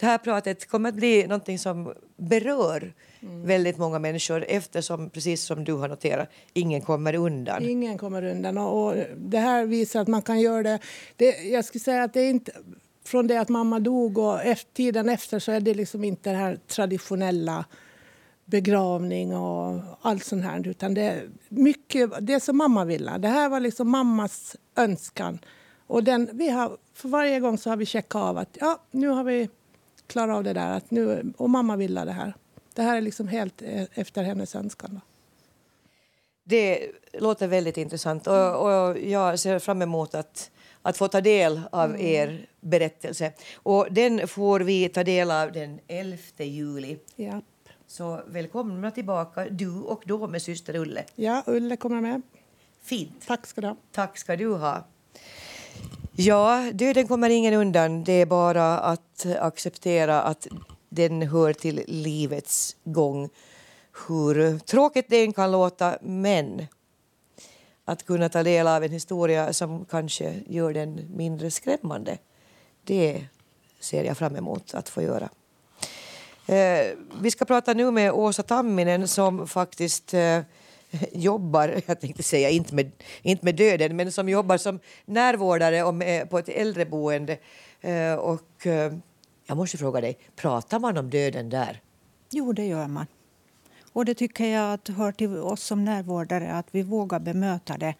det 0.00 0.06
här 0.06 0.18
pratet 0.18 0.68
kommer 0.68 0.88
att 0.88 0.94
bli 0.94 1.26
någonting 1.26 1.58
som 1.58 1.94
berör 2.16 2.94
mm. 3.20 3.46
väldigt 3.46 3.78
många 3.78 3.98
människor 3.98 4.44
eftersom, 4.48 5.10
precis 5.10 5.42
som 5.42 5.64
du 5.64 5.72
har 5.72 5.88
noterat, 5.88 6.28
ingen 6.52 6.80
kommer 6.80 7.14
undan. 7.14 7.64
Ingen 7.64 7.98
kommer 7.98 8.24
undan. 8.24 8.58
Och, 8.58 8.86
och 8.86 8.96
det 9.16 9.38
här 9.38 9.66
visar 9.66 10.00
att 10.00 10.08
man 10.08 10.22
kan 10.22 10.40
göra 10.40 10.62
det. 10.62 10.78
det 11.16 11.42
jag 11.42 11.64
skulle 11.64 11.82
säga 11.82 12.02
att 12.02 12.12
det 12.12 12.20
är 12.20 12.30
inte 12.30 12.52
från 13.04 13.26
det 13.26 13.40
att 13.40 13.48
mamma 13.48 13.80
dog 13.80 14.18
och 14.18 14.42
efter, 14.42 14.72
tiden 14.72 15.08
efter 15.08 15.38
så 15.38 15.52
är 15.52 15.60
det 15.60 15.74
liksom 15.74 16.04
inte 16.04 16.30
den 16.30 16.38
här 16.38 16.58
traditionella 16.66 17.64
begravning 18.44 19.36
och 19.36 19.80
allt 20.02 20.24
sånt 20.24 20.44
här. 20.44 20.68
Utan 20.68 20.94
det 20.94 21.02
är 21.02 21.28
mycket 21.48 22.10
det 22.20 22.40
som 22.40 22.56
mamma 22.56 22.84
ville. 22.84 23.18
Det 23.18 23.28
här 23.28 23.48
var 23.48 23.60
liksom 23.60 23.90
mammas 23.90 24.56
önskan. 24.76 25.38
Och 25.86 26.04
den, 26.04 26.28
vi 26.32 26.50
har, 26.50 26.76
för 26.94 27.08
varje 27.08 27.40
gång 27.40 27.58
så 27.58 27.70
har 27.70 27.76
vi 27.76 27.86
checkat 27.86 28.22
av 28.22 28.38
att 28.38 28.58
ja, 28.60 28.78
nu 28.90 29.08
har 29.08 29.24
vi 29.24 29.48
klarat 30.08 30.36
av 30.36 30.44
det 30.44 30.52
där. 30.52 30.76
Att 30.76 30.90
nu, 30.90 31.32
och 31.36 31.50
mamma 31.50 31.76
ville 31.76 32.04
det 32.04 32.12
här. 32.12 32.34
Det 32.74 32.82
här 32.82 32.96
är 32.96 33.00
liksom 33.00 33.28
helt 33.28 33.62
eh, 33.62 33.82
efter 33.94 34.22
hennes 34.22 34.54
önskan. 34.54 35.00
Det 36.44 36.90
låter 37.12 37.46
väldigt 37.48 37.76
intressant 37.76 38.26
och, 38.26 38.54
och, 38.66 38.98
jag 38.98 39.38
ser 39.38 39.58
fram 39.58 39.82
emot 39.82 40.14
att, 40.14 40.50
att 40.82 40.96
få 40.96 41.08
ta 41.08 41.20
del 41.20 41.60
av 41.72 41.90
mm. 41.90 42.06
er 42.06 42.46
berättelse. 42.60 43.32
Och 43.54 43.86
den 43.90 44.28
får 44.28 44.60
vi 44.60 44.88
ta 44.88 45.04
del 45.04 45.30
av 45.30 45.52
den 45.52 45.80
11 45.86 46.18
juli. 46.38 46.98
Ja. 47.16 47.40
Så 47.86 48.20
välkomna 48.26 48.90
tillbaka, 48.90 49.46
du 49.50 49.80
och 49.80 50.02
då 50.06 50.26
med 50.26 50.42
syster 50.42 50.76
Ulle. 50.76 51.04
Ja, 51.14 51.42
Ulle 51.46 51.76
kommer 51.76 52.00
med. 52.00 52.22
Fint. 52.82 53.26
Tack 53.26 53.46
ska 53.46 53.60
du 53.60 53.66
ha. 53.66 53.76
Tack 53.92 54.18
ska 54.18 54.36
du 54.36 54.54
ha. 54.54 54.84
Ja, 56.20 56.70
döden 56.74 57.08
kommer 57.08 57.30
ingen 57.30 57.54
undan. 57.54 58.04
Det 58.04 58.12
är 58.12 58.26
bara 58.26 58.78
att 58.78 59.26
acceptera 59.40 60.22
att 60.22 60.46
den 60.88 61.22
hör 61.22 61.52
till 61.52 61.84
livets 61.86 62.76
gång. 62.84 63.28
Hur 64.08 64.58
tråkigt 64.58 65.06
det 65.08 65.24
än 65.24 65.32
kan 65.32 65.52
låta, 65.52 65.98
men 66.02 66.66
att 67.84 68.06
kunna 68.06 68.28
ta 68.28 68.42
del 68.42 68.66
av 68.66 68.84
en 68.84 68.92
historia 68.92 69.52
som 69.52 69.84
kanske 69.84 70.34
gör 70.46 70.72
den 70.72 71.00
mindre 71.16 71.50
skrämmande, 71.50 72.18
det 72.84 73.24
ser 73.80 74.04
jag 74.04 74.18
fram 74.18 74.36
emot 74.36 74.74
att 74.74 74.88
få 74.88 75.02
göra. 75.02 75.28
Eh, 76.46 76.86
vi 77.20 77.30
ska 77.30 77.44
prata 77.44 77.74
nu 77.74 77.90
med 77.90 78.12
Åsa 78.12 78.42
Tamminen 78.42 79.08
som 79.08 79.48
faktiskt 79.48 80.14
eh, 80.14 80.40
jobbar, 81.12 81.80
jag 81.86 82.00
tänkte 82.00 82.22
säga 82.22 82.50
inte 82.50 82.74
med, 82.74 82.90
inte 83.22 83.44
med 83.44 83.54
döden, 83.54 83.96
men 83.96 84.12
som 84.12 84.28
jobbar 84.28 84.56
som 84.56 84.80
närvårdare 85.04 85.82
och 85.82 85.94
med, 85.94 86.30
på 86.30 86.38
ett 86.38 86.48
äldreboende. 86.48 87.38
Eh, 87.80 88.14
och 88.14 88.66
eh, 88.66 88.92
jag 89.46 89.56
måste 89.56 89.78
fråga 89.78 90.00
dig, 90.00 90.18
pratar 90.36 90.78
man 90.78 90.98
om 90.98 91.10
döden 91.10 91.50
där? 91.50 91.80
Jo, 92.30 92.52
det 92.52 92.66
gör 92.66 92.86
man. 92.86 93.06
Och 93.92 94.04
det 94.04 94.14
tycker 94.14 94.46
jag 94.46 94.72
att 94.72 94.88
hör 94.88 95.12
till 95.12 95.36
oss 95.36 95.62
som 95.62 95.84
närvårdare 95.84 96.52
att 96.52 96.66
vi 96.70 96.82
vågar 96.82 97.20
bemöta 97.20 97.78
det 97.78 97.94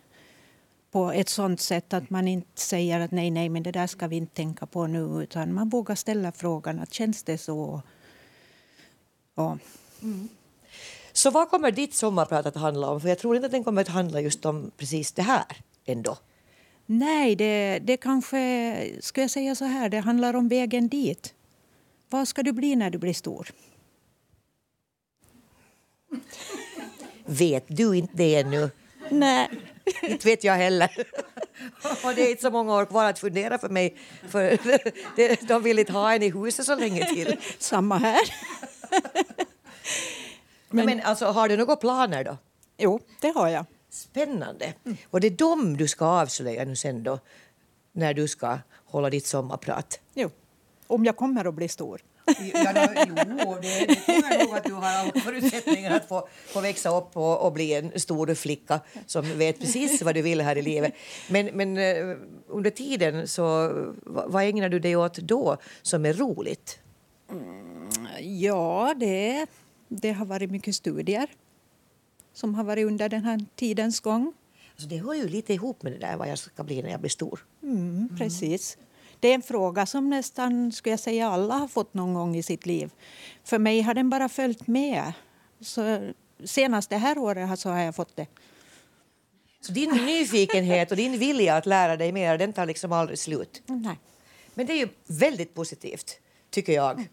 på 0.90 1.12
ett 1.12 1.28
sånt 1.28 1.60
sätt 1.60 1.92
att 1.92 2.10
man 2.10 2.28
inte 2.28 2.60
säger 2.60 3.00
att 3.00 3.10
nej, 3.10 3.30
nej, 3.30 3.48
men 3.48 3.62
det 3.62 3.72
där 3.72 3.86
ska 3.86 4.06
vi 4.06 4.16
inte 4.16 4.34
tänka 4.34 4.66
på 4.66 4.86
nu, 4.86 5.22
utan 5.22 5.54
man 5.54 5.68
vågar 5.68 5.94
ställa 5.94 6.32
frågan 6.32 6.80
att 6.80 6.92
känns 6.92 7.22
det 7.22 7.38
så? 7.38 7.82
Ja. 9.34 9.58
Mm. 10.02 10.28
Så 11.18 11.30
vad 11.30 11.50
kommer 11.50 11.70
ditt 11.70 11.94
sommarprat 11.94 12.46
att 12.46 12.56
handla 12.56 12.90
om? 12.90 13.00
För 13.00 13.08
jag 13.08 13.18
tror 13.18 13.36
inte 13.36 13.46
att 13.46 13.52
den 13.52 13.64
kommer 13.64 13.82
att 13.82 13.88
handla 13.88 14.20
just 14.20 14.44
om 14.44 14.70
precis 14.76 15.12
det 15.12 15.22
här 15.22 15.56
ändå. 15.84 16.16
Nej, 16.86 17.36
det, 17.36 17.78
det 17.82 17.96
kanske, 17.96 18.92
ska 19.00 19.20
jag 19.20 19.30
säga 19.30 19.54
så 19.54 19.64
här, 19.64 19.88
det 19.88 19.98
handlar 19.98 20.34
om 20.36 20.48
vägen 20.48 20.88
dit. 20.88 21.34
Vad 22.10 22.28
ska 22.28 22.42
du 22.42 22.52
bli 22.52 22.76
när 22.76 22.90
du 22.90 22.98
blir 22.98 23.14
stor? 23.14 23.50
Vet 27.24 27.64
du 27.68 27.96
inte 27.96 28.12
det 28.16 28.34
ännu? 28.34 28.70
Nej. 29.10 29.48
Inte 30.02 30.28
vet 30.28 30.44
jag 30.44 30.54
heller. 30.54 31.06
Och 32.04 32.14
det 32.14 32.22
är 32.26 32.30
inte 32.30 32.42
så 32.42 32.50
många 32.50 32.74
år 32.74 32.84
kvar 32.84 33.04
att 33.04 33.18
fundera 33.18 33.58
för 33.58 33.68
mig. 33.68 33.96
För 34.28 35.46
de 35.48 35.62
vill 35.62 35.78
inte 35.78 35.92
ha 35.92 36.14
en 36.14 36.22
i 36.22 36.30
huset 36.30 36.66
så 36.66 36.74
länge 36.74 37.06
till. 37.14 37.36
Samma 37.58 37.98
här. 37.98 38.20
Men, 40.68 40.86
men 40.86 41.00
alltså, 41.00 41.26
har 41.26 41.48
du 41.48 41.56
några 41.56 41.76
planer 41.76 42.24
då? 42.24 42.36
Jo, 42.78 43.00
det 43.20 43.28
har 43.28 43.48
jag. 43.48 43.64
Spännande. 43.90 44.74
Mm. 44.84 44.96
Och 45.10 45.20
det 45.20 45.26
är 45.26 45.30
dem 45.30 45.76
du 45.76 45.88
ska 45.88 46.06
avslöja 46.06 46.64
nu 46.64 46.76
sen 46.76 47.02
då, 47.02 47.18
när 47.92 48.14
du 48.14 48.28
ska 48.28 48.58
hålla 48.84 49.10
ditt 49.10 49.26
sommarprat? 49.26 50.00
Jo, 50.14 50.30
om 50.86 51.04
jag 51.04 51.16
kommer 51.16 51.44
att 51.44 51.54
bli 51.54 51.68
stor. 51.68 52.02
Ja, 52.54 52.72
då, 52.72 53.04
jo, 53.06 53.14
det, 53.62 53.86
det 53.88 53.94
tror 53.94 54.24
jag 54.30 54.46
nog 54.46 54.56
att 54.56 54.64
du 54.64 54.72
har 54.72 55.20
förutsättningar 55.20 55.90
att 55.90 56.08
få, 56.08 56.28
få 56.46 56.60
växa 56.60 56.96
upp 56.96 57.16
och, 57.16 57.46
och, 57.46 57.52
bli 57.52 57.74
en 57.74 58.00
stor 58.00 58.34
flicka 58.34 58.80
som 59.06 59.38
vet 59.38 59.60
precis 59.60 60.02
vad 60.02 60.14
du 60.14 60.22
vill 60.22 60.40
här 60.40 60.56
i 60.56 60.62
livet. 60.62 60.92
Men, 61.28 61.46
men 61.46 61.76
eh, 61.76 62.16
under 62.48 62.70
tiden, 62.70 63.28
så, 63.28 63.72
vad 64.04 64.44
ägnar 64.44 64.68
du 64.68 64.78
dig 64.78 64.96
åt 64.96 65.16
då 65.18 65.56
som 65.82 66.06
är 66.06 66.12
roligt? 66.12 66.78
Mm, 67.30 67.88
ja, 68.20 68.94
det 68.96 69.46
det 69.88 70.12
har 70.12 70.26
varit 70.26 70.50
mycket 70.50 70.74
studier 70.74 71.28
som 72.32 72.54
har 72.54 72.64
varit 72.64 72.86
under 72.86 73.08
den 73.08 73.24
här 73.24 73.44
tidens 73.54 74.00
gång. 74.00 74.32
Så 74.76 74.86
det 74.86 74.96
hör 74.96 75.14
ju 75.14 75.28
lite 75.28 75.54
ihop 75.54 75.82
med 75.82 75.92
det 75.92 75.98
där 75.98 76.16
vad 76.16 76.28
jag 76.28 76.38
ska 76.38 76.64
bli 76.64 76.82
när 76.82 76.90
jag 76.90 77.00
blir 77.00 77.10
stor. 77.10 77.46
Mm, 77.62 78.08
precis. 78.18 78.78
Det 79.20 79.28
är 79.28 79.34
en 79.34 79.42
fråga 79.42 79.86
som 79.86 80.10
nästan 80.10 80.72
skulle 80.72 80.92
jag 80.92 81.00
säga 81.00 81.28
alla 81.28 81.54
har 81.54 81.68
fått 81.68 81.94
någon 81.94 82.14
gång 82.14 82.36
i 82.36 82.42
sitt 82.42 82.66
liv. 82.66 82.90
För 83.44 83.58
mig 83.58 83.80
har 83.80 83.94
den 83.94 84.10
bara 84.10 84.28
följt 84.28 84.66
med. 84.66 85.12
Så 85.60 86.12
senast 86.44 86.90
det 86.90 86.96
här 86.96 87.18
året 87.18 87.60
så 87.60 87.70
har 87.70 87.78
jag 87.78 87.94
fått 87.94 88.16
det. 88.16 88.26
Så 89.60 89.72
din 89.72 89.90
nyfikenhet 89.90 90.90
och 90.90 90.96
din 90.96 91.18
vilja 91.18 91.56
att 91.56 91.66
lära 91.66 91.96
dig 91.96 92.12
mer, 92.12 92.38
den 92.38 92.52
tar 92.52 92.66
liksom 92.66 92.92
aldrig 92.92 93.18
slut. 93.18 93.62
Nej. 93.66 93.98
Men 94.54 94.66
det 94.66 94.72
är 94.72 94.76
ju 94.76 94.88
väldigt 95.06 95.54
positivt, 95.54 96.20
tycker 96.50 96.72
jag. 96.72 97.08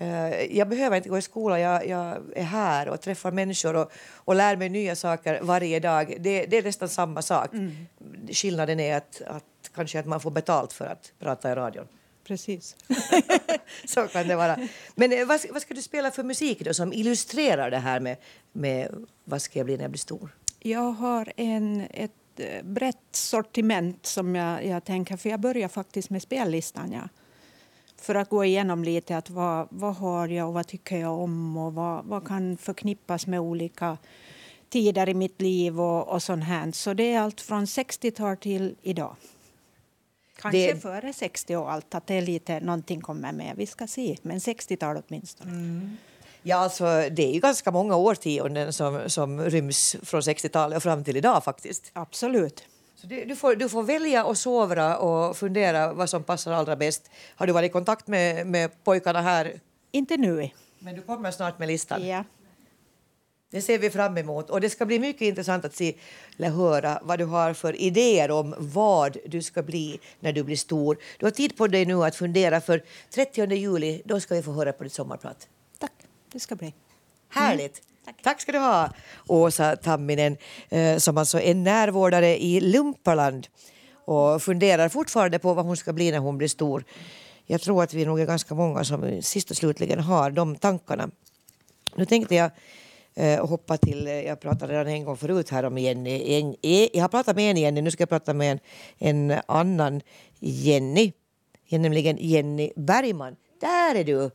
Eh, 0.00 0.56
Jag 0.56 0.68
behöver 0.68 0.96
inte 0.96 1.08
gå 1.08 1.18
i 1.18 1.22
skolan, 1.22 1.60
jag, 1.60 1.86
jag 1.88 2.18
är 2.36 2.42
här 2.42 2.88
och 2.88 3.00
träffar 3.00 3.30
människor 3.32 3.76
och, 3.76 3.92
och 4.14 4.34
lär 4.34 4.56
mig 4.56 4.68
nya 4.68 4.96
saker 4.96 5.40
varje 5.42 5.80
dag. 5.80 6.16
Det, 6.20 6.46
det 6.46 6.56
är 6.58 6.62
nästan 6.62 6.88
samma 6.88 7.22
sak. 7.22 7.50
Skillnaden 8.30 8.80
är 8.80 8.96
att, 8.96 9.22
att 9.26 9.70
kanske 9.74 9.98
att 10.00 10.06
man 10.06 10.20
får 10.20 10.30
betalt 10.30 10.72
för 10.72 10.84
att 10.86 11.12
prata 11.18 11.52
i 11.52 11.54
radion. 11.54 11.86
Precis. 12.24 12.76
Så 13.84 14.06
kan 14.06 14.28
det 14.28 14.36
vara. 14.36 14.58
Men 14.94 15.12
eh, 15.12 15.26
vad, 15.26 15.40
vad 15.50 15.62
ska 15.62 15.74
du 15.74 15.82
spela 15.82 16.10
för 16.10 16.22
musik 16.22 16.60
då 16.64 16.74
som 16.74 16.92
illustrerar 16.92 17.70
det 17.70 17.78
här 17.78 18.00
med, 18.00 18.16
med 18.52 19.06
vad 19.24 19.42
ska 19.42 19.58
jag 19.58 19.66
bli 19.66 19.76
när 19.76 19.84
jag 19.84 19.90
blir 19.90 19.98
stor? 19.98 20.36
Jag 20.60 20.90
har 20.92 21.32
en, 21.36 21.86
ett 21.90 22.10
eh, 22.36 22.62
brett 22.64 22.96
sortiment 23.12 24.06
som 24.06 24.34
jag, 24.34 24.66
jag 24.66 24.84
tänker, 24.84 25.16
för 25.16 25.28
jag 25.30 25.40
börjar 25.40 25.68
faktiskt 25.68 26.10
med 26.10 26.22
spellistan. 26.22 26.92
Ja. 26.92 27.08
För 28.00 28.14
att 28.14 28.28
gå 28.28 28.44
igenom 28.44 28.84
lite 28.84 29.16
att 29.16 29.30
vad, 29.30 29.66
vad 29.70 29.94
har 29.96 30.28
jag 30.28 30.48
och 30.48 30.54
vad 30.54 30.66
tycker 30.66 30.96
jag 30.96 31.18
om 31.18 31.56
och 31.56 31.74
vad, 31.74 32.04
vad 32.04 32.26
kan 32.28 32.56
förknippas 32.56 33.26
med 33.26 33.40
olika 33.40 33.98
tider 34.68 35.08
i 35.08 35.14
mitt 35.14 35.40
liv 35.40 35.80
och, 35.80 36.08
och 36.08 36.22
sånt 36.22 36.44
här. 36.44 36.72
Så 36.72 36.94
det 36.94 37.12
är 37.12 37.20
allt 37.20 37.40
från 37.40 37.64
60-tal 37.64 38.36
till 38.36 38.74
idag. 38.82 39.16
Kanske 40.40 40.72
Det- 40.72 40.80
före 40.80 41.12
60 41.12 41.56
och 41.56 41.72
allt, 41.72 41.94
att 41.94 42.06
det 42.06 42.14
är 42.14 42.22
lite, 42.22 42.60
någonting 42.60 43.00
kommer 43.00 43.32
med. 43.32 43.54
Vi 43.56 43.66
ska 43.66 43.86
se, 43.86 44.16
men 44.22 44.38
60-tal 44.38 45.02
åtminstone. 45.08 45.90
Ja, 46.42 46.56
alltså, 46.56 46.84
det 46.84 47.22
är 47.28 47.32
ju 47.34 47.40
ganska 47.40 47.70
många 47.70 47.96
årtionden 47.96 48.72
som, 48.72 49.00
som 49.06 49.40
ryms 49.40 49.96
från 50.02 50.20
60-talet 50.20 50.76
och 50.76 50.82
fram 50.82 51.04
till 51.04 51.16
idag 51.16 51.44
faktiskt. 51.44 51.90
Absolut. 51.92 52.64
Så 53.00 53.06
du, 53.06 53.24
du, 53.24 53.36
får, 53.36 53.54
du 53.54 53.68
får 53.68 53.82
välja 53.82 54.24
och 54.24 54.38
sovra 54.38 54.98
och 54.98 55.36
fundera 55.36 55.92
vad 55.92 56.10
som 56.10 56.22
passar 56.22 56.52
allra 56.52 56.76
bäst. 56.76 57.10
Har 57.36 57.46
du 57.46 57.52
varit 57.52 57.70
i 57.70 57.72
kontakt 57.72 58.06
med, 58.06 58.46
med 58.46 58.84
pojkarna 58.84 59.20
här? 59.20 59.60
Inte 59.90 60.16
nu. 60.16 60.50
Men 60.78 60.94
du 60.94 61.02
kommer 61.02 61.30
snart 61.30 61.58
med 61.58 61.68
listan. 61.68 62.06
Ja. 62.06 62.24
Det 63.50 63.62
ser 63.62 63.78
vi 63.78 63.90
fram 63.90 64.18
emot. 64.18 64.50
Och 64.50 64.60
det 64.60 64.70
ska 64.70 64.86
bli 64.86 64.98
mycket 64.98 65.22
intressant 65.22 65.64
att 65.64 65.74
se 65.74 65.96
eller 66.36 66.50
höra 66.50 67.00
vad 67.02 67.18
du 67.18 67.24
har 67.24 67.54
för 67.54 67.80
idéer 67.80 68.30
om 68.30 68.54
vad 68.58 69.16
du 69.26 69.42
ska 69.42 69.62
bli 69.62 70.00
när 70.20 70.32
du 70.32 70.42
blir 70.42 70.56
stor. 70.56 70.98
Du 71.18 71.26
har 71.26 71.30
tid 71.30 71.56
på 71.56 71.66
dig 71.66 71.86
nu 71.86 72.04
att 72.04 72.16
fundera 72.16 72.60
för 72.60 72.84
30 73.10 73.54
juli, 73.54 74.02
då 74.04 74.20
ska 74.20 74.34
vi 74.34 74.42
få 74.42 74.52
höra 74.52 74.72
på 74.72 74.84
ditt 74.84 74.92
sommarprat. 74.92 75.48
Tack, 75.78 75.92
det 76.32 76.40
ska 76.40 76.54
bli. 76.54 76.74
Härligt! 77.28 77.82
Tack. 78.10 78.22
Tack 78.22 78.40
ska 78.40 78.52
du 78.52 78.58
ha, 78.58 78.90
Åsa 79.26 79.76
Tamminen, 79.76 80.36
eh, 80.68 80.96
som 80.96 81.18
alltså 81.18 81.40
är 81.40 81.54
närvårdare 81.54 82.42
i 82.42 82.60
Lumparland 82.60 83.46
och 84.04 84.42
funderar 84.42 84.88
fortfarande 84.88 85.38
på 85.38 85.54
vad 85.54 85.64
hon 85.64 85.76
ska 85.76 85.92
bli 85.92 86.10
när 86.10 86.18
hon 86.18 86.38
blir 86.38 86.48
stor. 86.48 86.84
Jag 87.46 87.60
tror 87.60 87.82
att 87.82 87.94
vi 87.94 88.04
nog 88.04 88.20
är 88.20 88.26
ganska 88.26 88.54
många 88.54 88.84
som 88.84 89.22
sist 89.22 89.50
och 89.50 89.56
slutligen 89.56 90.00
har 90.00 90.30
de 90.30 90.56
tankarna. 90.56 91.10
Nu 91.94 92.04
tänkte 92.04 92.34
jag 92.34 92.50
eh, 93.14 93.46
hoppa 93.46 93.76
till, 93.76 94.06
eh, 94.06 94.12
jag 94.12 94.40
pratade 94.40 94.72
redan 94.72 94.88
en 94.88 95.04
gång 95.04 95.16
förut 95.16 95.50
här 95.50 95.64
om 95.64 95.78
Jenny. 95.78 96.56
E, 96.62 96.88
jag 96.92 97.02
har 97.02 97.08
pratat 97.08 97.36
med 97.36 97.50
en 97.50 97.56
Jenny, 97.56 97.82
nu 97.82 97.90
ska 97.90 98.02
jag 98.02 98.08
prata 98.08 98.34
med 98.34 98.52
en, 98.98 99.30
en 99.30 99.40
annan 99.46 100.00
Jenny. 100.38 101.12
Nämligen 101.68 102.16
Jenny 102.20 102.72
Bergman. 102.76 103.36
Där 103.60 103.94
är 103.94 104.04
du! 104.04 104.30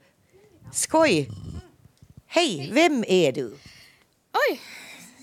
Skoj! 0.74 1.30
Hej, 2.36 2.70
vem 2.74 3.04
är 3.08 3.32
du? 3.32 3.58
Oj, 4.50 4.62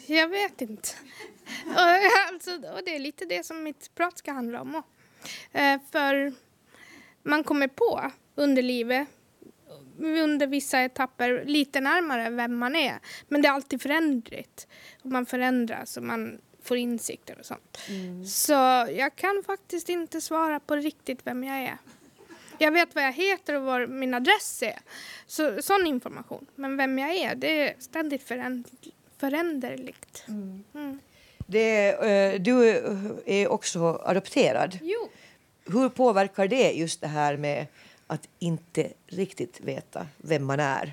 jag 0.07 0.29
vet 0.29 0.61
inte. 0.61 0.89
Och, 1.67 1.79
alltså, 2.33 2.51
och 2.55 2.85
det 2.85 2.95
är 2.95 2.99
lite 2.99 3.25
det 3.25 3.47
som 3.47 3.63
mitt 3.63 3.95
prat 3.95 4.19
ska 4.19 4.33
handla 4.33 4.61
om. 4.61 4.83
Eh, 5.53 5.81
för 5.91 6.33
man 7.23 7.45
kommer 7.45 7.69
på 7.69 8.11
under 8.35 8.63
livet, 8.63 9.09
under 9.99 10.47
vissa 10.47 10.81
etapper, 10.81 11.45
lite 11.47 11.81
närmare 11.81 12.31
vem 12.31 12.57
man 12.57 12.77
är. 12.77 12.99
Men 13.29 13.43
det 13.43 13.49
är 13.49 13.53
alltid 13.53 13.83
förändligt. 13.83 14.67
Och 15.03 15.11
man 15.11 15.27
förändras 15.27 15.97
och 15.97 16.03
man 16.03 16.39
får 16.63 16.77
insikter 16.77 17.39
och 17.39 17.47
sånt. 17.47 17.79
Så 18.29 18.53
jag 18.97 19.17
kan 19.17 19.43
faktiskt 19.47 19.89
inte 19.89 20.21
svara 20.21 20.61
på 20.61 20.77
riktigt 20.77 21.21
vem 21.25 21.45
jag 21.45 21.59
är. 21.59 21.79
Jag 22.63 22.73
vet 22.73 22.95
vad 22.95 23.05
jag 23.05 23.13
heter 23.13 23.55
och 23.55 23.63
var 23.63 23.87
min 23.87 24.15
adress 24.15 24.63
är. 24.63 24.79
Så, 25.27 25.63
sån 25.63 25.87
information. 25.87 26.47
Men 26.55 26.77
vem 26.77 26.99
jag 26.99 27.15
är, 27.15 27.35
det 27.35 27.69
är 27.69 27.75
ständigt 27.79 28.23
föränd 28.23 28.69
föränderligt. 29.19 30.25
Mm. 30.29 31.01
Det, 31.47 31.89
eh, 31.89 32.41
du 32.41 32.69
är 33.27 33.49
också 33.49 34.01
adopterad. 34.05 34.79
Jo. 34.83 35.09
Hur 35.65 35.89
påverkar 35.89 36.49
det 36.49 36.73
just 36.73 37.01
det 37.01 37.07
här 37.07 37.37
med 37.37 37.67
att 38.07 38.29
inte 38.39 38.93
riktigt 39.07 39.61
veta 39.61 40.07
vem 40.17 40.45
man 40.45 40.61
är? 40.61 40.93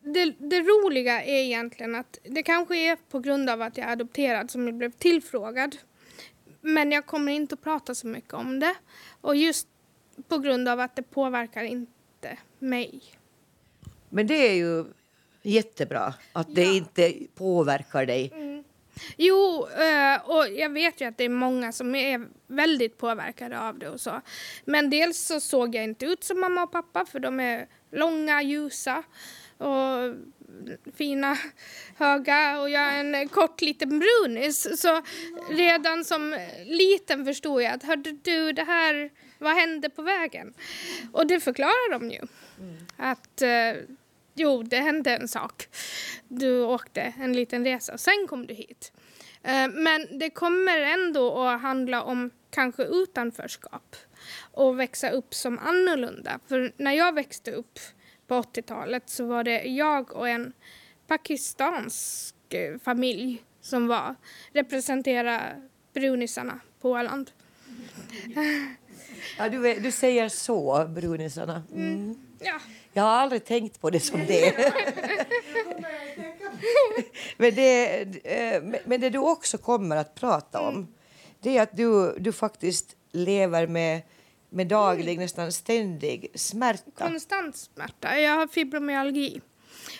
Det, 0.00 0.34
det 0.38 0.60
roliga 0.60 1.22
är 1.22 1.42
egentligen 1.42 1.94
att 1.94 2.18
det 2.22 2.42
kanske 2.42 2.76
är 2.76 2.96
på 3.10 3.18
grund 3.18 3.50
av 3.50 3.62
att 3.62 3.76
jag 3.76 3.86
är 3.86 3.92
adopterad 3.92 4.50
som 4.50 4.66
jag 4.66 4.74
blev 4.74 4.90
tillfrågad. 4.90 5.76
Men 6.60 6.92
jag 6.92 7.06
kommer 7.06 7.32
inte 7.32 7.54
att 7.54 7.62
prata 7.62 7.94
så 7.94 8.06
mycket 8.06 8.34
om 8.34 8.60
det. 8.60 8.74
Och 9.20 9.36
just 9.36 9.68
på 10.28 10.38
grund 10.38 10.68
av 10.68 10.80
att 10.80 10.96
det 10.96 11.02
påverkar 11.02 11.62
inte 11.64 12.38
mig. 12.58 13.00
Men 14.08 14.26
det 14.26 14.34
är 14.48 14.54
ju 14.54 14.84
jättebra 15.42 16.14
att 16.32 16.54
det 16.54 16.64
Ja. 16.64 16.72
inte 16.72 17.14
påverkar 17.34 18.06
dig. 18.06 18.32
Jo, 19.16 19.66
eh, 19.68 20.30
och 20.30 20.48
jag 20.48 20.70
vet 20.70 21.00
ju 21.00 21.04
att 21.04 21.18
det 21.18 21.24
är 21.24 21.28
många 21.28 21.72
som 21.72 21.94
är 21.94 22.26
väldigt 22.46 22.98
påverkade 22.98 23.60
av 23.60 23.78
det 23.78 23.88
och 23.88 24.00
så. 24.00 24.20
Men 24.64 24.90
dels 24.90 25.18
så 25.18 25.40
såg 25.40 25.74
jag 25.74 25.84
inte 25.84 26.06
ut 26.06 26.24
som 26.24 26.40
mamma 26.40 26.62
och 26.62 26.72
pappa 26.72 27.06
för 27.06 27.20
de 27.20 27.40
är 27.40 27.66
långa, 27.92 28.42
ljusa 28.42 29.02
och 29.58 30.14
fina, 30.96 31.36
höga 31.96 32.60
och 32.60 32.70
jag 32.70 32.82
är 32.82 33.04
en 33.14 33.28
kort 33.28 33.60
liten 33.60 33.98
brunis. 33.98 34.80
Så 34.80 35.02
redan 35.50 36.04
som 36.04 36.36
liten 36.64 37.24
förstod 37.24 37.62
jag 37.62 37.72
att 37.74 37.82
hörde 37.82 38.12
du 38.12 38.52
det 38.52 38.64
här, 38.64 39.10
vad 39.38 39.54
hände 39.56 39.90
på 39.90 40.02
vägen? 40.02 40.54
Och 41.12 41.26
det 41.26 41.40
förklarar 41.40 41.90
de 41.98 42.10
ju. 42.10 42.20
Att 42.96 43.42
eh, 43.42 43.72
jo, 44.34 44.62
det 44.62 44.76
hände 44.76 45.16
en 45.16 45.28
sak. 45.28 45.68
Du 46.28 46.62
åkte 46.62 47.00
en 47.20 47.32
liten 47.32 47.64
resa 47.64 47.92
och 47.92 48.00
sen 48.00 48.26
kom 48.28 48.46
du 48.46 48.54
hit. 48.54 48.92
Eh, 49.42 49.68
Men 49.68 50.18
det 50.18 50.30
kommer 50.30 50.78
ändå 50.80 51.42
att 51.42 51.60
handla 51.60 52.02
om 52.02 52.30
kanske 52.50 52.82
utanförskap 52.84 53.96
och 54.52 54.80
växa 54.80 55.10
upp 55.10 55.34
som 55.34 55.58
annorlunda. 55.58 56.40
För 56.48 56.72
när 56.76 56.92
jag 56.92 57.14
växte 57.14 57.52
upp 57.52 57.78
på 58.26 58.34
80-talet 58.42 59.10
så 59.10 59.26
var 59.26 59.44
det 59.44 59.62
jag 59.62 60.12
och 60.12 60.28
en 60.28 60.52
pakistansk 61.06 62.34
eh, 62.48 62.78
familj 62.78 63.44
som 63.60 63.86
var 63.86 64.14
representera 64.52 65.42
brunisarna 65.92 66.60
på 66.80 66.90
Åland. 66.90 67.30
Ja, 69.38 69.48
du, 69.48 69.68
är- 69.70 69.80
du 69.80 69.90
säger 69.92 70.28
så, 70.28 70.86
brunisarna. 70.88 71.62
Mm. 71.74 72.18
Ja, 72.40 72.58
Jag 72.92 73.02
har 73.02 73.10
aldrig 73.10 73.44
tänkt 73.44 73.80
på 73.80 73.90
det 73.90 74.00
som 74.00 74.26
det. 74.26 74.72
men, 77.36 77.54
det 77.54 78.00
eh, 78.24 78.62
men 78.84 79.00
det 79.00 79.10
du 79.10 79.18
också 79.18 79.58
kommer 79.58 79.96
att 79.96 80.14
prata 80.14 80.60
om 80.60 80.94
det 81.40 81.56
är 81.58 81.62
att 81.62 81.76
du, 81.76 82.16
du 82.18 82.32
faktiskt 82.32 82.96
lever 83.12 83.66
med, 83.66 84.00
med 84.50 84.66
daglig, 84.66 85.18
nästan 85.18 85.52
ständig 85.52 86.30
smärta. 86.34 87.04
konstant 87.08 87.56
smärta. 87.56 88.20
Jag 88.20 88.32
har 88.36 88.46
fibromyalgi. 88.46 89.40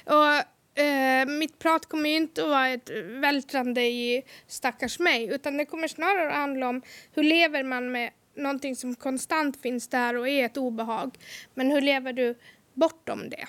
Och 0.04 0.80
eh, 0.82 1.26
mitt 1.26 1.58
prat 1.58 1.86
kommer 1.86 2.10
inte 2.10 2.42
att 2.42 2.48
vara 2.48 2.68
ett 2.68 2.90
vältrande 3.06 3.82
i 3.82 4.22
stackars 4.46 4.98
mig 4.98 5.28
utan 5.34 5.56
det 5.56 5.64
kommer 5.64 5.88
snarare 5.88 6.28
att 6.28 6.34
handla 6.36 6.68
om 6.68 6.82
hur 7.14 7.22
lever 7.22 7.62
man 7.62 7.92
med 7.92 8.10
någonting 8.38 8.76
som 8.76 8.94
konstant 8.94 9.62
finns 9.62 9.88
där 9.88 10.16
och 10.16 10.28
är 10.28 10.44
ett 10.44 10.56
obehag. 10.56 11.18
Men 11.54 11.70
hur 11.70 11.80
lever 11.80 12.12
du 12.12 12.34
bortom 12.74 13.30
det? 13.30 13.46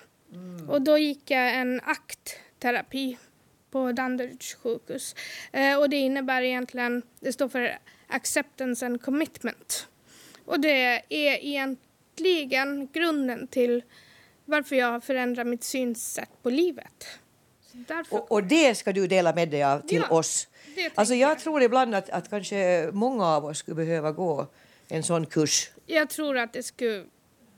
Och 0.68 0.82
då 0.82 0.98
gick 0.98 1.32
jag 1.32 1.56
en 1.56 1.82
aktterapi 1.84 3.18
på 3.72 3.92
Danderyds 3.92 4.54
sjukhus. 4.54 5.16
Eh, 5.52 5.80
och 5.80 5.90
det 5.90 5.98
innebär 5.98 6.42
egentligen, 6.42 7.02
det 7.20 7.34
står 7.34 7.50
för 7.50 7.78
acceptance 8.08 8.86
and 8.86 9.02
commitment. 9.02 9.88
Och 10.46 10.60
det 10.60 11.04
är 11.10 11.46
egentligen 11.46 12.90
grunden 12.94 13.48
till 13.48 13.84
varför 14.46 14.76
jag 14.76 14.92
har 14.92 15.00
förändrat 15.00 15.48
mitt 15.48 15.64
synsätt 15.64 16.30
på 16.44 16.50
livet. 16.50 17.08
Och, 18.10 18.32
och 18.32 18.44
det 18.44 18.76
ska 18.76 18.92
du 18.92 19.08
dela 19.08 19.34
med 19.34 19.50
dig 19.50 19.64
av 19.64 19.80
till 19.80 20.04
Ja, 20.10 20.16
oss. 20.18 20.48
Alltså 20.96 21.14
jag 21.16 21.32
jag. 21.32 21.40
tror 21.40 21.62
ibland 21.64 21.96
att, 21.96 22.10
att 22.10 22.30
kanske 22.30 22.90
många 22.94 23.26
av 23.26 23.46
oss 23.46 23.58
skulle 23.58 23.76
behöva 23.76 24.12
gå 24.12 24.48
en 24.90 25.04
sån 25.04 25.26
kurs. 25.26 25.70
jag 25.86 26.10
tror 26.10 26.38
att 26.38 26.54
det 26.54 26.64
skulle 26.64 27.06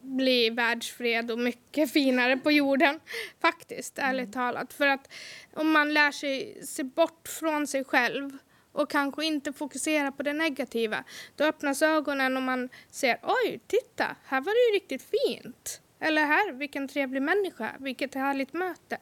bli 0.02 0.50
världsfred 0.50 1.32
och 1.32 1.40
mycket 1.40 1.92
finare 1.92 2.38
på 2.38 2.52
jorden. 2.52 3.00
Faktiskt, 3.42 4.00
ärligt 4.00 4.34
talat. 4.34 4.74
För 4.74 4.88
att 4.88 5.10
om 5.54 5.72
man 5.72 5.94
lär 5.94 6.12
sig 6.12 6.62
se 6.66 6.84
bort 6.84 7.28
från 7.28 7.68
sig 7.68 7.84
själv 7.84 8.38
och 8.72 8.90
kanske 8.90 9.26
inte 9.26 9.54
fokusera 9.54 10.12
på 10.12 10.24
det 10.24 10.34
negativa, 10.34 11.04
då 11.36 11.44
öppnas 11.44 11.82
ögonen 11.82 12.38
och 12.38 12.44
man 12.44 12.70
ser 12.90 13.20
oj, 13.24 13.60
titta, 13.68 14.16
här 14.26 14.42
var 14.42 14.54
det 14.54 14.72
ju 14.72 14.82
riktigt 14.82 15.10
fint. 15.10 15.82
Eller 16.00 16.26
här, 16.26 16.54
vilken 16.54 16.88
trevlig 16.88 17.22
människa, 17.22 17.72
vilket 17.80 18.16
härligt 18.16 18.54
möte. 18.54 18.98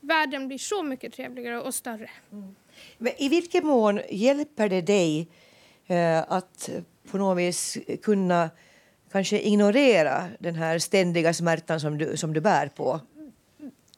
Världen 0.00 0.48
blir 0.48 0.58
så 0.58 0.82
mycket 0.82 1.12
trevligare 1.12 1.60
och 1.60 1.74
större. 1.74 2.10
Men 2.98 3.12
I 3.18 3.28
vilken 3.28 3.66
mån 3.66 4.00
hjälper 4.10 4.68
det 4.68 4.80
dig 4.80 5.28
eh, 5.86 6.32
att 6.32 6.70
på 7.10 7.18
något 7.18 7.38
vis 7.38 7.78
kunna 8.02 8.50
kanske 9.12 9.40
ignorera 9.40 10.28
den 10.38 10.54
här 10.54 10.78
ständiga 10.78 11.34
smärtan 11.34 11.80
som 11.80 11.98
du, 11.98 12.16
som 12.16 12.32
du 12.32 12.40
bär 12.40 12.68
på? 12.68 13.00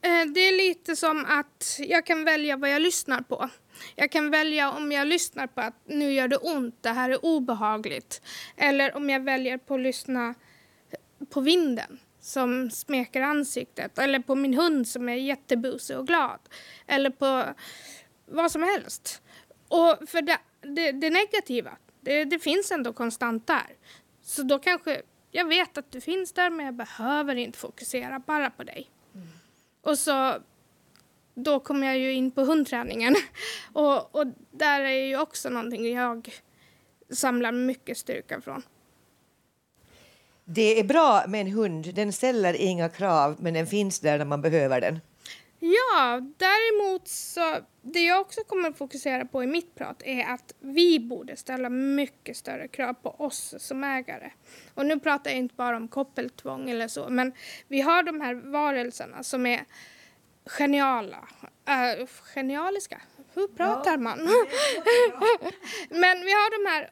Eh, 0.03 0.27
det 0.35 0.41
är 0.41 0.57
lite 0.57 0.97
som 0.97 1.25
att 1.29 1.77
jag 1.79 2.07
kan 2.07 2.25
välja 2.25 2.57
vad 2.57 2.71
jag 2.71 2.83
lyssnar 2.83 3.21
på. 3.21 3.49
Jag 3.97 4.11
kan 4.11 4.31
välja 4.31 4.73
om 4.73 4.93
jag 4.93 5.07
lyssnar 5.07 5.47
på 5.47 5.61
att 5.61 5.75
nu 5.87 6.13
gör 6.13 6.29
det 6.29 6.37
ont, 6.37 6.77
det 6.81 6.91
här 6.91 7.11
är 7.11 7.25
obehagligt. 7.25 8.23
Eller 8.57 8.97
om 8.97 9.11
jag 9.11 9.21
väljer 9.21 9.59
på 9.59 9.75
att 9.75 9.81
lyssna 9.81 10.35
på 11.31 11.41
vinden 11.41 11.99
som 12.21 12.71
smeker 12.71 13.23
ansiktet. 13.23 13.99
Eller 13.99 14.19
på 14.19 14.35
min 14.35 14.55
hund 14.55 14.89
som 14.89 15.09
är 15.09 15.15
jättebusig 15.15 15.99
och 15.99 16.07
glad. 16.07 16.39
Eller 16.87 17.11
på 17.11 17.45
vad 18.27 18.53
som 18.53 18.63
helst. 18.63 19.23
Och 19.69 20.09
för 20.09 20.23
det, 20.23 20.39
det, 20.61 20.93
det 20.93 21.11
negativa, 21.11 21.77
det, 22.09 22.25
det 22.25 22.39
finns 22.39 22.71
ändå 22.71 22.93
konstant 22.93 23.47
där. 23.47 23.77
Så 24.23 24.43
då 24.43 24.59
kanske, 24.59 25.03
jag 25.31 25.49
vet 25.49 25.79
att 25.79 25.93
du 25.93 26.01
finns 26.01 26.33
där 26.33 26.51
men 26.51 26.67
jag 26.67 26.75
behöver 26.75 27.37
inte 27.37 27.59
fokusera 27.59 28.19
bara 28.19 28.51
på 28.51 28.65
dig. 28.65 28.91
Och 29.83 29.99
så 29.99 30.35
då 31.35 31.61
kommer 31.61 31.87
jag 31.87 31.99
ju 31.99 32.13
in 32.13 32.31
på 32.31 32.43
hundträningen. 32.43 33.17
Och, 33.73 34.15
och 34.17 34.27
där 34.51 34.81
är 34.81 35.07
ju 35.07 35.21
också 35.21 35.49
någonting 35.49 35.95
jag 35.95 36.29
samlar 37.11 37.53
mycket 37.53 37.99
styrka 37.99 38.41
från. 38.41 38.63
Det 40.45 40.81
är 40.81 40.85
bra 40.85 41.25
med 41.29 41.41
en 41.41 41.53
hund. 41.53 41.95
Den 41.95 42.13
ställer 42.13 42.55
inga 42.55 42.89
krav, 42.89 43.37
men 43.39 43.55
den 43.55 43.67
finns 43.67 44.01
där 44.01 44.19
när 44.19 44.25
man 44.25 44.43
behöver 44.43 44.81
den. 44.81 45.01
Ja, 45.61 46.21
däremot 46.37 47.09
så 47.09 47.57
det 47.83 48.01
jag 48.01 48.21
också 48.21 48.45
kommer 48.45 48.69
att 48.69 48.79
fokusera 48.79 49.25
på 49.25 49.43
i 49.43 49.47
mitt 49.47 49.75
prat 49.75 50.03
är 50.05 50.25
att 50.25 50.55
vi 50.61 51.01
borde 51.01 51.37
ställa 51.37 51.69
mycket 51.69 52.37
större 52.37 52.69
krav 52.69 52.95
på 52.95 53.11
oss 53.11 53.55
som 53.59 53.85
ägare. 53.85 54.31
Och 54.75 54.87
nu 54.87 55.01
pratar 55.01 55.31
jag 55.31 55.39
inte 55.39 55.55
bara 55.55 55.77
om 55.77 55.89
koppeltvång 55.89 56.71
eller 56.71 56.89
så, 56.89 57.09
men 57.09 57.33
vi 57.69 57.81
har 57.81 58.03
de 58.03 58.21
här 58.21 58.35
varelserna 58.35 59.23
som 59.23 59.47
är 59.47 59.65
geniala. 60.47 61.29
Äh, 61.67 62.07
genialiska? 62.35 63.01
Hur 63.35 63.49
pratar 63.49 63.99
man? 63.99 64.19
men 65.89 66.25
vi 66.25 66.33
har 66.33 66.65
de 66.65 66.71
här 66.71 66.91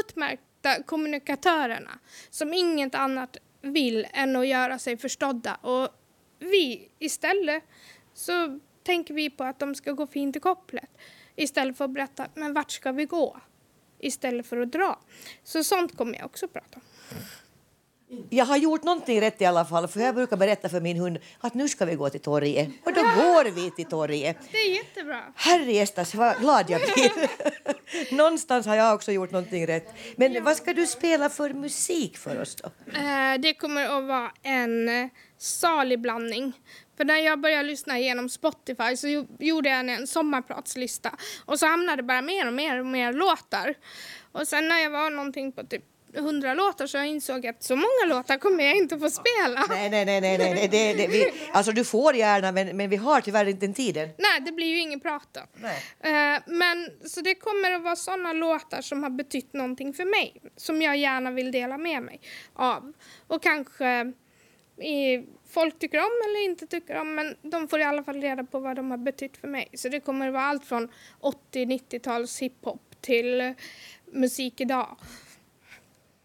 utmärkta 0.00 0.82
kommunikatörerna 0.82 1.98
som 2.30 2.52
inget 2.52 2.94
annat 2.94 3.36
vill 3.60 4.06
än 4.12 4.36
att 4.36 4.46
göra 4.46 4.78
sig 4.78 4.96
förstådda. 4.96 5.54
Och 5.54 5.88
vi 6.42 6.88
istället 6.98 7.62
så 8.14 8.60
tänker 8.82 9.14
vi 9.14 9.30
på 9.30 9.44
att 9.44 9.58
de 9.58 9.74
ska 9.74 9.92
gå 9.92 10.06
fint 10.06 10.36
i 10.36 10.40
kopplet 10.40 10.90
istället 11.36 11.76
för 11.76 11.84
att 11.84 11.90
berätta 11.90 12.26
men 12.34 12.54
vart 12.54 12.70
ska 12.70 12.92
vi 12.92 13.04
gå 13.04 13.36
istället 13.98 14.46
för 14.46 14.56
att 14.56 14.72
dra. 14.72 14.98
Så 15.44 15.64
sånt 15.64 15.96
kommer 15.96 16.18
jag 16.18 16.26
också 16.26 16.48
prata 16.48 16.76
om. 16.76 16.82
Jag 18.30 18.44
har 18.44 18.56
gjort 18.56 18.82
någonting 18.82 19.20
rätt 19.20 19.40
i 19.40 19.44
alla 19.44 19.64
fall, 19.64 19.88
för 19.88 20.00
jag 20.00 20.14
brukar 20.14 20.36
berätta 20.36 20.68
för 20.68 20.80
min 20.80 20.96
hund 20.96 21.18
att 21.40 21.54
nu 21.54 21.68
ska 21.68 21.84
vi 21.84 21.94
gå 21.94 22.10
till 22.10 22.20
torget. 22.20 22.68
Och 22.84 22.92
då 22.92 23.00
går 23.00 23.50
vi 23.50 23.70
till 23.70 23.84
torget. 23.84 24.36
Det 24.52 24.58
är 24.58 24.74
jättebra. 24.74 25.22
Herrejestas 25.34 26.14
vad 26.14 26.38
glad 26.38 26.70
jag 26.70 26.80
blir. 26.80 28.14
Någonstans 28.16 28.66
har 28.66 28.76
jag 28.76 28.94
också 28.94 29.12
gjort 29.12 29.30
någonting 29.30 29.66
rätt. 29.66 29.94
Men 30.16 30.44
vad 30.44 30.56
ska 30.56 30.72
du 30.72 30.86
spela 30.86 31.28
för 31.28 31.50
musik 31.50 32.16
för 32.16 32.40
oss 32.40 32.54
då? 32.54 32.70
Eh, 32.98 33.38
det 33.38 33.54
kommer 33.54 33.84
att 33.98 34.04
vara 34.04 34.30
en 34.42 35.10
salig 35.42 36.00
blandning. 36.00 36.52
För 36.96 37.04
när 37.04 37.16
jag 37.18 37.40
började 37.40 37.62
lyssna 37.62 37.98
genom 37.98 38.28
Spotify 38.28 38.96
så 38.96 39.08
jo- 39.08 39.36
gjorde 39.38 39.68
jag 39.68 39.88
en 39.88 40.06
sommarpratslista 40.06 41.10
och 41.44 41.58
så 41.58 41.66
hamnade 41.66 41.96
det 41.96 42.02
bara 42.02 42.22
mer 42.22 42.46
och 42.46 42.52
mer 42.52 42.80
och 42.80 42.86
mer 42.86 43.12
låtar. 43.12 43.74
Och 44.32 44.48
sen 44.48 44.68
när 44.68 44.78
jag 44.78 44.90
var 44.90 45.10
någonting 45.10 45.52
på 45.52 45.64
typ 45.66 45.82
100 46.16 46.54
låtar 46.54 46.86
så 46.86 46.96
jag 46.96 47.06
insåg 47.06 47.46
att 47.46 47.62
så 47.62 47.76
många 47.76 48.04
låtar 48.06 48.36
kommer 48.38 48.64
jag 48.64 48.76
inte 48.76 48.98
få 48.98 49.10
spela. 49.10 49.64
Nej, 49.68 49.90
nej, 49.90 50.04
nej, 50.04 50.20
nej, 50.20 50.38
nej. 50.38 50.68
Det, 50.68 50.92
det, 50.94 51.06
vi, 51.08 51.32
alltså 51.52 51.72
du 51.72 51.84
får 51.84 52.14
gärna, 52.14 52.52
men, 52.52 52.76
men 52.76 52.90
vi 52.90 52.96
har 52.96 53.20
tyvärr 53.20 53.46
inte 53.48 53.66
den 53.66 53.74
tiden. 53.74 54.08
Nej, 54.18 54.40
det 54.40 54.52
blir 54.52 54.66
ju 54.66 54.78
ingen 54.78 55.00
prat. 55.00 55.36
Nej. 55.54 55.82
Eh, 56.34 56.42
men 56.46 56.88
så 57.06 57.20
det 57.20 57.34
kommer 57.34 57.70
att 57.72 57.82
vara 57.82 57.96
sådana 57.96 58.32
låtar 58.32 58.80
som 58.82 59.02
har 59.02 59.10
betytt 59.10 59.52
någonting 59.52 59.92
för 59.94 60.04
mig. 60.04 60.42
Som 60.56 60.82
jag 60.82 60.96
gärna 60.96 61.30
vill 61.30 61.52
dela 61.52 61.78
med 61.78 62.02
mig 62.02 62.20
av. 62.54 62.92
Och 63.26 63.42
kanske 63.42 64.12
i, 64.82 65.26
folk 65.48 65.78
tycker 65.78 65.98
om 65.98 66.20
eller 66.28 66.44
inte 66.44 66.66
tycker 66.66 67.00
om. 67.00 67.14
Men 67.14 67.36
de 67.42 67.68
får 67.68 67.80
i 67.80 67.82
alla 67.82 68.04
fall 68.04 68.20
reda 68.20 68.44
på 68.44 68.58
vad 68.58 68.76
de 68.76 68.90
har 68.90 68.98
betytt 68.98 69.36
för 69.36 69.48
mig. 69.48 69.68
Så 69.74 69.88
det 69.88 70.00
kommer 70.00 70.28
att 70.28 70.34
vara 70.34 70.44
allt 70.44 70.64
från 70.64 70.88
80-90-tals 71.52 72.38
hiphop 72.38 72.82
till 73.00 73.54
musik 74.06 74.60
idag. 74.60 74.96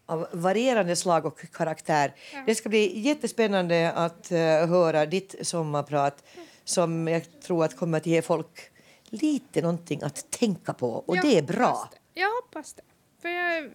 Av 0.06 0.28
varierande 0.32 0.96
slag 0.96 1.26
och 1.26 1.52
karaktär. 1.52 2.14
Det 2.46 2.54
ska 2.54 2.68
bli 2.68 2.98
jättespännande 3.00 3.92
att 3.92 4.30
eh, 4.32 4.38
höra 4.66 5.06
ditt 5.06 5.34
sommarprat 5.46 6.24
som 6.64 7.08
jag 7.08 7.40
tror 7.40 7.64
att 7.64 7.76
kommer 7.76 7.98
att 7.98 8.06
ge 8.06 8.22
folk 8.22 8.70
lite 9.04 9.62
någonting 9.62 10.02
att 10.02 10.30
tänka 10.30 10.72
på. 10.74 10.90
Och 10.90 11.16
Jag 11.16 11.24
det 11.24 11.38
är 11.38 11.42
bra. 11.42 11.90
Det. 11.92 12.20
Jag 12.20 12.30
hoppas 12.30 12.74
det. 12.74 12.82
För 13.22 13.28
jag 13.28 13.70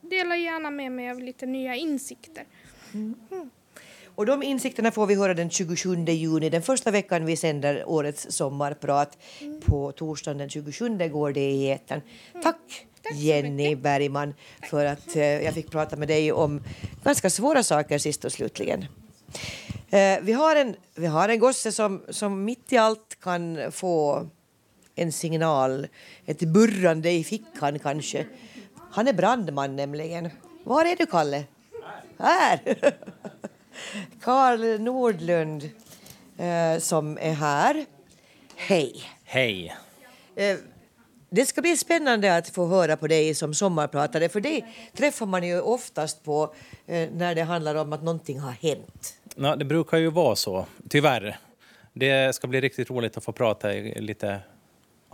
delar 0.00 0.36
gärna 0.36 0.70
med 0.70 0.92
mig 0.92 1.10
av 1.10 1.18
lite 1.20 1.46
nya 1.46 1.74
insikter. 1.74 2.44
Och 4.16 4.26
de 4.26 4.42
insikterna 4.42 4.90
får 4.90 5.06
vi 5.06 5.14
höra 5.14 5.34
den 5.34 5.50
27 5.50 6.04
juni, 6.04 6.50
den 6.50 6.62
första 6.62 6.90
veckan 6.90 7.24
vi 7.24 7.36
sänder 7.36 7.88
årets 7.88 8.26
sommarprat. 8.30 9.18
På 9.66 9.92
torsdagen 9.92 10.38
den 10.38 10.48
27 10.48 11.08
går 11.08 11.32
det 11.32 11.50
i 11.50 11.70
etern. 11.70 12.00
Tack, 12.42 12.86
Jenny 13.14 13.76
Bergman 13.76 14.34
för 14.70 14.84
att 14.84 15.16
eh, 15.16 15.24
jag 15.24 15.54
fick 15.54 15.70
prata 15.70 15.96
med 15.96 16.08
dig 16.08 16.32
om 16.32 16.62
ganska 17.04 17.30
svåra 17.30 17.62
saker 17.62 17.98
sist 17.98 18.24
och 18.24 18.32
slutligen. 18.32 18.84
Eh, 19.90 20.18
vi, 20.22 20.32
har 20.32 20.56
en, 20.56 20.76
vi 20.94 21.06
har 21.06 21.28
en 21.28 21.38
gosse 21.38 21.72
som, 21.72 22.02
som 22.08 22.44
mitt 22.44 22.72
i 22.72 22.76
allt 22.76 23.20
kan 23.20 23.72
få 23.72 24.26
en 24.94 25.12
signal, 25.12 25.86
ett 26.26 26.40
burrande 26.40 27.10
i 27.10 27.24
fickan 27.24 27.78
kanske. 27.78 28.26
Han 28.90 29.08
är 29.08 29.12
brandman 29.12 29.76
nämligen. 29.76 30.30
Var 30.64 30.84
är 30.84 30.96
du, 30.96 31.06
Kalle? 31.06 31.44
Här! 32.18 32.60
Karl 34.20 34.80
Nordlund 34.80 35.70
eh, 36.38 36.78
som 36.78 37.18
är 37.20 37.32
här. 37.32 37.86
Hej! 38.56 39.02
Hej. 39.24 39.76
Eh, 40.36 40.56
det 41.30 41.46
ska 41.46 41.60
bli 41.60 41.76
spännande 41.76 42.36
att 42.36 42.48
få 42.48 42.66
höra 42.66 42.96
på 42.96 43.06
dig 43.06 43.34
som 43.34 43.54
sommarpratare 43.54 44.28
för 44.28 44.40
det 44.40 44.64
träffar 44.96 45.26
man 45.26 45.48
ju 45.48 45.60
oftast 45.60 46.24
på 46.24 46.54
eh, 46.86 47.08
när 47.12 47.34
det 47.34 47.42
handlar 47.42 47.74
om 47.74 47.92
att 47.92 48.02
någonting 48.02 48.38
har 48.38 48.52
hänt. 48.52 49.14
Ja, 49.36 49.56
det 49.56 49.64
brukar 49.64 49.98
ju 49.98 50.10
vara 50.10 50.36
så, 50.36 50.66
tyvärr. 50.88 51.38
Det 51.92 52.34
ska 52.34 52.46
bli 52.46 52.60
riktigt 52.60 52.90
roligt 52.90 53.16
att 53.16 53.24
få 53.24 53.32
prata 53.32 53.68
lite 53.96 54.40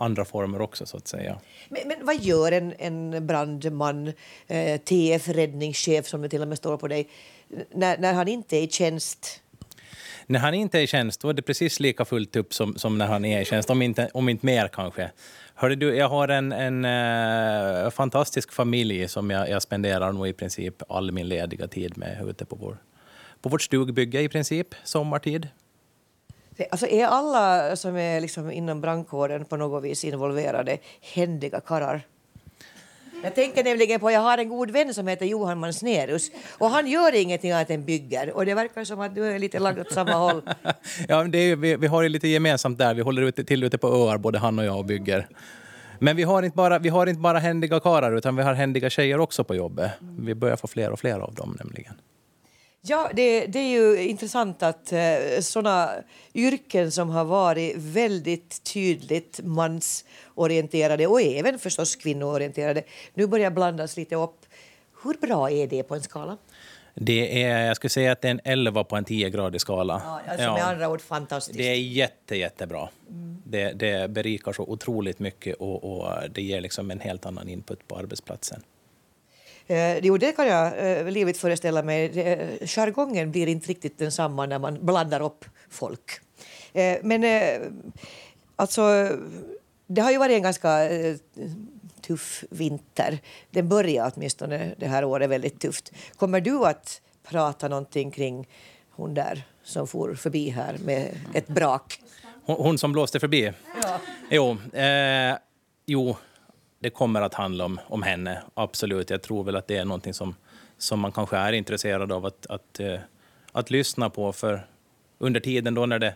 andra 0.02 0.24
former 0.24 0.60
också, 0.60 0.86
så 0.86 0.96
att 0.96 1.08
säga. 1.08 1.38
Men, 1.68 1.88
men 1.88 2.06
vad 2.06 2.20
gör 2.20 2.52
en, 2.52 2.74
en 2.78 3.26
brandman, 3.26 4.12
eh, 4.46 4.80
TF-räddningschef 4.80 6.06
som 6.06 6.22
det 6.22 6.28
till 6.28 6.42
och 6.42 6.48
med 6.48 6.58
står 6.58 6.76
på 6.76 6.88
dig, 6.88 7.08
när, 7.70 7.98
när 7.98 8.12
han 8.12 8.28
inte 8.28 8.56
är 8.56 8.62
i 8.62 8.68
tjänst? 8.68 9.42
När 10.26 10.38
han 10.38 10.54
inte 10.54 10.78
är 10.78 10.82
i 10.82 10.86
tjänst 10.86 11.20
då 11.20 11.28
är 11.28 11.32
det 11.32 11.42
precis 11.42 11.80
lika 11.80 12.04
fullt 12.04 12.36
upp 12.36 12.54
som, 12.54 12.76
som 12.76 12.98
när 12.98 13.06
han 13.06 13.24
är 13.24 13.40
i 13.40 13.44
tjänst, 13.44 13.70
om 13.70 13.82
inte, 13.82 14.10
om 14.14 14.28
inte 14.28 14.46
mer 14.46 14.68
kanske. 14.68 15.10
Hörde 15.54 15.74
du, 15.74 15.96
jag 15.96 16.08
har 16.08 16.28
en, 16.28 16.52
en 16.52 16.84
eh, 16.84 17.90
fantastisk 17.90 18.52
familj 18.52 19.08
som 19.08 19.30
jag, 19.30 19.50
jag 19.50 19.62
spenderar 19.62 20.12
nog 20.12 20.28
i 20.28 20.32
princip 20.32 20.82
all 20.88 21.12
min 21.12 21.28
lediga 21.28 21.68
tid 21.68 21.98
med 21.98 22.28
ute 22.28 22.44
på, 22.44 22.56
vår, 22.56 22.76
på 23.40 23.48
vårt 23.48 23.62
stugbygge 23.62 24.20
i 24.20 24.28
princip, 24.28 24.74
sommartid. 24.84 25.48
Alltså 26.70 26.86
är 26.86 27.06
alla 27.06 27.76
som 27.76 27.96
är 27.96 28.20
liksom 28.20 28.50
inom 28.50 28.80
brandkåren 28.80 29.44
på 29.44 29.56
något 29.56 29.84
vis 29.84 30.04
involverade 30.04 30.78
händiga 31.00 31.60
karlar? 31.60 32.02
Jag 33.24 33.34
tänker 33.34 33.64
nämligen 33.64 34.00
på, 34.00 34.10
jag 34.10 34.20
har 34.20 34.38
en 34.38 34.48
god 34.48 34.70
vän 34.70 34.94
som 34.94 35.06
heter 35.06 35.26
Johan 35.26 35.58
Mansnerus 35.58 36.30
och 36.58 36.70
han 36.70 36.86
gör 36.86 37.14
ingenting 37.14 37.52
annat 37.52 37.70
än 37.70 37.84
bygger 37.84 38.30
och 38.36 38.46
det 38.46 38.54
verkar 38.54 38.84
som 38.84 39.00
att 39.00 39.14
du 39.14 39.24
är 39.26 39.38
lite 39.38 39.58
lagd 39.58 39.78
åt 39.78 39.92
samma 39.92 40.12
håll. 40.12 40.42
Ja, 41.08 41.24
det 41.24 41.38
är, 41.38 41.56
vi, 41.56 41.76
vi 41.76 41.86
har 41.86 42.02
ju 42.02 42.08
lite 42.08 42.28
gemensamt 42.28 42.78
där. 42.78 42.94
Vi 42.94 43.02
håller 43.02 43.22
ute, 43.22 43.44
till 43.44 43.64
ute 43.64 43.78
på 43.78 43.88
öar, 43.88 44.18
både 44.18 44.38
han 44.38 44.58
och 44.58 44.64
jag, 44.64 44.78
och 44.78 44.84
bygger. 44.84 45.28
Men 45.98 46.16
vi 46.16 46.22
har 46.22 46.42
inte 46.42 46.56
bara, 46.56 46.78
vi 46.78 46.88
har 46.88 47.06
inte 47.06 47.20
bara 47.20 47.38
händiga 47.38 47.80
karlar 47.80 48.12
utan 48.12 48.36
vi 48.36 48.42
har 48.42 48.54
händiga 48.54 48.90
tjejer 48.90 49.20
också 49.20 49.44
på 49.44 49.54
jobbet. 49.54 49.90
Vi 50.18 50.34
börjar 50.34 50.56
få 50.56 50.66
fler 50.66 50.90
och 50.90 51.00
fler 51.00 51.20
av 51.20 51.34
dem 51.34 51.56
nämligen. 51.58 51.94
Ja, 52.84 53.10
det, 53.14 53.46
det 53.46 53.58
är 53.58 53.68
ju 53.68 54.02
intressant 54.02 54.62
att 54.62 54.92
eh, 54.92 55.40
sådana 55.40 55.90
yrken 56.34 56.92
som 56.92 57.10
har 57.10 57.24
varit 57.24 57.76
väldigt 57.76 58.64
tydligt 58.64 59.40
mansorienterade 59.42 61.06
och 61.06 61.22
även 61.22 61.58
förstås 61.58 61.96
kvinnoorienterade 61.96 62.82
nu 63.14 63.26
börjar 63.26 63.50
blandas 63.50 63.96
lite 63.96 64.16
upp. 64.16 64.46
Hur 65.04 65.14
bra 65.26 65.50
är 65.50 65.66
det 65.66 65.82
på 65.82 65.94
en 65.94 66.02
skala? 66.02 66.36
Det 66.94 67.42
är, 67.42 67.66
jag 67.66 67.76
skulle 67.76 67.90
säga 67.90 68.12
att 68.12 68.20
det 68.20 68.28
är 68.28 68.30
en 68.30 68.40
11 68.44 68.84
på 68.84 68.96
en 68.96 69.04
10-gradig 69.04 69.58
skala. 69.58 70.02
Ja, 70.04 70.20
alltså 70.32 70.52
med 70.52 70.64
andra 70.66 70.88
ord 70.88 71.00
fantastiskt. 71.00 71.58
Det 71.58 71.68
är 71.68 71.74
jätte, 71.74 72.36
jättebra. 72.36 72.88
Det, 73.44 73.72
det 73.72 74.10
berikar 74.10 74.52
så 74.52 74.62
otroligt 74.62 75.18
mycket 75.18 75.56
och, 75.56 75.84
och 75.84 76.08
det 76.30 76.42
ger 76.42 76.60
liksom 76.60 76.90
en 76.90 77.00
helt 77.00 77.26
annan 77.26 77.48
input 77.48 77.88
på 77.88 77.96
arbetsplatsen. 77.96 78.62
Eh, 79.66 79.98
jo, 79.98 80.16
det 80.18 80.32
kan 80.32 80.46
jag 80.46 80.98
eh, 80.98 81.04
livligt 81.10 81.38
föreställa 81.38 81.82
mig. 81.82 82.08
Det- 82.08 82.58
Jargongen 82.76 83.30
blir 83.30 83.46
inte 83.46 83.68
riktigt 83.68 83.98
densamma 83.98 84.46
när 84.46 84.58
man 84.58 84.78
blandar 84.86 85.20
upp 85.22 85.44
folk. 85.70 86.10
Eh, 86.72 86.98
men 87.02 87.24
eh, 87.24 87.60
alltså, 88.56 89.08
det 89.86 90.00
har 90.00 90.10
ju 90.10 90.18
varit 90.18 90.34
en 90.36 90.42
ganska 90.42 90.90
eh, 90.90 91.16
tuff 92.00 92.44
vinter. 92.50 93.18
Den 93.50 93.68
börjar 93.68 94.12
åtminstone 94.16 94.74
det 94.78 94.86
här 94.86 95.04
året 95.04 95.30
väldigt 95.30 95.60
tufft. 95.60 95.92
Kommer 96.16 96.40
du 96.40 96.64
att 96.66 97.00
prata 97.28 97.68
någonting 97.68 98.10
kring 98.10 98.48
hon 98.90 99.14
där 99.14 99.42
som 99.64 99.86
for 99.86 100.14
förbi 100.14 100.48
här 100.50 100.76
med 100.84 101.08
ett 101.34 101.46
brak? 101.48 102.00
Hon, 102.44 102.56
hon 102.56 102.78
som 102.78 102.92
blåste 102.92 103.20
förbi? 103.20 103.52
Ja. 103.82 103.98
Jo, 104.30 104.56
eh, 104.80 105.36
jo, 105.86 106.16
det 106.82 106.90
kommer 106.90 107.22
att 107.22 107.34
handla 107.34 107.64
om, 107.64 107.80
om 107.86 108.02
henne, 108.02 108.42
absolut. 108.54 109.10
Jag 109.10 109.22
tror 109.22 109.44
väl 109.44 109.56
att 109.56 109.66
det 109.66 109.76
är 109.76 109.84
någonting 109.84 110.14
som, 110.14 110.34
som 110.78 111.00
man 111.00 111.12
kanske 111.12 111.36
är 111.36 111.52
intresserad 111.52 112.12
av 112.12 112.26
att, 112.26 112.46
att, 112.46 112.80
eh, 112.80 112.98
att 113.52 113.70
lyssna 113.70 114.10
på. 114.10 114.32
För 114.32 114.66
under 115.18 115.40
tiden 115.40 115.74
då 115.74 115.86
när 115.86 115.98
det, 115.98 116.14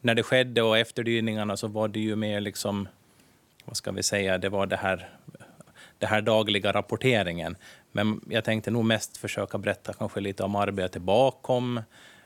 när 0.00 0.14
det 0.14 0.22
skedde 0.22 0.62
och 0.62 0.78
efterdyningarna 0.78 1.56
så 1.56 1.66
var 1.66 1.88
det 1.88 2.00
ju 2.00 2.16
mer 2.16 2.40
liksom, 2.40 2.88
vad 3.64 3.76
ska 3.76 3.90
vi 3.90 4.02
säga, 4.02 4.38
det 4.38 4.48
var 4.48 4.66
det 4.66 4.76
här, 4.76 5.08
det 5.98 6.06
här 6.06 6.20
dagliga 6.20 6.72
rapporteringen. 6.72 7.56
Men 7.92 8.20
jag 8.28 8.44
tänkte 8.44 8.70
nog 8.70 8.84
mest 8.84 9.16
försöka 9.16 9.58
berätta 9.58 9.92
kanske 9.92 10.20
lite 10.20 10.42
om 10.42 10.56
arbetet 10.56 11.02
bakom. 11.02 11.76
Och 11.76 11.82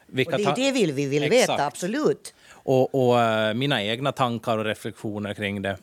Vilka 0.07 0.37
det 0.37 0.45
är 0.45 0.57
det 0.57 0.73
vill 0.73 0.93
vi 0.93 1.07
vill 1.07 1.23
Exakt. 1.23 1.51
veta, 1.51 1.67
absolut. 1.67 2.35
och, 2.51 2.95
och 2.95 3.21
eh, 3.21 3.55
mina 3.55 3.83
egna 3.83 4.13
tankar 4.13 4.59
och 4.59 4.65
reflektioner 4.65 5.35
kring 5.35 5.63
det. 5.63 5.77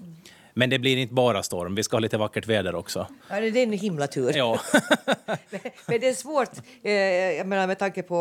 Men 0.54 0.70
det 0.70 0.80
blir 0.80 0.97
inte 0.97 1.14
bara 1.14 1.43
storm, 1.43 1.76
vi 1.76 1.84
ska 1.84 1.95
ha 1.95 1.99
lite 1.99 2.18
vackert 2.18 2.47
väder 2.47 2.76
också. 2.76 3.08
Ja, 3.30 3.39
det 3.39 3.47
är 3.47 3.64
en 3.64 3.72
himla 3.72 4.08
tur. 4.08 4.38
Ja. 4.38 4.60
Men 5.88 5.99
det 5.99 6.08
är 6.08 6.14
svårt, 6.14 6.51
eh, 6.84 6.91
jag 6.91 7.47
menar, 7.47 7.68
med 7.68 7.80
tanke 7.80 8.04
på 8.04 8.16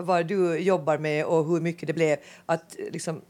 vad 0.00 0.26
du 0.26 0.58
jobbar 0.58 0.98
med 0.98 1.24
och 1.24 1.46
hur 1.46 1.60
mycket 1.60 1.86
det 1.86 1.92
blev, 1.92 2.18
att 2.46 2.76
liksom 2.92 3.22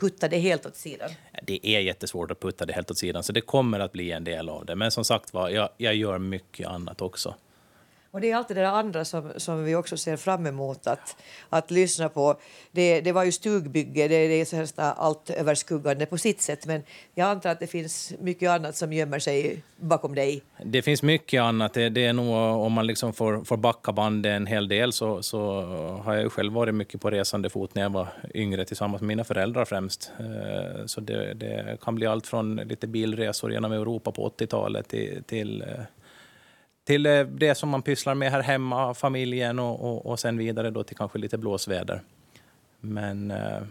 putta 0.00 0.28
det 0.28 0.38
helt 0.38 0.66
åt 0.66 0.76
sidan. 0.76 1.10
Det 1.42 1.66
är 1.66 1.80
jättesvårt 1.80 2.30
att 2.30 2.40
putta 2.40 2.66
det 2.66 2.72
helt 2.72 2.90
åt 2.90 2.98
sidan, 2.98 3.22
så 3.22 3.32
det 3.32 3.40
kommer 3.40 3.80
att 3.80 3.92
bli 3.92 4.12
en 4.12 4.24
del 4.24 4.48
av 4.48 4.66
det. 4.66 4.74
Men 4.74 4.90
som 4.90 5.04
sagt 5.04 5.34
var, 5.34 5.48
jag, 5.48 5.68
jag 5.76 5.94
gör 5.94 6.18
mycket 6.18 6.68
annat 6.68 7.02
också. 7.02 7.34
Och 8.12 8.20
det 8.20 8.30
är 8.30 8.36
alltid 8.36 8.56
det 8.56 8.60
där 8.60 8.68
andra 8.68 9.04
som, 9.04 9.32
som 9.36 9.64
vi 9.64 9.74
också 9.74 9.96
ser 9.96 10.16
fram 10.16 10.46
emot 10.46 10.86
att, 10.86 11.16
att 11.48 11.70
lyssna 11.70 12.08
på. 12.08 12.36
Det, 12.70 13.00
det 13.00 13.12
var 13.12 13.24
ju 13.24 13.32
stugbygge, 13.32 14.08
det, 14.08 14.28
det 14.28 14.40
är 14.40 14.44
så 14.44 14.56
helst 14.56 14.74
allt 14.78 15.30
överskuggande 15.30 16.06
på 16.06 16.18
sitt 16.18 16.40
sätt, 16.40 16.66
men 16.66 16.82
jag 17.14 17.28
antar 17.28 17.50
att 17.50 17.60
det 17.60 17.66
finns 17.66 18.12
mycket 18.20 18.50
annat 18.50 18.76
som 18.76 18.92
gömmer 18.92 19.18
sig 19.18 19.62
bakom 19.76 20.14
dig. 20.14 20.42
Det 20.64 20.82
finns 20.82 21.02
mycket 21.02 21.42
annat. 21.42 21.74
Det, 21.74 21.88
det 21.88 22.04
är 22.06 22.12
nog, 22.12 22.34
om 22.66 22.72
man 22.72 22.86
liksom 22.86 23.12
får, 23.12 23.44
får 23.44 23.56
backa 23.56 23.92
bandet 23.92 24.30
en 24.30 24.46
hel 24.46 24.68
del 24.68 24.92
så, 24.92 25.22
så 25.22 25.62
har 26.04 26.14
jag 26.14 26.22
ju 26.22 26.30
själv 26.30 26.52
varit 26.52 26.74
mycket 26.74 27.00
på 27.00 27.10
resande 27.10 27.50
fot 27.50 27.74
när 27.74 27.82
jag 27.82 27.90
var 27.90 28.08
yngre 28.34 28.64
tillsammans 28.64 29.00
med 29.00 29.08
mina 29.08 29.24
föräldrar 29.24 29.64
främst. 29.64 30.12
Eh, 30.18 30.86
så 30.86 31.00
det, 31.00 31.34
det 31.34 31.78
kan 31.82 31.94
bli 31.94 32.06
allt 32.06 32.26
från 32.26 32.56
lite 32.56 32.86
bilresor 32.86 33.52
genom 33.52 33.72
Europa 33.72 34.12
på 34.12 34.28
80-talet 34.28 34.88
till, 34.88 35.22
till, 35.26 35.64
till 36.84 37.06
eh, 37.06 37.20
det 37.20 37.54
som 37.54 37.68
man 37.68 37.82
pysslar 37.82 38.14
med 38.14 38.30
här 38.32 38.42
hemma, 38.42 38.94
familjen 38.94 39.58
och, 39.58 39.80
och, 39.80 40.06
och 40.06 40.20
sen 40.20 40.38
vidare 40.38 40.70
då 40.70 40.82
till 40.82 40.96
kanske 40.96 41.18
lite 41.18 41.38
blåsväder. 41.38 42.02
Men 42.80 43.30
eh, 43.30 43.62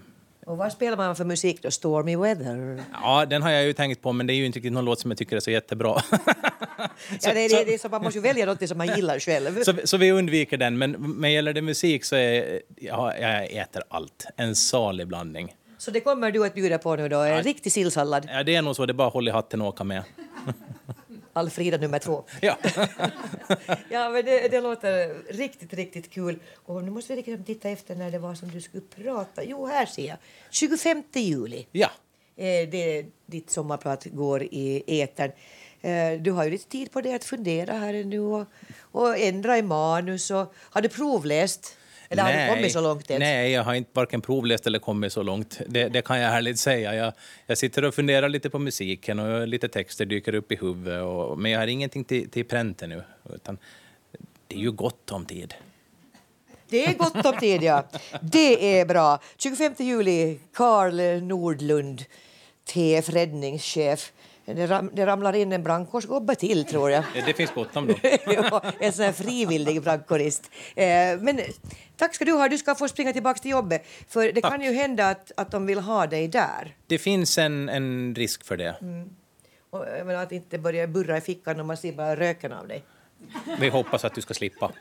Och 0.46 0.58
vad 0.58 0.72
spelar 0.72 0.98
man 0.98 1.16
för 1.16 1.26
musik 1.26 1.62
då? 1.64 1.72
Stormy 1.72 2.16
Weather? 2.16 2.84
ja, 3.04 3.26
den 3.26 3.42
har 3.42 3.52
jag 3.52 3.64
ju 3.64 3.74
tänkt 3.74 4.02
på, 4.02 4.14
men 4.14 4.28
det 4.28 4.34
är 4.34 4.36
ju 4.36 4.46
inte 4.46 4.60
riktigt 4.60 4.74
någon 4.74 4.86
låt 4.86 5.00
som 5.00 5.12
jag 5.12 5.18
tycker 5.18 5.36
är 5.36 5.40
så 5.40 5.52
jättebra. 5.52 6.02
ja, 7.22 7.34
det, 7.34 7.48
det, 7.48 7.64
det 7.64 7.74
är 7.74 7.78
så 7.78 7.90
man 7.90 8.04
måste 8.04 8.18
ju 8.18 8.24
välja 8.24 8.46
något 8.46 8.70
som 8.70 8.78
man 8.78 8.96
gillar 8.96 9.20
själv. 9.20 9.64
Så, 9.64 9.74
så 9.84 9.98
vi 9.98 10.12
undviker 10.12 10.58
den, 10.58 10.78
men 10.78 10.92
men 10.92 11.32
gäller 11.32 11.54
det 11.54 11.62
musik 11.62 12.06
så 12.06 12.16
är 12.16 12.62
ja, 12.76 13.18
jag 13.18 13.52
äter 13.52 13.84
allt. 13.90 14.26
En 14.36 14.56
salig 14.56 15.08
blandning. 15.08 15.56
Så 15.78 15.92
det 15.92 16.00
kommer 16.00 16.32
du 16.32 16.46
att 16.46 16.54
bjuda 16.54 16.78
på 16.78 16.96
nu 16.96 17.10
då, 17.10 17.20
en 17.20 17.44
riktig 17.44 17.72
sillsallad. 17.72 18.30
Ja, 18.32 18.44
det 18.44 18.56
är 18.56 18.62
nog 18.62 18.76
så, 18.76 18.86
det 18.86 18.92
är 18.92 18.94
bara 18.94 19.08
att 19.08 19.14
hålla 19.14 19.32
i 19.32 19.34
hatten 19.34 19.62
och 19.62 19.68
åka 19.68 19.84
med. 19.84 20.04
Alfrida 21.34 21.78
nummer 21.78 22.00
två. 22.00 22.24
Ja. 22.42 22.58
Ja, 23.90 24.10
men 24.10 24.26
det, 24.26 24.48
det 24.48 24.62
låter 24.62 25.24
riktigt, 25.34 25.74
riktigt 25.74 26.12
kul. 26.12 26.40
Och 26.66 26.84
nu 26.84 26.92
måste 26.92 27.16
vi 27.16 27.22
liksom 27.22 27.44
titta 27.44 27.70
efter 27.70 27.96
när 27.96 28.12
det 28.12 28.20
var 28.20 28.36
som 28.36 28.50
du 28.52 28.62
skulle 28.62 28.84
prata. 28.96 29.44
Jo, 29.44 29.66
här 29.66 29.86
ser 29.86 30.08
jag. 30.08 30.18
25 30.50 31.04
juli. 31.14 31.68
ja. 31.72 31.90
Eh, 32.36 32.70
det, 32.70 33.06
ditt 33.26 33.50
sommarprat 33.50 34.06
går 34.06 34.44
i 34.44 34.84
etern. 35.02 35.32
Eh, 35.82 36.22
du 36.22 36.32
har 36.32 36.44
ju 36.44 36.50
lite 36.50 36.70
tid 36.70 36.92
på 36.92 37.02
dig 37.02 37.14
att 37.14 37.24
fundera 37.24 37.74
här 37.74 38.04
nu 38.04 38.20
och, 38.20 38.46
och 38.82 39.18
ändra 39.18 39.58
i 39.58 39.62
manus. 39.62 40.32
Och, 40.32 40.54
har 40.56 40.82
du 40.82 40.90
provläst? 40.90 41.78
Eller 42.12 42.24
har 42.24 42.32
du 42.32 42.56
kommit 42.56 42.72
så 42.72 42.82
långt 42.82 43.12
än? 43.12 43.20
Nej, 43.20 43.52
jag 43.52 43.64
har 43.64 43.74
inte 43.74 43.90
varken 43.94 44.22
provläst 44.22 44.68
eller 44.68 44.80
kommit 44.80 45.14
så 45.14 45.24
långt. 45.24 45.62
Det, 45.68 45.90
det 45.90 46.02
kan 46.02 46.20
jag 46.20 46.34
ärligt 46.34 46.60
säga. 46.60 46.96
Jag, 46.96 47.14
jag 47.48 47.58
sitter 47.58 47.86
och 47.86 47.96
funderar 47.96 48.30
lite 48.30 48.50
på 48.50 48.60
musiken 48.60 49.20
och 49.20 49.48
lite 49.48 49.68
texter 49.68 50.06
dyker 50.06 50.36
upp 50.36 50.52
i 50.52 50.56
huvudet. 50.56 51.04
Och, 51.04 51.40
men 51.40 51.52
jag 51.52 51.60
har 51.60 51.68
ingenting 51.68 52.04
till, 52.04 52.30
till 52.30 52.46
pränten 52.46 52.90
nu. 52.90 53.04
Utan 53.36 53.58
det 54.48 54.56
är 54.56 54.60
ju 54.60 54.72
gott 54.72 55.12
om 55.12 55.26
tid. 55.26 55.54
Det 56.70 56.86
är 56.86 56.94
gott 56.94 57.26
om 57.26 57.38
tid, 57.40 57.64
ja. 57.64 57.84
Det 58.22 58.80
är 58.80 58.86
bra. 58.86 59.20
25 59.38 59.74
juli, 59.78 60.40
Karl 60.54 61.24
Nordlund, 61.24 62.06
TF 62.66 63.10
räddningschef. 63.10 64.12
Det, 64.56 64.68
ram, 64.68 64.90
det 64.94 65.06
ramlar 65.06 65.34
in 65.34 65.52
en 65.52 65.64
brandkårsgubbe 65.64 66.36
till, 66.36 66.66
tror 66.66 66.92
jag. 66.92 67.04
Det, 67.26 67.34
finns 67.34 67.52
gott 67.52 67.76
om 67.76 67.88
dem. 67.88 67.98
Ja, 68.26 68.62
en 68.80 68.94
sån 68.94 69.14
frivillig 69.14 69.82
brandkårist. 69.82 70.52
Eh, 70.76 70.86
men 71.20 71.40
tack 71.98 72.16
ska 72.16 72.26
du 72.26 72.32
ha. 72.32 72.50
Du 72.50 72.58
ska 72.58 72.76
få 72.76 72.88
springa 72.88 73.14
tillbaka 73.14 73.40
till 73.40 73.52
jobbet. 73.52 73.86
För 74.08 74.32
det 74.32 74.42
kan 74.42 74.62
ju 74.62 74.74
hända 74.74 75.10
att, 75.10 75.32
att 75.38 75.52
de 75.52 75.66
vill 75.66 75.80
ha 75.80 76.08
dig 76.08 76.28
där. 76.28 76.76
Det 76.88 76.98
finns 76.98 77.38
en, 77.38 77.70
en 77.70 78.16
risk 78.16 78.46
för 78.46 78.58
det. 78.58 78.76
Och, 79.70 79.86
jag 79.98 80.08
menar, 80.08 80.24
att 80.24 80.32
inte 80.32 80.58
börja 80.58 80.88
burra 80.88 81.18
i 81.18 81.22
fickan 81.22 81.60
och 81.60 81.66
man 81.66 81.78
ser 81.78 81.92
bara 81.92 82.16
röken 82.16 82.52
av 82.54 82.68
dig. 82.68 82.84
Vi 83.60 83.70
hoppas 83.70 84.06
att 84.06 84.16
du 84.16 84.22
ska 84.22 84.34
slippa. 84.34 84.72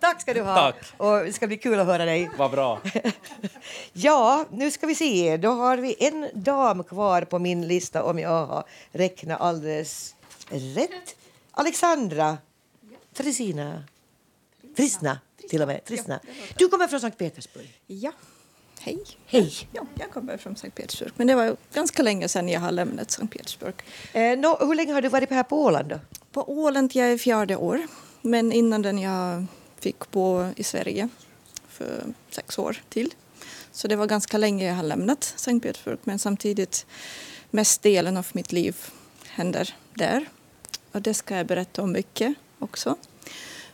Tack 0.00 0.20
ska 0.20 0.34
du 0.34 0.40
ha. 0.42 0.54
Tack. 0.54 0.76
Och 0.96 1.24
det 1.24 1.32
ska 1.32 1.46
bli 1.46 1.56
kul 1.56 1.80
att 1.80 1.86
höra 1.86 2.04
dig. 2.04 2.30
Vad 2.36 2.50
bra. 2.50 2.80
Ja, 3.92 4.46
nu 4.50 4.70
ska 4.70 4.86
vi 4.86 4.94
se. 4.94 5.36
Då 5.36 5.50
har 5.50 5.76
vi 5.78 5.96
en 5.98 6.28
dam 6.34 6.84
kvar 6.84 7.22
på 7.22 7.38
min 7.38 7.68
lista 7.68 8.02
om 8.02 8.18
jag 8.18 8.46
har 8.46 8.64
räknat 8.92 9.40
alldeles 9.40 10.14
rätt. 10.48 11.16
Alexandra 11.50 12.38
Trisina. 13.14 13.84
Trisna, 14.76 15.18
till 15.50 15.62
och 15.62 15.68
med. 15.68 15.84
Trisna. 15.84 16.20
Du 16.56 16.68
kommer 16.68 16.88
från 16.88 17.00
Sankt 17.00 17.18
Petersburg. 17.18 17.80
Ja, 17.86 18.12
hej. 18.82 18.98
Hej. 19.26 19.52
Ja, 19.72 19.86
jag 19.94 20.10
kommer 20.10 20.36
från 20.36 20.56
Sankt 20.56 20.76
Petersburg, 20.76 21.12
men 21.16 21.26
det 21.26 21.34
var 21.34 21.56
ganska 21.74 22.02
länge 22.02 22.28
sedan 22.28 22.48
jag 22.48 22.60
har 22.60 22.72
lämnat 22.72 23.10
Sankt 23.10 23.32
Petersburg. 23.32 23.74
Eh, 24.12 24.38
nå, 24.38 24.56
hur 24.60 24.74
länge 24.74 24.92
har 24.92 25.02
du 25.02 25.08
varit 25.08 25.30
här 25.30 25.42
på 25.42 25.64
Åland? 25.64 25.88
Då? 25.88 26.00
På 26.32 26.50
Åland 26.52 26.90
jag 26.94 27.12
är 27.12 27.18
fjärde 27.18 27.56
år, 27.56 27.86
men 28.22 28.52
innan 28.52 28.82
den 28.82 28.98
jag 28.98 29.46
fick 29.78 30.10
bo 30.10 30.46
i 30.56 30.62
Sverige 30.62 31.08
för 31.68 32.02
sex 32.30 32.58
år 32.58 32.82
till. 32.88 33.14
Så 33.72 33.88
det 33.88 33.96
var 33.96 34.06
ganska 34.06 34.38
länge 34.38 34.66
jag 34.66 34.74
har 34.74 34.82
lämnat 34.82 35.34
Sankt 35.36 35.62
Petersburg, 35.62 35.98
men 36.04 36.18
samtidigt 36.18 36.86
mest 37.50 37.82
delen 37.82 38.16
av 38.16 38.26
mitt 38.32 38.52
liv 38.52 38.76
händer 39.26 39.74
där. 39.94 40.26
Och 40.92 41.02
det 41.02 41.14
ska 41.14 41.36
jag 41.36 41.46
berätta 41.46 41.82
om 41.82 41.92
mycket 41.92 42.34
också. 42.58 42.96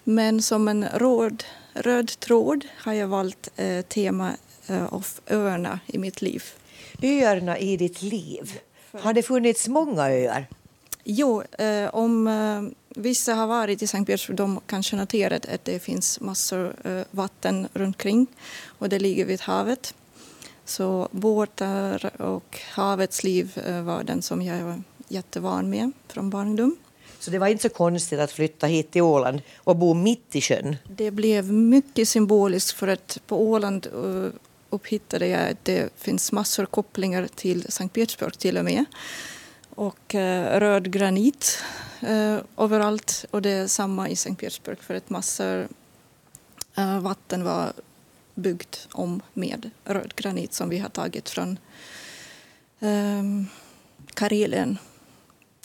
Men 0.04 0.42
som 0.42 0.68
en 0.68 0.88
råd, 0.94 1.44
röd 1.72 2.20
tråd 2.20 2.64
har 2.76 2.92
jag 2.92 3.08
valt 3.08 3.48
eh, 3.56 3.82
tema 3.82 4.32
av 4.70 5.06
öarna 5.26 5.80
i 5.86 5.98
mitt 5.98 6.22
liv. 6.22 6.44
Öarna 7.02 7.58
i 7.58 7.76
ditt 7.76 8.02
liv. 8.02 8.58
Har 8.92 9.12
det 9.12 9.22
funnits 9.22 9.68
många 9.68 10.02
öar? 10.10 10.46
Jo, 11.04 11.42
eh, 11.42 11.94
om 11.94 12.26
eh, 12.26 12.62
vissa 13.02 13.34
har 13.34 13.46
varit 13.46 13.82
i 13.82 13.86
Sankt 13.86 14.06
Petersburg 14.06 14.36
de 14.36 14.60
kanske 14.66 14.96
noterat 14.96 15.46
att 15.46 15.64
det 15.64 15.78
finns 15.78 16.20
massor 16.20 16.74
eh, 16.84 17.02
vatten 17.10 17.68
runt 17.72 17.96
omkring 17.96 18.26
och 18.78 18.88
det 18.88 18.98
ligger 18.98 19.24
vid 19.24 19.40
havet. 19.40 19.94
Så 20.64 21.08
båtar 21.10 22.22
och 22.22 22.60
havets 22.72 23.24
liv 23.24 23.58
eh, 23.66 23.82
var 23.82 24.02
den 24.02 24.22
som 24.22 24.42
jag 24.42 24.64
var 24.64 24.82
jättevan 25.08 25.70
med 25.70 25.92
från 26.08 26.30
barndom. 26.30 26.76
Så 27.18 27.30
det 27.30 27.38
var 27.38 27.46
inte 27.46 27.62
så 27.62 27.68
konstigt 27.68 28.20
att 28.20 28.32
flytta 28.32 28.66
hit 28.66 28.90
till 28.90 29.02
Åland 29.02 29.40
och 29.56 29.76
bo 29.76 29.94
mitt 29.94 30.36
i 30.36 30.40
sjön? 30.40 30.76
Det 30.96 31.10
blev 31.10 31.52
mycket 31.52 32.08
symboliskt 32.08 32.72
för 32.72 32.88
att 32.88 33.18
på 33.26 33.42
Åland 33.42 33.86
eh, 33.86 34.30
upphittade 34.70 35.26
jag 35.26 35.50
att 35.50 35.64
det 35.64 35.92
finns 35.96 36.32
massor 36.32 36.66
kopplingar 36.66 37.28
till 37.34 37.72
Sankt 37.72 37.94
Petersburg 37.94 38.38
till 38.38 38.58
och 38.58 38.64
med. 38.64 38.84
Och 39.74 40.14
eh, 40.14 40.60
röd 40.60 40.92
granit 40.92 41.64
eh, 42.00 42.38
överallt 42.56 43.24
och 43.30 43.42
det 43.42 43.50
är 43.50 43.66
samma 43.66 44.08
i 44.08 44.16
Sankt 44.16 44.40
Petersburg 44.40 44.78
för 44.78 44.94
att 44.94 45.10
massor 45.10 45.68
eh, 46.76 47.00
vatten 47.00 47.44
var 47.44 47.72
byggt 48.34 48.88
om 48.92 49.22
med 49.34 49.70
röd 49.84 50.12
granit 50.16 50.52
som 50.52 50.68
vi 50.68 50.78
har 50.78 50.88
tagit 50.88 51.28
från 51.28 51.58
eh, 52.80 53.22
Karelien 54.14 54.78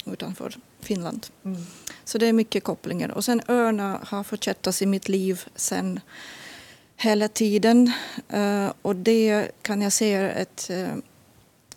utanför 0.06 0.56
Finland. 0.80 1.28
Mm. 1.44 1.66
Så 2.06 2.18
det 2.18 2.28
är 2.28 2.34
mycket 2.34 2.64
kopplingar. 2.64 3.10
Och 3.12 3.26
sen 3.26 3.42
öarna 3.48 4.00
har 4.04 4.24
förkättats 4.24 4.82
i 4.82 4.86
mitt 4.86 5.10
liv 5.10 5.42
sen 5.56 6.00
hela 7.04 7.28
tiden. 7.28 7.92
Eh, 8.30 8.72
och 8.82 8.96
det 8.96 9.52
kan 9.62 9.82
jag 9.82 9.94
se 9.94 10.14
ett 10.14 10.70
eh, 10.70 10.94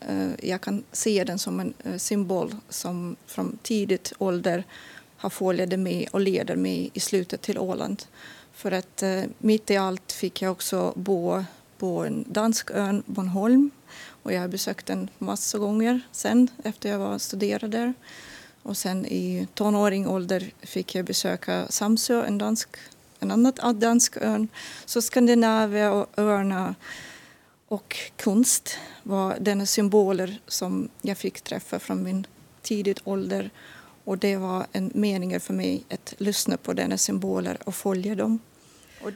eh, 0.01 0.31
jag 0.43 0.61
kan 0.61 0.85
se 0.93 1.25
den 1.25 1.39
som 1.39 1.61
en 1.61 1.99
symbol 1.99 2.57
som 2.69 3.17
från 3.27 3.59
tidigt 3.63 4.13
ålder 4.19 4.65
har 5.17 5.31
följt 5.31 5.79
med 5.79 6.09
och 6.13 6.21
leder 6.21 6.57
mig 6.57 6.91
i 6.95 7.01
slutet 7.01 7.43
till 7.43 7.59
Åland. 7.59 8.03
För 8.53 8.73
att 8.73 9.03
eh, 9.03 9.23
mitt 9.39 9.71
i 9.71 9.77
allt 9.77 10.13
fick 10.13 10.43
jag 10.43 10.53
också 10.53 10.93
bo 10.97 11.45
på 11.79 12.05
en 12.05 12.25
dansk 12.29 12.71
ön, 12.71 13.03
Bornholm. 13.07 13.71
Och 14.23 14.33
jag 14.33 14.41
har 14.41 14.49
besökt 14.49 14.87
den 14.87 15.11
massor 15.19 15.59
gånger 15.59 16.01
sen 16.13 16.49
efter 16.65 16.89
jag 16.89 16.99
var 16.99 17.19
studerade 17.19 17.79
där. 17.79 17.95
Och 18.63 18.77
sen 18.77 19.07
i 19.07 19.47
tonåring 19.55 20.09
ålder 20.09 20.51
fick 20.63 20.95
jag 20.95 21.05
besöka 21.05 21.67
Samsö, 21.69 22.25
en, 22.25 22.39
dansk, 22.39 22.69
en 23.31 23.47
annan 23.47 23.79
dansk 23.79 24.17
ön. 24.17 24.49
Så 24.85 25.03
Skandinavien 25.03 25.93
och 25.93 26.07
öarna 26.17 26.75
och 27.69 27.97
konst 28.23 28.79
var 29.03 29.37
denna 29.41 29.67
symboler 29.67 30.41
som 30.47 30.89
jag 31.03 31.19
fick 31.19 31.41
träffa 31.41 31.79
från 31.79 32.03
min 32.03 32.27
tidigt 32.63 33.01
ålder. 33.05 33.51
Och 34.05 34.19
det 34.19 34.37
var 34.37 34.67
en 34.73 34.91
mening 34.95 35.41
för 35.41 35.55
mig 35.55 35.85
att 35.91 36.15
lyssna 36.19 36.57
på 36.57 36.73
denna 36.73 36.99
symboler 36.99 37.59
och 37.65 37.75
följa 37.75 38.15
dem. 38.15 38.39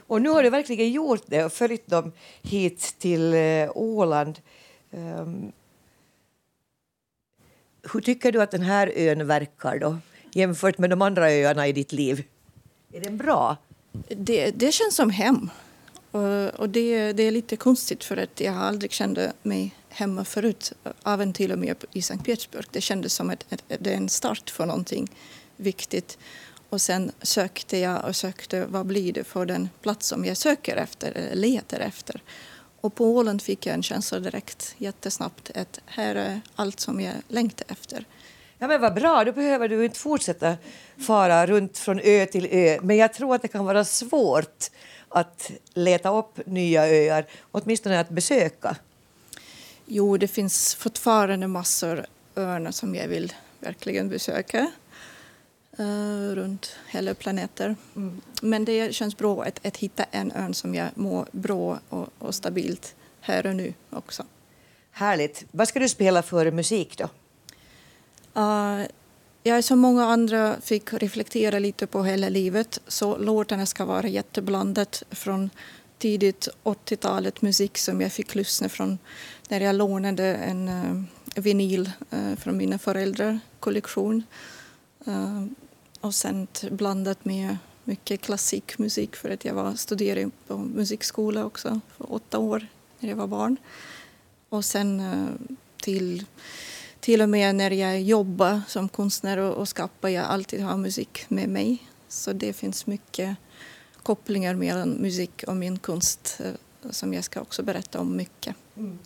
Och 0.07 0.21
nu 0.21 0.29
har 0.29 0.43
du 0.43 0.49
verkligen 0.49 0.91
gjort 0.91 1.23
det 1.25 1.45
och 1.45 1.53
följt 1.53 1.87
dem 1.87 2.11
hit 2.41 2.95
till 2.99 3.33
eh, 3.33 3.71
Åland. 3.75 4.39
Um, 4.91 5.51
hur 7.93 8.01
tycker 8.01 8.31
du 8.31 8.41
att 8.41 8.51
den 8.51 8.61
här 8.61 8.91
ön 8.95 9.27
verkar 9.27 9.79
då 9.79 9.97
jämfört 10.31 10.77
med 10.77 10.89
de 10.89 11.01
andra 11.01 11.31
öarna 11.31 11.67
i 11.67 11.73
ditt 11.73 11.91
liv? 11.91 12.23
Är 12.93 13.01
den 13.01 13.17
bra? 13.17 13.57
Det, 14.07 14.51
det 14.51 14.71
känns 14.71 14.95
som 14.95 15.09
hem. 15.09 15.49
Och, 16.11 16.59
och 16.59 16.69
det, 16.69 17.13
det 17.13 17.23
är 17.23 17.31
lite 17.31 17.55
konstigt 17.55 18.03
för 18.03 18.17
att 18.17 18.39
jag 18.39 18.51
har 18.51 18.63
aldrig 18.63 18.91
känt 18.91 19.19
mig 19.43 19.75
hemma 19.89 20.25
förut, 20.25 20.73
även 21.05 21.33
till 21.33 21.51
och 21.51 21.59
med 21.59 21.75
i 21.93 22.01
Sankt 22.01 22.25
Petersburg. 22.25 22.65
Det 22.71 22.81
kändes 22.81 23.13
som 23.13 23.29
att 23.29 23.45
det 23.67 23.93
är 23.93 23.97
en 23.97 24.09
start 24.09 24.49
för 24.49 24.65
någonting 24.65 25.11
viktigt. 25.55 26.17
Och 26.69 26.81
sen 26.81 27.11
sökte 27.21 27.77
jag 27.77 28.05
och 28.05 28.15
sökte 28.15 28.65
vad 28.65 28.85
blir 28.85 29.13
det 29.13 29.23
för 29.23 29.45
den 29.45 29.69
plats 29.81 30.07
som 30.07 30.25
jag 30.25 30.37
söker 30.37 30.77
efter 30.77 31.11
eller 31.11 31.35
letar 31.35 31.79
efter. 31.79 32.23
Och 32.81 32.95
på 32.95 33.05
Åland 33.05 33.41
fick 33.41 33.65
jag 33.65 33.73
en 33.73 33.83
känsla 33.83 34.19
direkt, 34.19 34.75
jättesnabbt, 34.77 35.51
att 35.55 35.79
här 35.85 36.15
är 36.15 36.41
allt 36.55 36.79
som 36.79 37.01
jag 37.01 37.13
längtar 37.27 37.65
efter. 37.71 38.05
Ja 38.61 38.67
men 38.67 38.81
vad 38.81 38.93
bra, 38.93 39.23
då 39.23 39.31
behöver 39.31 39.67
du 39.67 39.85
inte 39.85 39.99
fortsätta 39.99 40.57
fara 40.97 41.45
runt 41.45 41.77
från 41.77 41.99
ö 42.03 42.25
till 42.25 42.47
ö. 42.51 42.79
Men 42.81 42.97
jag 42.97 43.13
tror 43.13 43.35
att 43.35 43.41
det 43.41 43.47
kan 43.47 43.65
vara 43.65 43.85
svårt 43.85 44.71
att 45.09 45.51
leta 45.73 46.17
upp 46.17 46.45
nya 46.45 46.87
öar, 46.87 47.25
åtminstone 47.51 47.99
att 47.99 48.09
besöka. 48.09 48.75
Jo, 49.85 50.17
det 50.17 50.27
finns 50.27 50.75
fortfarande 50.75 51.47
massor 51.47 52.05
öarna 52.35 52.71
som 52.71 52.95
jag 52.95 53.07
vill 53.07 53.33
verkligen 53.59 54.09
besöka 54.09 54.71
uh, 55.79 56.35
runt 56.35 56.75
hela 56.87 57.13
planeten. 57.13 57.75
Mm. 57.95 58.21
Men 58.41 58.65
det 58.65 58.95
känns 58.95 59.17
bra 59.17 59.43
att, 59.43 59.65
att 59.65 59.77
hitta 59.77 60.03
en 60.11 60.31
ö 60.31 60.53
som 60.53 60.75
jag 60.75 60.89
mår 60.95 61.25
bra 61.31 61.79
och, 61.89 62.09
och 62.19 62.35
stabilt 62.35 62.95
här 63.21 63.45
och 63.45 63.55
nu 63.55 63.73
också. 63.89 64.23
Härligt. 64.91 65.45
Vad 65.51 65.67
ska 65.67 65.79
du 65.79 65.89
spela 65.89 66.21
för 66.21 66.51
musik 66.51 66.97
då? 66.97 67.09
Eh, 68.35 68.41
uh, 68.41 68.85
jag 69.43 69.63
som 69.63 69.79
många 69.79 70.05
andra 70.05 70.61
fick 70.61 70.93
reflektera 70.93 71.59
lite 71.59 71.87
på 71.87 72.03
hela 72.03 72.29
livet 72.29 72.79
så 72.87 73.17
låtarna 73.17 73.65
ska 73.65 73.85
vara 73.85 74.07
jätteblandat 74.07 75.03
från 75.11 75.49
tidigt 75.97 76.47
80-talet 76.63 77.41
musik 77.41 77.77
som 77.77 78.01
jag 78.01 78.11
fick 78.11 78.35
lyssna 78.35 78.69
från 78.69 78.97
när 79.49 79.61
jag 79.61 79.75
lånade 79.75 80.35
en 80.35 80.69
uh, 80.69 81.03
vinyl 81.35 81.91
uh, 82.13 82.35
från 82.35 82.57
mina 82.57 82.79
föräldrar 82.79 83.39
kollektion. 83.59 84.23
Uh, 85.07 85.45
och 86.01 86.15
sen 86.15 86.47
blandat 86.71 87.25
med 87.25 87.57
mycket 87.83 88.21
klassikmusik 88.21 89.15
för 89.15 89.29
att 89.29 89.45
jag 89.45 89.53
var 89.53 89.75
studerade 89.75 90.29
på 90.47 90.57
musikskola 90.57 91.45
också 91.45 91.79
för 91.97 92.13
åtta 92.13 92.37
år 92.37 92.67
när 92.99 93.09
jag 93.09 93.15
var 93.15 93.27
barn. 93.27 93.57
Och 94.49 94.65
sen 94.65 95.01
till 95.81 96.25
till 97.01 97.21
och 97.21 97.29
med 97.29 97.55
när 97.55 97.71
jag 97.71 98.01
jobbar 98.01 98.61
som 98.67 98.89
konstnär 98.89 99.37
och, 99.37 99.67
skapar, 99.67 100.09
jag 100.09 100.25
alltid 100.25 100.61
har 100.61 100.77
musik 100.77 101.25
med 101.27 101.49
mig. 101.49 101.77
Så 102.07 102.33
det 102.33 102.53
finns 102.53 102.87
mycket 102.87 103.35
kopplingar 104.03 104.55
mellan 104.55 104.89
musik 104.89 105.43
och 105.47 105.55
min 105.55 105.79
konst 105.79 106.41
eh, 106.43 106.51
som 106.89 107.13
jag 107.13 107.23
ska 107.23 107.41
också 107.41 107.63
berätta 107.63 107.99
om 107.99 108.17
mycket. 108.17 108.55
Mm. 108.77 108.99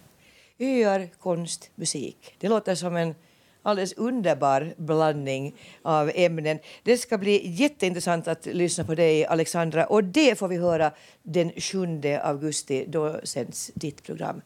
Öar, 0.59 1.09
konst, 1.19 1.69
musik. 1.75 2.35
Det 2.39 2.49
låter 2.49 2.75
som 2.75 2.95
en 2.95 3.15
alldeles 3.61 3.93
underbar 3.93 4.73
blandning 4.77 5.55
av 5.81 6.11
ämnen. 6.15 6.59
Det 6.83 6.97
ska 6.97 7.17
bli 7.17 7.51
jätteintressant 7.51 8.27
att 8.27 8.45
lyssna 8.45 8.83
på 8.83 8.95
dig, 8.95 9.25
Alexandra. 9.25 9.85
Och 9.85 10.03
det 10.03 10.39
får 10.39 10.47
vi 10.47 10.57
höra 10.57 10.91
den 11.23 11.51
7 11.51 12.01
augusti. 12.21 12.85
Då 12.87 13.19
sänds 13.23 13.71
ditt 13.73 14.03
program. 14.03 14.41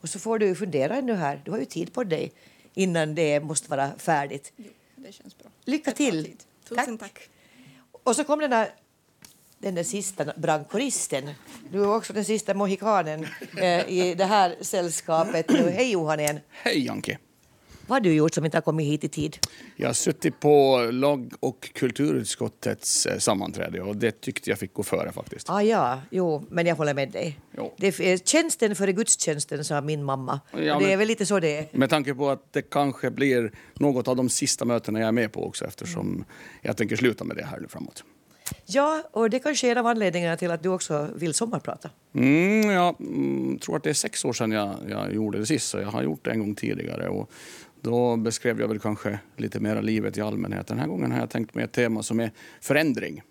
Och 0.00 0.08
så 0.08 0.18
får 0.18 0.38
du 0.38 0.54
fundera 0.54 0.96
ännu 0.96 1.14
här. 1.14 1.42
Du 1.44 1.50
har 1.50 1.58
ju 1.58 1.64
tid 1.64 1.92
på 1.92 2.04
dig 2.04 2.32
innan 2.78 3.14
det 3.14 3.40
måste 3.40 3.70
vara 3.70 3.90
färdigt. 3.98 4.52
Jo, 4.56 4.70
det 4.96 5.12
känns 5.12 5.38
bra. 5.38 5.50
Lycka 5.64 5.92
till! 5.92 6.36
Tusen 6.68 6.98
tack. 6.98 7.12
tack. 7.14 7.28
Och 8.02 8.16
så 8.16 8.24
kom 8.24 8.38
den 8.38 8.50
där, 8.50 8.70
den 9.58 9.74
där 9.74 9.82
sista 9.82 10.24
brandkoristen. 10.36 11.30
Du 11.70 11.82
är 11.82 11.96
också 11.96 12.12
den 12.12 12.24
sista 12.24 12.54
mohikanen 12.54 13.26
eh, 13.56 13.88
i 13.88 14.14
det 14.18 14.24
här 14.24 14.56
sällskapet. 14.60 15.50
Hej 15.50 15.90
Johanen! 15.90 16.40
Hej 16.50 16.86
Janke! 16.86 17.18
Vad 17.88 17.96
har 17.96 18.00
du 18.00 18.14
gjort 18.14 18.34
som 18.34 18.44
inte 18.44 18.56
har 18.56 18.62
kommit 18.62 18.86
hit 18.86 19.04
i 19.04 19.08
tid? 19.08 19.38
Jag 19.76 19.88
har 19.88 19.94
suttit 19.94 20.40
på 20.40 20.88
lag 20.92 21.32
och 21.40 21.70
kulturutskottets 21.72 23.06
eh, 23.06 23.18
sammanträde 23.18 23.80
och 23.80 23.96
det 23.96 24.20
tyckte 24.20 24.50
jag 24.50 24.58
fick 24.58 24.74
gå 24.74 24.82
före 24.82 25.12
faktiskt. 25.12 25.50
Ah, 25.50 25.62
ja, 25.62 26.00
jo, 26.10 26.44
men 26.50 26.66
jag 26.66 26.76
håller 26.76 26.94
med 26.94 27.10
dig. 27.10 27.40
Jo. 27.56 27.74
Det 27.76 27.86
är 27.86 28.16
tjänsten 28.18 28.76
före 28.76 28.92
gudstjänsten, 28.92 29.64
sa 29.64 29.80
min 29.80 30.04
mamma. 30.04 30.40
Ja, 30.52 30.74
och 30.74 30.82
det 30.82 30.92
är 30.92 30.96
väl 30.96 31.08
lite 31.08 31.26
så 31.26 31.40
det 31.40 31.56
är. 31.56 31.68
Med 31.72 31.90
tanke 31.90 32.14
på 32.14 32.30
att 32.30 32.52
det 32.52 32.62
kanske 32.62 33.10
blir 33.10 33.52
något 33.74 34.08
av 34.08 34.16
de 34.16 34.28
sista 34.28 34.64
mötena 34.64 34.98
jag 34.98 35.08
är 35.08 35.12
med 35.12 35.32
på 35.32 35.46
också 35.46 35.64
eftersom 35.64 36.08
mm. 36.08 36.24
jag 36.62 36.76
tänker 36.76 36.96
sluta 36.96 37.24
med 37.24 37.36
det 37.36 37.44
här 37.44 37.60
nu 37.60 37.68
framåt. 37.68 38.04
Ja, 38.66 39.02
och 39.12 39.30
det 39.30 39.38
kanske 39.38 39.66
är 39.66 39.72
en 39.72 39.78
av 39.78 39.86
anledningarna 39.86 40.36
till 40.36 40.50
att 40.50 40.62
du 40.62 40.68
också 40.68 41.08
vill 41.14 41.34
sommarprata. 41.34 41.90
Mm, 42.14 42.70
jag 42.70 43.00
mm, 43.00 43.58
tror 43.58 43.76
att 43.76 43.82
det 43.82 43.90
är 43.90 43.94
sex 43.94 44.24
år 44.24 44.32
sedan 44.32 44.52
jag, 44.52 44.74
jag 44.88 45.14
gjorde 45.14 45.38
det 45.38 45.46
sist, 45.46 45.68
så 45.68 45.78
jag 45.78 45.88
har 45.88 46.02
gjort 46.02 46.24
det 46.24 46.30
en 46.30 46.38
gång 46.38 46.54
tidigare. 46.54 47.08
Och 47.08 47.30
då 47.82 48.16
beskrev 48.16 48.60
jag 48.60 48.68
väl 48.68 48.78
kanske 48.78 49.18
lite 49.36 49.60
mer 49.60 49.82
livet 49.82 50.18
i 50.18 50.20
allmänhet. 50.20 50.66
Den 50.66 50.78
här 50.78 50.86
gången 50.86 51.12
har 51.12 51.18
jag 51.18 51.30
tänkt 51.30 51.54
mig 51.54 51.64
ett 51.64 51.72
tema 51.72 52.02
som 52.02 52.20
är 52.20 52.30
förändring. 52.60 53.22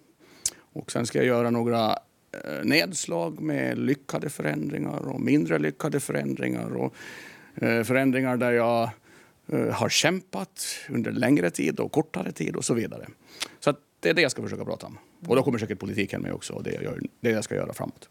Och 0.56 0.92
sen 0.92 1.06
ska 1.06 1.18
jag 1.18 1.28
göra 1.28 1.50
några 1.50 1.92
eh, 2.32 2.64
nedslag 2.64 3.42
med 3.42 3.78
lyckade 3.78 4.30
förändringar 4.30 5.08
och 5.08 5.22
mindre 5.22 5.60
lyckade 5.60 6.00
förändringar. 6.00 6.76
Och 6.76 6.96
eh, 7.56 7.84
förändringar 7.84 8.38
där 8.38 8.52
jag 8.52 8.90
eh, 9.48 9.70
har 9.70 9.90
kämpat 9.90 10.66
under 10.90 11.12
längre 11.12 11.50
tid 11.50 11.80
och 11.80 11.92
kortare 11.92 12.32
tid 12.32 12.56
och 12.56 12.66
så 12.66 12.74
vidare. 12.74 13.08
Så 13.60 13.74
det 14.00 14.10
är 14.10 14.14
det 14.14 14.22
jag 14.22 14.32
ska 14.32 14.42
försöka 14.42 14.66
prata 14.66 14.88
om. 14.88 14.98
Och 15.28 15.36
då 15.36 15.44
kommer 15.44 15.60
säkert 15.60 15.80
politiken 15.80 16.22
med 16.22 16.34
också 16.34 16.54
och 16.54 16.64
det, 16.64 16.80
jag, 16.84 17.06
det 17.20 17.30
jag 17.30 17.44
ska 17.44 17.56
göra 17.56 17.74
framåt. 17.74 18.10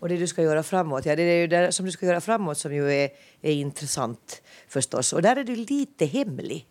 Och 0.00 0.08
det 0.08 0.16
du 0.16 0.26
ska 0.26 0.42
göra 0.42 0.62
framåt, 0.62 1.06
ja 1.06 1.16
det 1.16 1.22
är 1.22 1.40
ju 1.40 1.46
det 1.46 1.72
som 1.72 1.86
du 1.86 1.92
ska 1.92 2.06
göra 2.06 2.20
framåt 2.20 2.58
som 2.58 2.74
ju 2.74 2.92
är, 2.92 3.10
är 3.42 3.52
intressant 3.52 4.42
förstås. 4.68 5.12
Och 5.12 5.22
där 5.22 5.36
är 5.36 5.44
du 5.44 5.56
lite 5.56 6.06
hemlig. 6.06 6.66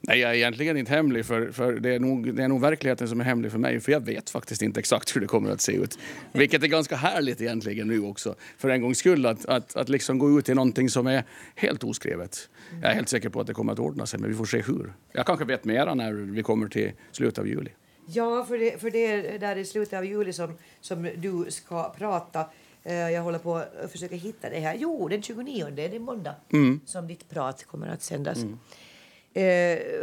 Nej, 0.00 0.18
jag 0.18 0.30
är 0.30 0.34
egentligen 0.34 0.76
inte 0.76 0.92
hemlig, 0.92 1.26
för, 1.26 1.50
för 1.52 1.72
det, 1.72 1.94
är 1.94 1.98
nog, 1.98 2.34
det 2.34 2.42
är 2.42 2.48
nog 2.48 2.60
verkligheten 2.60 3.08
som 3.08 3.20
är 3.20 3.24
hemlig 3.24 3.50
för 3.52 3.58
mig. 3.58 3.80
För 3.80 3.92
jag 3.92 4.00
vet 4.00 4.30
faktiskt 4.30 4.62
inte 4.62 4.80
exakt 4.80 5.16
hur 5.16 5.20
det 5.20 5.26
kommer 5.26 5.50
att 5.50 5.60
se 5.60 5.72
ut. 5.72 5.98
Vilket 6.32 6.62
är 6.62 6.66
ganska 6.66 6.96
härligt 6.96 7.40
egentligen 7.40 7.88
nu 7.88 8.00
också, 8.02 8.34
för 8.58 8.68
en 8.68 8.82
gångs 8.82 8.98
skull. 8.98 9.26
Att, 9.26 9.46
att, 9.46 9.76
att 9.76 9.88
liksom 9.88 10.18
gå 10.18 10.38
ut 10.38 10.48
i 10.48 10.54
någonting 10.54 10.88
som 10.88 11.06
är 11.06 11.24
helt 11.54 11.84
oskrivet. 11.84 12.48
Jag 12.82 12.90
är 12.90 12.94
helt 12.94 13.08
säker 13.08 13.28
på 13.28 13.40
att 13.40 13.46
det 13.46 13.54
kommer 13.54 13.72
att 13.72 13.78
ordna 13.78 14.06
sig, 14.06 14.20
men 14.20 14.30
vi 14.30 14.36
får 14.36 14.44
se 14.44 14.62
hur. 14.62 14.92
Jag 15.12 15.26
kanske 15.26 15.44
vet 15.44 15.64
mera 15.64 15.94
när 15.94 16.12
vi 16.12 16.42
kommer 16.42 16.68
till 16.68 16.92
slutet 17.12 17.38
av 17.38 17.48
juli. 17.48 17.70
Ja, 18.06 18.44
för 18.44 18.58
det, 18.58 18.80
för 18.80 18.90
det 18.90 19.06
är 19.06 19.38
där 19.38 19.56
i 19.56 19.64
slutet 19.64 19.98
av 19.98 20.04
juli 20.04 20.32
som, 20.32 20.58
som 20.80 21.08
du 21.16 21.46
ska 21.48 21.94
prata. 21.98 22.46
Eh, 22.84 22.94
Jag 22.94 23.22
håller 23.22 23.38
på 23.38 23.56
att 23.56 23.92
försöka 23.92 24.16
hitta 24.16 24.50
det 24.50 24.60
här. 24.60 24.74
Jo, 24.74 25.08
den 25.08 25.22
29, 25.22 25.70
det 25.76 25.84
är 25.96 25.98
måndag, 25.98 26.34
Mm. 26.52 26.80
som 26.86 27.06
ditt 27.06 27.28
prat 27.28 27.64
kommer 27.64 27.88
att 27.88 28.02
sändas. 28.02 28.38
Eh, 28.38 29.42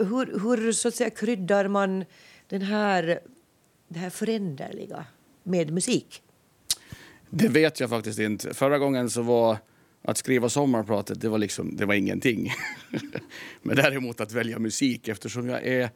hur, 0.08 0.40
hur 0.40 0.72
så 0.72 0.88
att 0.88 0.96
säga 0.96 1.10
kryddar 1.10 1.68
man 1.68 2.06
den 2.48 2.62
här, 2.62 3.20
det 3.88 4.00
här 4.00 4.10
föränderliga 4.10 5.06
med 5.44 5.72
musik? 5.72 6.22
Det 7.30 7.48
vet 7.48 7.80
jag 7.80 7.90
faktiskt 7.90 8.20
inte. 8.20 8.54
Förra 8.54 8.78
gången 8.80 9.10
så 9.10 9.22
var 9.22 9.58
att 10.02 10.18
skriva 10.18 10.50
sommarpratet, 10.50 11.22
det 11.22 11.30
var 11.30 11.38
liksom, 11.38 11.76
det 11.76 11.86
var 11.86 11.94
ingenting. 11.94 12.52
Men 13.62 13.76
däremot 13.76 14.22
att 14.22 14.32
välja 14.32 14.60
musik 14.60 15.08
eftersom 15.08 15.50
jag 15.50 15.64
är 15.68 15.90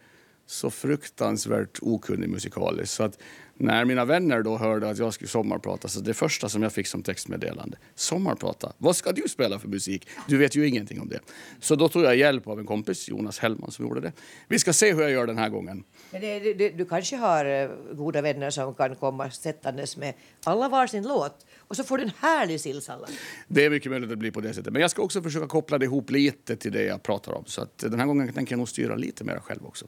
så 0.46 0.70
fruktansvärt 0.70 1.80
okunnig 1.82 2.30
musikaliskt. 2.30 2.94
Så 2.96 3.04
att 3.04 3.20
när 3.62 3.86
mina 3.86 4.05
vänner 4.05 4.41
då 4.41 4.57
hörde 4.57 4.89
att 4.89 4.97
jag 4.97 5.14
skulle 5.14 5.28
sommarprata, 5.28 5.88
så 5.88 5.99
det 5.99 6.14
första 6.14 6.49
som 6.49 6.64
jag 6.64 6.74
fick 6.74 6.88
som 6.88 7.03
textmeddelande, 7.03 7.78
sommarprata, 7.95 8.74
vad 8.78 8.95
ska 8.95 9.12
du 9.12 9.22
spela 9.28 9.59
för 9.59 9.68
musik? 9.68 10.07
Du 10.28 10.38
vet 10.38 10.55
ju 10.55 10.68
ingenting 10.68 11.01
om 11.01 11.09
det. 11.09 11.20
Så 11.59 11.76
då 11.76 11.89
tog 11.89 12.03
jag 12.03 12.16
hjälp 12.16 12.47
av 12.47 12.59
en 12.59 12.66
kompis, 12.66 13.09
Jonas 13.09 13.39
Hellman, 13.39 13.72
som 13.72 13.86
gjorde 13.86 14.01
det. 14.01 14.12
Vi 14.47 14.59
ska 14.59 14.74
se 14.74 14.93
hur 14.93 15.01
jag 15.01 15.12
gör 15.12 15.28
den 15.28 15.38
här 15.38 15.49
gången. 15.49 15.84
Men 16.12 16.22
det, 16.22 16.53
det, 16.53 16.70
du 16.70 16.86
kanske 16.86 17.16
har 17.16 17.45
eh, 17.45 17.70
goda 17.93 18.22
vänner 18.22 18.49
som 18.49 18.74
kan 18.74 18.95
komma 18.95 19.32
sättandes 19.32 19.97
med 19.97 20.14
alla 20.43 20.70
varsin 20.70 21.03
låt 21.03 21.45
och 21.57 21.76
så 21.76 21.84
får 21.84 21.97
du 21.97 22.03
en 22.03 22.12
härlig 22.20 22.62
sillsallad. 22.62 23.09
Det 23.47 23.66
är 23.66 23.70
mycket 23.70 23.91
möjligt 23.91 24.12
att 24.12 24.22
blir 24.22 24.32
på 24.32 24.41
det 24.41 24.53
sättet. 24.53 24.74
Men 24.74 24.82
jag 24.82 24.91
ska 24.91 25.01
också 25.01 25.22
försöka 25.22 25.47
koppla 25.47 25.78
det 25.78 25.86
ihop 25.86 26.09
lite 26.09 26.55
till 26.55 26.72
det 26.72 26.84
jag 26.84 27.03
pratar 27.03 27.34
om. 27.34 27.45
Så 27.45 27.62
att 27.62 27.78
den 27.78 27.99
här 27.99 28.05
gången 28.05 28.34
tänker 28.34 28.53
jag 28.53 28.57
nog 28.57 28.70
styra 28.70 28.95
lite 28.95 29.24
mer 29.24 29.39
själv 29.39 29.66
också. 29.66 29.86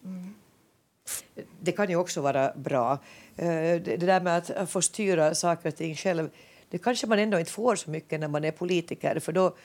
Det 1.59 1.71
kan 1.71 1.89
ju 1.89 1.95
också 1.95 2.21
vara 2.21 2.53
bra. 2.55 2.99
Eh, 3.37 3.81
Det 3.81 3.97
där 4.05 4.21
med 4.21 4.37
att 4.37 4.69
få 4.69 4.81
styra 4.81 5.35
saker 5.35 5.69
och 5.69 5.75
ting 5.75 5.95
själv, 5.95 6.29
det 6.69 6.77
kanske 6.77 7.07
man 7.07 7.19
ändå 7.19 7.39
inte 7.39 7.51
får 7.51 7.75
så 7.75 7.89
mycket 7.89 8.19
när 8.19 8.27
man 8.27 8.43
är 8.43 8.51
politiker. 8.51 9.19
För 9.19 9.31
då, 9.31 9.55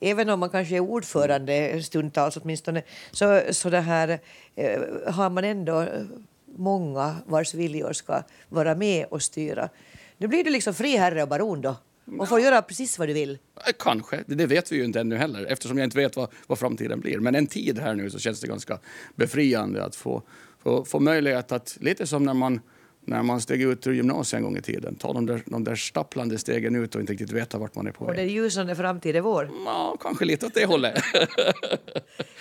även 0.00 0.28
om 0.28 0.40
man 0.40 0.50
kanske 0.50 0.76
är 0.76 0.80
ordförande 0.80 1.82
stundtals 1.82 2.36
åtminstone, 2.36 2.82
så, 3.10 3.40
så 3.50 3.70
det 3.70 3.80
här, 3.80 4.18
eh, 4.56 4.80
har 5.06 5.30
man 5.30 5.44
ändå 5.44 5.86
många 6.56 7.16
vars 7.26 7.54
viljor 7.54 7.92
ska 7.92 8.22
vara 8.48 8.74
med 8.74 9.06
och 9.10 9.22
styra. 9.22 9.68
Nu 10.18 10.26
blir 10.28 10.44
du 10.44 10.50
liksom 10.50 10.74
fri 10.74 10.96
herre 10.96 11.22
och 11.22 11.28
baron 11.28 11.60
då 11.60 11.76
och 12.18 12.28
får 12.28 12.40
göra 12.40 12.62
precis 12.62 12.98
vad 12.98 13.08
du 13.08 13.12
vill. 13.12 13.38
Eh, 13.56 13.72
Kanske, 13.78 14.24
det 14.26 14.46
vet 14.46 14.72
vi 14.72 14.76
ju 14.76 14.84
inte 14.84 15.00
ännu 15.00 15.16
heller 15.16 15.46
eftersom 15.46 15.78
jag 15.78 15.86
inte 15.86 15.96
vet 15.98 16.16
vad, 16.16 16.28
vad 16.46 16.58
framtiden 16.58 17.00
blir. 17.00 17.18
Men 17.18 17.34
en 17.34 17.46
tid 17.46 17.78
här 17.78 17.94
nu 17.94 18.10
så 18.10 18.18
känns 18.18 18.40
det 18.40 18.46
ganska 18.46 18.78
befriande 19.16 19.84
att 19.84 19.96
få, 19.96 20.22
få, 20.62 20.84
få 20.84 21.00
möjlighet 21.00 21.52
att, 21.52 21.76
lite 21.80 22.06
som 22.06 22.24
när 22.24 22.34
man, 22.34 22.60
när 23.10 23.22
man 23.22 23.40
steg 23.40 23.62
ut 23.62 23.86
ur 23.86 23.92
gymnasiet 23.92 24.38
en 24.38 24.44
gång 24.44 24.56
i 24.56 24.60
tiden, 24.62 24.94
ta 24.94 25.12
de 25.12 25.26
där, 25.26 25.42
de 25.46 25.64
där 25.64 25.74
stapplande 25.74 26.38
stegen 26.38 26.76
ut 26.76 26.94
och 26.94 27.00
inte 27.00 27.12
riktigt 27.12 27.32
veta 27.32 27.58
vart 27.58 27.74
man 27.74 27.86
är 27.86 27.92
på 27.92 28.04
Och 28.04 28.10
väg. 28.10 28.16
den 28.16 28.28
ljusande 28.28 28.76
framtid 28.76 29.16
är 29.16 29.20
vår. 29.20 29.50
Ja, 29.64 29.96
kanske 30.00 30.24
lite 30.24 30.46
åt 30.46 30.54
det 30.54 30.66
hållet. 30.66 31.02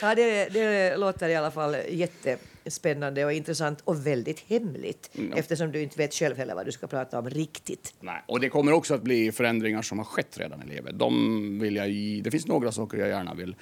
Ja, 0.02 0.16
det, 0.16 0.50
det 0.54 0.98
låter 0.98 1.30
i 1.30 1.36
alla 1.36 1.52
fall 1.52 1.76
jättespännande 1.90 3.26
och 3.26 3.34
intressant 3.34 3.82
och 3.84 4.08
väldigt 4.08 4.40
hemligt 4.40 5.12
eftersom 5.36 5.72
du 5.72 5.82
inte 5.82 5.98
vet 5.98 6.14
själv 6.14 6.38
heller 6.38 6.56
vad 6.56 6.66
du 6.66 6.72
ska 6.72 6.88
prata 6.88 7.20
om 7.20 7.30
riktigt. 7.30 7.94
Nej, 8.00 8.24
och 8.28 8.40
det 8.40 8.50
kommer 8.50 8.72
också 8.72 8.94
att 8.94 9.02
bli 9.04 9.32
förändringar 9.32 9.82
som 9.82 9.98
har 9.98 10.06
skett 10.06 10.38
redan 10.38 10.64
i 10.64 10.66
livet. 10.76 11.00
De 11.00 11.60
vill 11.60 11.76
jag, 11.76 11.90
det 12.24 12.32
finns 12.32 12.48
några 12.48 12.72
saker 12.72 12.98
jag 12.98 13.08
gärna 13.10 13.34
vill 13.34 13.56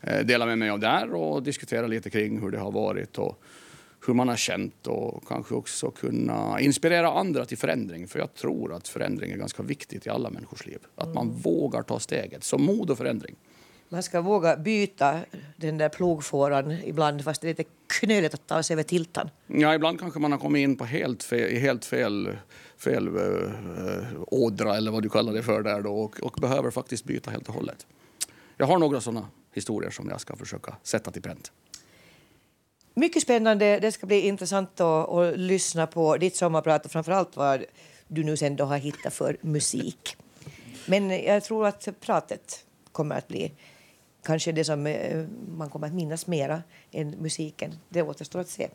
eh, 0.00 0.26
dela 0.26 0.46
med 0.46 0.58
mig 0.58 0.70
av 0.70 0.78
där 0.78 1.14
och 1.14 1.42
diskutera 1.42 1.86
lite 1.86 2.10
kring 2.10 2.40
hur 2.40 2.50
det 2.50 2.58
har 2.58 2.72
varit 2.72 3.18
och 3.18 3.42
hur 4.06 4.14
man 4.14 4.28
har 4.28 4.36
känt 4.36 4.86
och 4.86 5.28
kanske 5.28 5.54
också 5.54 5.90
kunna 5.90 6.60
inspirera 6.60 7.12
andra 7.12 7.44
till 7.44 7.58
förändring. 7.58 8.08
För 8.08 8.18
jag 8.18 8.34
tror 8.34 8.74
att 8.74 8.88
förändring 8.88 9.32
är 9.32 9.36
ganska 9.36 9.62
viktigt 9.62 10.06
i 10.06 10.10
alla 10.10 10.30
människors 10.30 10.66
liv. 10.66 10.78
Att 10.94 11.14
man 11.14 11.30
vågar 11.30 11.82
ta 11.82 11.98
steget. 11.98 12.44
Så 12.44 12.58
mod 12.58 12.90
och 12.90 12.98
förändring. 12.98 13.36
Man 13.88 14.02
ska 14.02 14.20
våga 14.20 14.56
byta 14.56 15.20
den 15.56 15.78
där 15.78 15.88
plogfåran 15.88 16.70
ibland 16.70 17.24
fast 17.24 17.40
det 17.40 17.46
är 17.46 17.48
lite 17.48 17.64
knöligt 17.86 18.34
att 18.34 18.46
ta 18.46 18.62
sig 18.62 18.74
över 18.74 18.82
tiltan. 18.82 19.30
Ja, 19.46 19.74
ibland 19.74 20.00
kanske 20.00 20.20
man 20.20 20.32
har 20.32 20.38
kommit 20.38 20.60
in 20.60 20.76
på 20.76 20.84
helt 20.84 21.22
fel, 21.22 21.50
i 21.50 21.58
helt 21.58 21.84
fel, 21.84 22.36
fel 22.76 23.06
eh, 23.06 24.22
ådra 24.26 24.76
eller 24.76 24.90
vad 24.90 25.02
du 25.02 25.08
kallar 25.08 25.32
det 25.32 25.42
för 25.42 25.62
där 25.62 25.82
då, 25.82 25.92
och, 25.92 26.20
och 26.20 26.38
behöver 26.40 26.70
faktiskt 26.70 27.04
byta 27.04 27.30
helt 27.30 27.48
och 27.48 27.54
hållet. 27.54 27.86
Jag 28.56 28.66
har 28.66 28.78
några 28.78 29.00
sådana 29.00 29.26
historier 29.52 29.90
som 29.90 30.08
jag 30.08 30.20
ska 30.20 30.36
försöka 30.36 30.76
sätta 30.82 31.10
till 31.10 31.22
pränt. 31.22 31.52
Mycket 32.98 33.22
spännande. 33.22 33.78
Det 33.78 33.92
ska 33.92 34.06
bli 34.06 34.20
intressant 34.20 34.80
att, 34.80 35.08
att 35.08 35.38
lyssna 35.38 35.86
på 35.86 36.16
ditt 36.16 36.36
sommarprat 36.36 36.84
och 36.84 36.90
framförallt 36.90 37.36
vad 37.36 37.64
du 38.08 38.24
nu 38.24 38.36
sen 38.36 38.56
då 38.56 38.64
har 38.64 38.78
hittat 38.78 39.14
för 39.14 39.36
musik. 39.40 40.16
Men 40.86 41.10
jag 41.24 41.44
tror 41.44 41.66
att 41.66 41.88
pratet 42.00 42.64
kommer 42.92 43.18
att 43.18 43.28
bli 43.28 43.52
kanske 44.24 44.52
det 44.52 44.64
som 44.64 44.86
eh, 44.86 45.26
man 45.56 45.70
kommer 45.70 45.86
att 45.86 45.94
minnas 45.94 46.26
mera 46.26 46.62
än 46.90 47.10
musiken. 47.10 47.74
Det 47.88 48.02
återstår 48.02 48.40
att 48.40 48.48
se. 48.48 48.68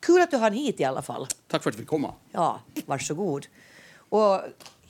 Kul 0.00 0.20
att 0.20 0.30
du 0.30 0.36
hann 0.36 0.52
hit 0.52 0.80
i 0.80 0.84
alla 0.84 1.02
fall. 1.02 1.26
Tack 1.46 1.62
för 1.62 1.70
att 1.70 1.76
vi 1.76 1.78
fick 1.78 1.88
komma. 1.88 2.14
Ja, 2.32 2.60
varsågod. 2.86 3.46
Och 3.94 4.40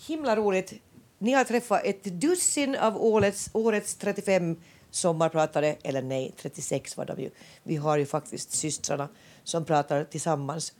himla 0.06 0.36
roligt. 0.36 0.72
Ni 1.18 1.32
har 1.32 1.44
träffat 1.44 1.84
ett 1.84 2.04
dussin 2.04 2.76
av 2.76 2.96
årets, 2.96 3.50
årets 3.52 3.94
35 3.94 4.56
sommarpratare, 4.90 5.76
eller 5.82 6.02
nej, 6.02 6.34
36 6.36 6.96
var 6.96 7.04
de 7.04 7.20
ju. 7.22 7.30
Vi 7.62 7.76
har 7.76 7.98
ju 7.98 8.06
faktiskt 8.06 8.52
systrarna 8.52 9.08
som 9.44 9.64
pratar 9.64 10.04
tillsammans. 10.04 10.72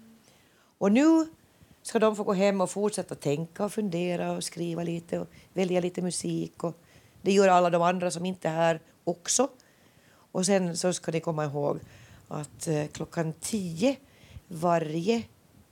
Och 0.79 0.93
nu 0.93 1.27
ska 1.83 1.99
de 1.99 2.17
få 2.17 2.25
gå 2.25 2.33
hem 2.33 2.61
och 2.61 2.71
fortsätta 2.71 3.15
tänka 3.15 3.65
och 3.65 3.73
fundera 3.73 4.33
och 4.33 4.45
skriva 4.45 4.83
lite 4.83 5.19
och 5.19 5.29
välja 5.53 5.81
lite 5.81 6.03
musik. 6.03 6.65
Och 6.65 6.77
det 7.23 7.33
gör 7.33 7.49
alla 7.49 7.71
de 7.71 7.83
andra 7.83 8.11
som 8.11 8.27
inte 8.27 8.49
är 8.49 8.53
här 8.53 8.81
också. 9.05 9.49
Och 10.33 10.47
sen 10.47 10.77
så 10.77 10.93
ska 10.93 11.13
ni 11.13 11.21
komma 11.21 11.45
ihåg 11.45 11.81
att 12.29 12.67
eh, 12.67 12.87
klockan 12.87 13.33
10 13.41 13.97
varje 14.49 15.23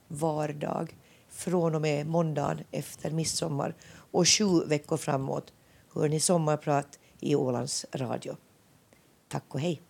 vardag 0.07 0.95
från 1.29 1.75
och 1.75 1.81
med 1.81 2.07
måndagen 2.07 2.63
efter 2.71 3.11
midsommar 3.11 3.75
och 4.11 4.27
sju 4.27 4.65
veckor 4.65 4.97
framåt 4.97 5.53
hör 5.93 6.09
ni 6.09 6.19
sommarprat 6.19 6.98
i 7.19 7.35
Ålands 7.35 7.85
Radio. 7.93 8.37
Tack 9.27 9.43
och 9.47 9.59
hej. 9.59 9.81